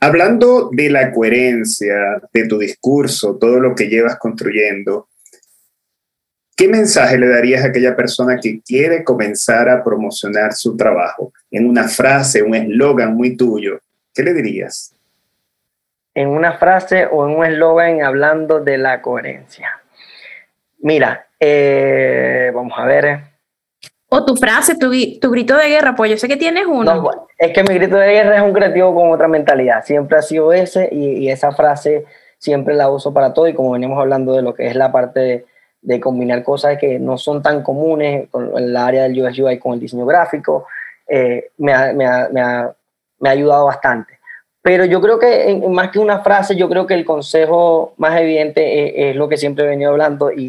Hablando 0.00 0.68
de 0.70 0.90
la 0.90 1.12
coherencia 1.12 1.94
de 2.32 2.46
tu 2.46 2.58
discurso, 2.58 3.36
todo 3.36 3.58
lo 3.58 3.74
que 3.74 3.88
llevas 3.88 4.16
construyendo, 4.18 5.08
¿qué 6.56 6.68
mensaje 6.68 7.18
le 7.18 7.28
darías 7.28 7.64
a 7.64 7.68
aquella 7.68 7.96
persona 7.96 8.38
que 8.40 8.60
quiere 8.60 9.02
comenzar 9.02 9.68
a 9.68 9.82
promocionar 9.82 10.52
su 10.52 10.76
trabajo? 10.76 11.32
En 11.50 11.68
una 11.68 11.88
frase, 11.88 12.42
un 12.42 12.54
eslogan 12.54 13.16
muy 13.16 13.36
tuyo, 13.36 13.80
¿qué 14.14 14.22
le 14.22 14.34
dirías? 14.34 14.94
En 16.14 16.28
una 16.28 16.58
frase 16.58 17.06
o 17.06 17.26
en 17.26 17.36
un 17.36 17.44
eslogan 17.44 18.02
hablando 18.02 18.60
de 18.60 18.78
la 18.78 19.00
coherencia. 19.00 19.80
Mira, 20.78 21.28
eh, 21.40 22.52
vamos 22.54 22.74
a 22.76 22.84
ver. 22.84 23.33
O 24.14 24.24
tu 24.24 24.36
frase, 24.36 24.76
tu, 24.76 24.92
tu, 25.20 25.30
grito 25.32 25.56
de 25.56 25.68
guerra, 25.68 25.96
pues 25.96 26.08
yo 26.08 26.16
sé 26.16 26.28
que 26.28 26.36
tienes 26.36 26.66
uno. 26.66 26.94
No, 26.94 27.26
es 27.36 27.52
que 27.52 27.64
mi 27.64 27.74
grito 27.74 27.96
de 27.96 28.12
guerra 28.12 28.36
es 28.36 28.42
un 28.42 28.52
creativo 28.52 28.94
con 28.94 29.10
otra 29.10 29.26
mentalidad. 29.26 29.84
Siempre 29.84 30.16
ha 30.16 30.22
sido 30.22 30.52
ese 30.52 30.88
y, 30.92 31.28
esa 31.28 31.50
frase 31.50 32.04
siempre 32.38 32.74
la 32.74 32.88
uso 32.88 33.12
para 33.12 33.34
todo. 33.34 33.48
Y 33.48 33.54
como 33.54 33.72
venimos 33.72 33.98
hablando 33.98 34.34
de 34.34 34.42
lo 34.42 34.54
que 34.54 34.68
es 34.68 34.76
la 34.76 34.92
parte 34.92 35.46
de, 35.82 36.00
combinar 36.00 36.44
cosas 36.44 36.78
que 36.78 37.00
no 37.00 37.18
son 37.18 37.42
tan 37.42 37.64
comunes 37.64 38.28
con 38.30 38.56
el 38.56 38.76
área 38.76 39.02
del 39.02 39.20
UX 39.20 39.36
UI 39.36 39.58
con 39.58 39.74
el 39.74 39.80
diseño 39.80 40.06
gráfico, 40.06 40.66
eh, 41.08 41.50
me, 41.58 41.72
ha, 41.72 41.92
me, 41.92 42.06
ha, 42.06 42.28
me, 42.30 42.40
ha, 42.40 42.72
me 43.18 43.28
ha 43.28 43.32
ayudado 43.32 43.66
bastante. 43.66 44.20
Pero 44.64 44.86
yo 44.86 45.02
creo 45.02 45.18
que 45.18 45.62
más 45.68 45.90
que 45.90 45.98
una 45.98 46.20
frase, 46.20 46.56
yo 46.56 46.70
creo 46.70 46.86
que 46.86 46.94
el 46.94 47.04
consejo 47.04 47.92
más 47.98 48.18
evidente 48.18 49.10
es, 49.10 49.14
lo 49.14 49.28
que 49.28 49.36
siempre 49.36 49.66
he 49.66 49.68
venido 49.68 49.90
hablando 49.90 50.32
y, 50.32 50.48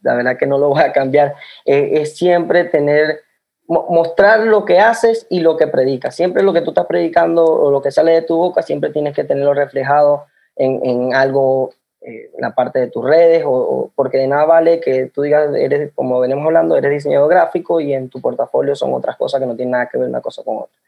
la 0.00 0.14
verdad 0.14 0.36
que 0.38 0.46
no 0.46 0.58
lo 0.58 0.68
voy 0.68 0.80
a 0.80 0.92
cambiar, 0.92 1.34
eh, 1.64 1.90
es 1.94 2.16
siempre 2.16 2.62
tener, 2.66 3.22
mostrar 3.66 4.46
lo 4.46 4.64
que 4.64 4.78
haces 4.78 5.26
y 5.28 5.40
lo 5.40 5.56
que 5.56 5.66
predicas. 5.66 6.14
Siempre 6.14 6.44
lo 6.44 6.52
que 6.52 6.60
tú 6.60 6.70
estás 6.70 6.86
predicando 6.86 7.44
o 7.44 7.72
lo 7.72 7.82
que 7.82 7.90
sale 7.90 8.12
de 8.12 8.22
tu 8.22 8.36
boca, 8.36 8.62
siempre 8.62 8.90
tienes 8.90 9.12
que 9.12 9.24
tenerlo 9.24 9.54
reflejado 9.54 10.26
en, 10.54 10.80
en 10.84 11.14
algo, 11.16 11.72
eh, 12.00 12.30
en 12.32 12.40
la 12.40 12.54
parte 12.54 12.78
de 12.78 12.86
tus 12.86 13.04
redes, 13.04 13.42
o, 13.44 13.90
porque 13.96 14.18
de 14.18 14.28
nada 14.28 14.44
vale 14.44 14.78
que 14.78 15.06
tú 15.06 15.22
digas, 15.22 15.52
eres, 15.56 15.90
como 15.96 16.20
venimos 16.20 16.46
hablando, 16.46 16.76
eres 16.76 16.92
diseñador 16.92 17.28
gráfico 17.28 17.80
y 17.80 17.92
en 17.92 18.08
tu 18.08 18.20
portafolio 18.20 18.76
son 18.76 18.94
otras 18.94 19.16
cosas 19.16 19.40
que 19.40 19.46
no 19.46 19.56
tienen 19.56 19.72
nada 19.72 19.88
que 19.88 19.98
ver 19.98 20.08
una 20.08 20.20
cosa 20.20 20.44
con 20.44 20.58
otra. 20.58 20.78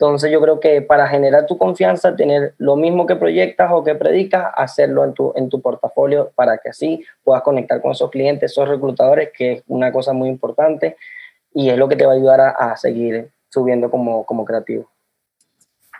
Entonces 0.00 0.32
yo 0.32 0.40
creo 0.40 0.60
que 0.60 0.80
para 0.80 1.06
generar 1.08 1.44
tu 1.44 1.58
confianza, 1.58 2.16
tener 2.16 2.54
lo 2.56 2.74
mismo 2.74 3.06
que 3.06 3.16
proyectas 3.16 3.70
o 3.70 3.84
que 3.84 3.94
predicas, 3.94 4.46
hacerlo 4.56 5.04
en 5.04 5.12
tu, 5.12 5.34
en 5.36 5.50
tu 5.50 5.60
portafolio 5.60 6.32
para 6.34 6.56
que 6.56 6.70
así 6.70 7.04
puedas 7.22 7.42
conectar 7.42 7.82
con 7.82 7.92
esos 7.92 8.10
clientes, 8.10 8.50
esos 8.50 8.66
reclutadores, 8.66 9.28
que 9.36 9.52
es 9.52 9.62
una 9.66 9.92
cosa 9.92 10.14
muy 10.14 10.30
importante 10.30 10.96
y 11.52 11.68
es 11.68 11.76
lo 11.76 11.86
que 11.86 11.96
te 11.96 12.06
va 12.06 12.12
a 12.12 12.16
ayudar 12.16 12.40
a, 12.40 12.74
seguir 12.78 13.28
subiendo 13.50 13.90
como, 13.90 14.24
como 14.24 14.46
creativo. 14.46 14.90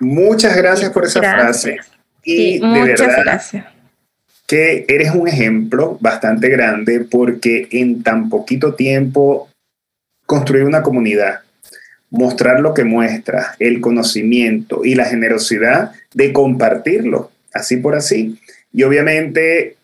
Muchas 0.00 0.56
gracias 0.56 0.90
por 0.92 1.04
esa 1.04 1.20
frase. 1.20 1.76
Y 2.24 2.58
de 2.58 2.66
muchas 2.66 3.06
verdad 3.06 3.22
gracias. 3.22 3.66
que 4.46 4.86
eres 4.88 5.14
un 5.14 5.28
ejemplo 5.28 5.98
bastante 6.00 6.48
grande 6.48 7.00
porque 7.00 7.68
en 7.70 8.02
tan 8.02 8.30
poquito 8.30 8.74
tiempo 8.74 9.50
construir 10.24 10.64
una 10.64 10.82
comunidad 10.82 11.40
mostrar 12.10 12.60
lo 12.60 12.74
que 12.74 12.84
muestra, 12.84 13.54
el 13.58 13.80
conocimiento 13.80 14.84
y 14.84 14.94
la 14.94 15.04
generosidad 15.04 15.92
de 16.12 16.32
compartirlo, 16.32 17.30
así 17.54 17.76
por 17.76 17.94
así. 17.94 18.38
Y 18.72 18.82
obviamente 18.82 19.76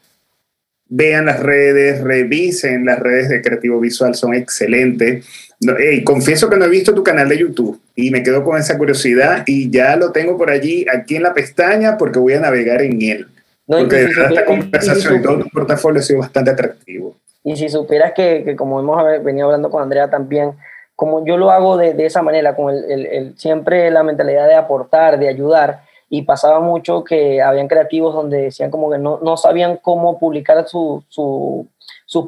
vean 0.89 1.27
las 1.27 1.41
redes, 1.41 2.03
revisen 2.03 2.85
las 2.85 2.99
redes 2.99 3.29
de 3.29 3.43
Creativo 3.43 3.81
Visual, 3.81 4.15
son 4.15 4.35
excelentes. 4.35 5.25
y 5.61 6.05
confieso 6.05 6.51
que 6.51 6.57
no 6.57 6.67
he 6.67 6.69
visto 6.69 6.95
tu 6.95 7.03
canal 7.03 7.29
de 7.29 7.39
YouTube 7.39 7.81
y 7.95 8.11
me 8.11 8.23
quedo 8.23 8.45
con 8.45 8.59
esa 8.59 8.77
curiosidad 8.77 9.45
y 9.47 9.71
ya 9.71 9.97
lo 9.97 10.13
tengo 10.13 10.37
por 10.37 10.51
allí, 10.51 10.85
aquí 10.93 11.17
en 11.17 11.23
la 11.23 11.35
pestaña, 11.35 11.97
porque 11.97 12.19
voy 12.19 12.35
a 12.35 12.41
navegar 12.41 12.83
en 12.83 13.01
él. 13.03 13.27
porque 13.67 13.97
de 13.97 14.07
verdad 14.07 14.31
esta 14.31 14.45
conversación 14.45 15.17
y, 15.17 15.23
todo 15.23 15.39
tu 15.39 15.49
portafolio 15.49 16.01
ha 16.01 16.05
sido 16.05 16.21
bastante 16.21 16.51
atractivo. 16.51 17.17
Y 17.43 17.57
si 17.57 17.69
supieras 17.69 18.13
que, 18.15 18.43
que 18.45 18.57
como 18.57 18.81
hemos 18.81 19.25
venido 19.25 19.47
hablando 19.47 19.71
con 19.71 19.83
Andrea 19.83 20.11
también, 20.11 20.53
como 20.97 21.25
yo 21.27 21.37
lo 21.37 21.51
hago 21.51 21.77
de, 21.77 21.95
esa 22.05 22.23
manera, 22.23 22.57
con 22.57 22.75
el, 22.75 23.35
siempre 23.37 23.91
la 23.91 24.03
mentalidad 24.03 24.49
de 24.49 24.55
aportar, 24.55 25.19
de 25.19 25.29
ayudar, 25.29 25.83
y 26.09 26.23
pasaba 26.23 26.61
mucho 26.61 27.05
que 27.05 27.43
habían 27.43 27.69
creativos 27.69 28.15
donde 28.15 28.43
decían 28.43 28.71
como 28.71 28.91
que 28.91 28.99
no, 28.99 29.19
no 29.23 29.37
sabían 29.37 29.77
cómo 29.77 30.19
publicar 30.19 30.67
sus 30.67 31.05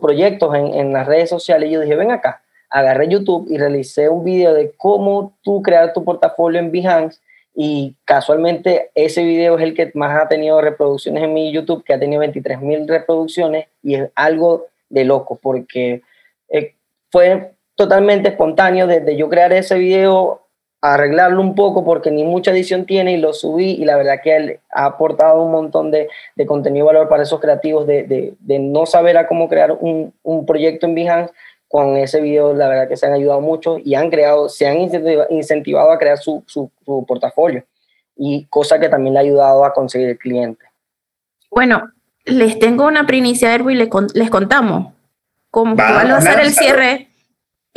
proyectos 0.00 0.54
en, 0.54 0.74
en, 0.74 0.92
las 0.92 1.07
redes 1.07 1.31
sociales, 1.31 1.70
y 1.70 1.72
yo 1.72 1.81
dije, 1.81 1.96
ven 1.96 2.11
acá, 2.11 2.42
agarré 2.68 3.09
YouTube 3.09 3.46
y 3.50 3.57
realicé 3.57 4.11
un 4.11 4.22
video 4.22 4.52
de 4.52 4.72
cómo 4.76 5.33
tú 5.42 5.62
crear 5.62 5.94
tu 5.94 6.04
portafolio 6.04 6.61
en 6.61 6.70
Behance, 6.70 7.20
y 7.54 7.96
casualmente 8.04 8.90
ese 8.94 9.24
video 9.24 9.57
es 9.57 9.64
el 9.64 9.74
que 9.74 9.90
más 9.94 10.22
ha 10.22 10.28
tenido 10.28 10.61
reproducciones 10.61 11.24
en 11.24 11.33
mi 11.33 11.50
YouTube, 11.52 11.83
que 11.83 11.94
ha 11.94 11.98
tenido 11.98 12.20
23 12.20 12.61
mil 12.61 12.87
reproducciones, 12.87 13.66
y 13.83 13.94
es 13.94 14.11
algo 14.14 14.66
de 14.90 15.04
loco, 15.04 15.38
porque 15.42 16.02
eh, 16.50 16.74
fue 17.11 17.52
totalmente 17.79 18.31
espontáneo 18.31 18.88
desde 18.88 19.17
yo 19.17 19.29
crear 19.29 19.53
ese 19.53 19.79
video, 19.79 20.43
arreglarlo 20.81 21.41
un 21.41 21.55
poco 21.55 21.85
porque 21.85 22.11
ni 22.11 22.25
mucha 22.25 22.51
edición 22.51 22.87
tiene 22.87 23.12
y 23.12 23.19
lo 23.19 23.33
subí 23.33 23.71
y 23.71 23.85
la 23.85 23.97
verdad 23.97 24.21
que 24.21 24.35
él 24.35 24.61
ha 24.73 24.87
aportado 24.87 25.45
un 25.45 25.53
montón 25.53 25.93
de, 25.93 26.09
de 26.35 26.47
contenido 26.47 26.87
valor 26.87 27.09
para 27.09 27.23
esos 27.23 27.38
creativos 27.38 27.87
de, 27.87 28.03
de, 28.03 28.35
de 28.41 28.59
no 28.59 28.85
saber 28.85 29.17
a 29.17 29.29
cómo 29.29 29.49
crear 29.49 29.71
un, 29.71 30.12
un, 30.25 30.45
proyecto 30.45 30.87
en 30.87 30.97
Behance. 30.97 31.33
Con 31.69 31.97
ese 31.97 32.21
video 32.21 32.53
la 32.53 32.67
verdad 32.67 32.88
que 32.88 32.97
se 32.97 33.07
han 33.07 33.12
ayudado 33.12 33.41
mucho 33.41 33.79
y 33.79 33.95
han 33.95 34.11
creado, 34.11 34.49
se 34.49 34.67
han 34.67 34.79
incentivado 35.31 35.93
a 35.93 35.99
crear 35.99 36.19
su, 36.19 36.43
su, 36.47 36.73
su 36.85 37.05
portafolio 37.07 37.62
y 38.17 38.47
cosa 38.47 38.81
que 38.81 38.88
también 38.88 39.14
le 39.14 39.21
ha 39.21 39.23
ayudado 39.23 39.64
a 39.64 39.73
conseguir 39.73 40.09
el 40.09 40.19
cliente. 40.19 40.64
Bueno, 41.49 41.93
les 42.25 42.59
tengo 42.59 42.87
una 42.87 43.07
primicia, 43.07 43.55
y 43.55 43.75
les, 43.75 43.88
les 44.14 44.31
contamos 44.31 44.95
cómo 45.51 45.77
va 45.77 46.01
a 46.01 46.21
ser 46.21 46.41
el 46.41 46.51
cierre 46.51 47.08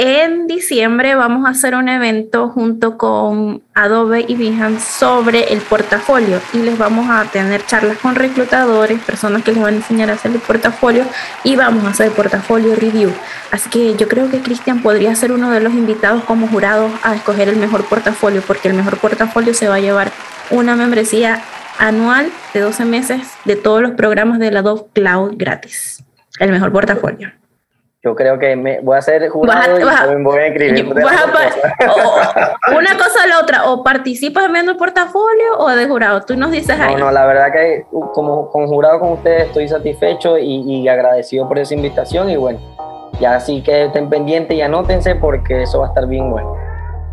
en 0.04 0.47
diciembre 0.47 1.13
vamos 1.13 1.45
a 1.45 1.51
hacer 1.51 1.76
un 1.76 1.88
evento 1.88 2.49
junto 2.49 2.97
con 2.97 3.61
Adobe 3.76 4.26
y 4.28 4.36
Behance 4.36 4.80
sobre 4.80 5.53
el 5.53 5.61
portafolio 5.61 6.41
y 6.53 6.57
les 6.57 6.76
vamos 6.76 7.07
a 7.07 7.26
tener 7.26 7.63
charlas 7.68 7.99
con 7.99 8.16
reclutadores, 8.16 8.99
personas 9.01 9.43
que 9.43 9.51
les 9.51 9.61
van 9.61 9.76
a 9.76 9.78
enseñar 9.78 10.09
a 10.09 10.13
hacer 10.13 10.32
el 10.32 10.39
portafolio 10.39 11.05
y 11.43 11.55
vamos 11.55 11.84
a 11.84 11.89
hacer 11.89 12.11
portafolio 12.13 12.76
review. 12.76 13.13
Así 13.51 13.70
que 13.70 13.95
yo 13.95 14.07
creo 14.07 14.32
que 14.32 14.39
Cristian 14.39 14.82
podría 14.82 15.13
ser 15.13 15.32
uno 15.32 15.51
de 15.51 15.59
los 15.59 15.74
invitados 15.74 16.24
como 16.24 16.47
jurado 16.47 16.89
a 17.03 17.16
escoger 17.16 17.47
el 17.47 17.57
mejor 17.57 17.86
portafolio 17.86 18.41
porque 18.41 18.70
el 18.70 18.74
mejor 18.74 18.97
portafolio 18.97 19.53
se 19.53 19.68
va 19.68 19.76
a 19.76 19.82
llevar 19.82 20.11
una 20.49 20.76
membresía 20.76 21.43
anual 21.78 22.32
de 22.55 22.61
12 22.61 22.86
meses 22.86 23.22
de 23.45 23.55
todos 23.55 23.84
los 23.84 23.91
programas 23.91 24.39
de 24.39 24.49
la 24.49 24.61
Adobe 24.61 24.86
Cloud 24.93 25.34
gratis. 25.38 26.03
El 26.39 26.49
mejor 26.49 26.72
portafolio. 26.72 27.41
Yo 28.04 28.16
creo 28.16 28.39
que 28.39 28.56
me 28.56 28.80
voy 28.80 28.97
a 28.97 29.02
ser 29.02 29.30
jurado 29.30 29.80
y 29.80 29.84
también 29.84 30.24
voy 30.24 30.39
a 30.39 30.47
escribir. 30.47 30.86
una 30.91 31.06
cosa 32.97 33.24
o 33.24 33.28
la 33.28 33.39
otra, 33.39 33.70
o 33.70 33.84
participas 33.84 34.52
viendo 34.52 34.72
el 34.72 34.78
portafolio 34.78 35.60
o 35.60 35.70
de 35.70 35.88
jurado, 35.88 36.22
tú 36.22 36.36
nos 36.36 36.49
dices 36.52 36.80
ahí. 36.80 36.95
No, 36.95 37.06
no, 37.06 37.12
la 37.12 37.28
verdad 37.28 37.52
que 37.52 37.86
uh, 37.91 38.12
como 38.12 38.49
con 38.49 38.66
jurado 38.66 38.99
con 38.99 39.12
ustedes 39.12 39.45
estoy 39.47 39.68
satisfecho 39.68 40.39
y, 40.39 40.88
agradecido 40.88 41.47
por 41.47 41.60
esa 41.60 41.76
invitación 41.76 42.30
y 42.30 42.38
bueno, 42.38 42.60
ya 43.20 43.36
así 43.36 43.62
que 43.62 43.86
estén 43.86 44.10
pendientes 44.10 44.58
y 44.58 44.62
anótense 44.62 45.14
porque 45.16 45.62
eso 45.62 45.80
va 45.80 45.86
a 45.86 45.89
estar 45.89 46.08
bien 46.08 46.32
bueno. 46.32 46.56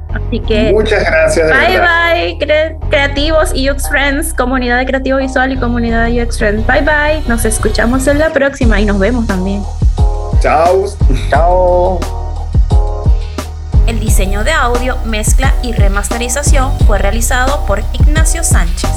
Así 0.08 0.40
que. 0.40 0.72
Muchas 0.72 1.04
gracias. 1.04 1.50
Bye 1.50 2.38
bye, 2.38 2.78
creativos 2.88 3.52
y 3.54 3.70
UX 3.70 3.90
Friends, 3.90 4.32
comunidad 4.32 4.78
de 4.78 4.86
creativo 4.86 5.18
visual 5.18 5.52
y 5.52 5.58
comunidad 5.58 6.06
de 6.06 6.22
UX 6.22 6.38
Friends. 6.38 6.66
Bye 6.66 6.80
bye. 6.80 7.20
Nos 7.28 7.44
escuchamos 7.44 8.06
en 8.06 8.18
la 8.18 8.30
próxima 8.30 8.80
y 8.80 8.86
nos 8.86 8.98
vemos 8.98 9.26
también. 9.26 9.62
Chao. 10.40 10.84
Chao. 11.30 12.00
El 13.88 13.98
diseño 13.98 14.44
de 14.44 14.52
audio, 14.52 14.96
mezcla 15.04 15.52
y 15.62 15.72
remasterización 15.72 16.70
fue 16.86 16.98
realizado 16.98 17.66
por 17.66 17.82
Ignacio 17.92 18.44
Sánchez. 18.44 18.90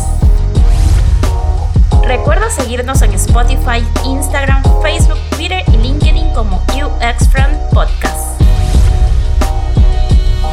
Recuerda 2.03 2.49
seguirnos 2.51 3.01
en 3.01 3.13
Spotify, 3.13 3.83
Instagram, 4.05 4.61
Facebook, 4.83 5.17
Twitter 5.31 5.63
y 5.73 5.77
LinkedIn 5.77 6.31
como 6.33 6.57
UX 6.75 7.27
Friend 7.29 7.57
Podcast. 7.71 8.39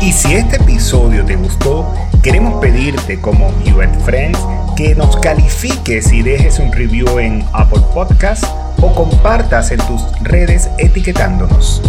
Y 0.00 0.12
si 0.12 0.34
este 0.34 0.56
episodio 0.56 1.24
te 1.26 1.36
gustó, 1.36 1.92
queremos 2.22 2.60
pedirte 2.62 3.20
como 3.20 3.48
UX 3.48 4.04
Friends 4.04 4.38
que 4.76 4.94
nos 4.94 5.16
califiques 5.16 6.12
y 6.12 6.22
dejes 6.22 6.58
un 6.60 6.72
review 6.72 7.18
en 7.18 7.44
Apple 7.52 7.82
Podcasts 7.92 8.48
o 8.80 8.94
compartas 8.94 9.70
en 9.70 9.78
tus 9.78 10.02
redes 10.22 10.70
etiquetándonos. 10.78 11.82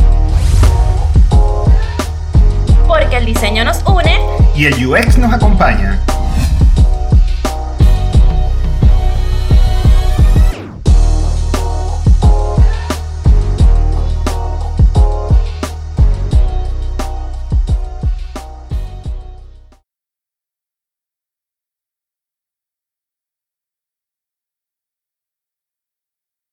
Porque 2.88 3.18
el 3.18 3.26
diseño 3.26 3.64
nos 3.64 3.84
une 3.86 4.20
y 4.56 4.66
el 4.66 4.86
UX 4.86 5.18
nos 5.18 5.34
acompaña. 5.34 6.00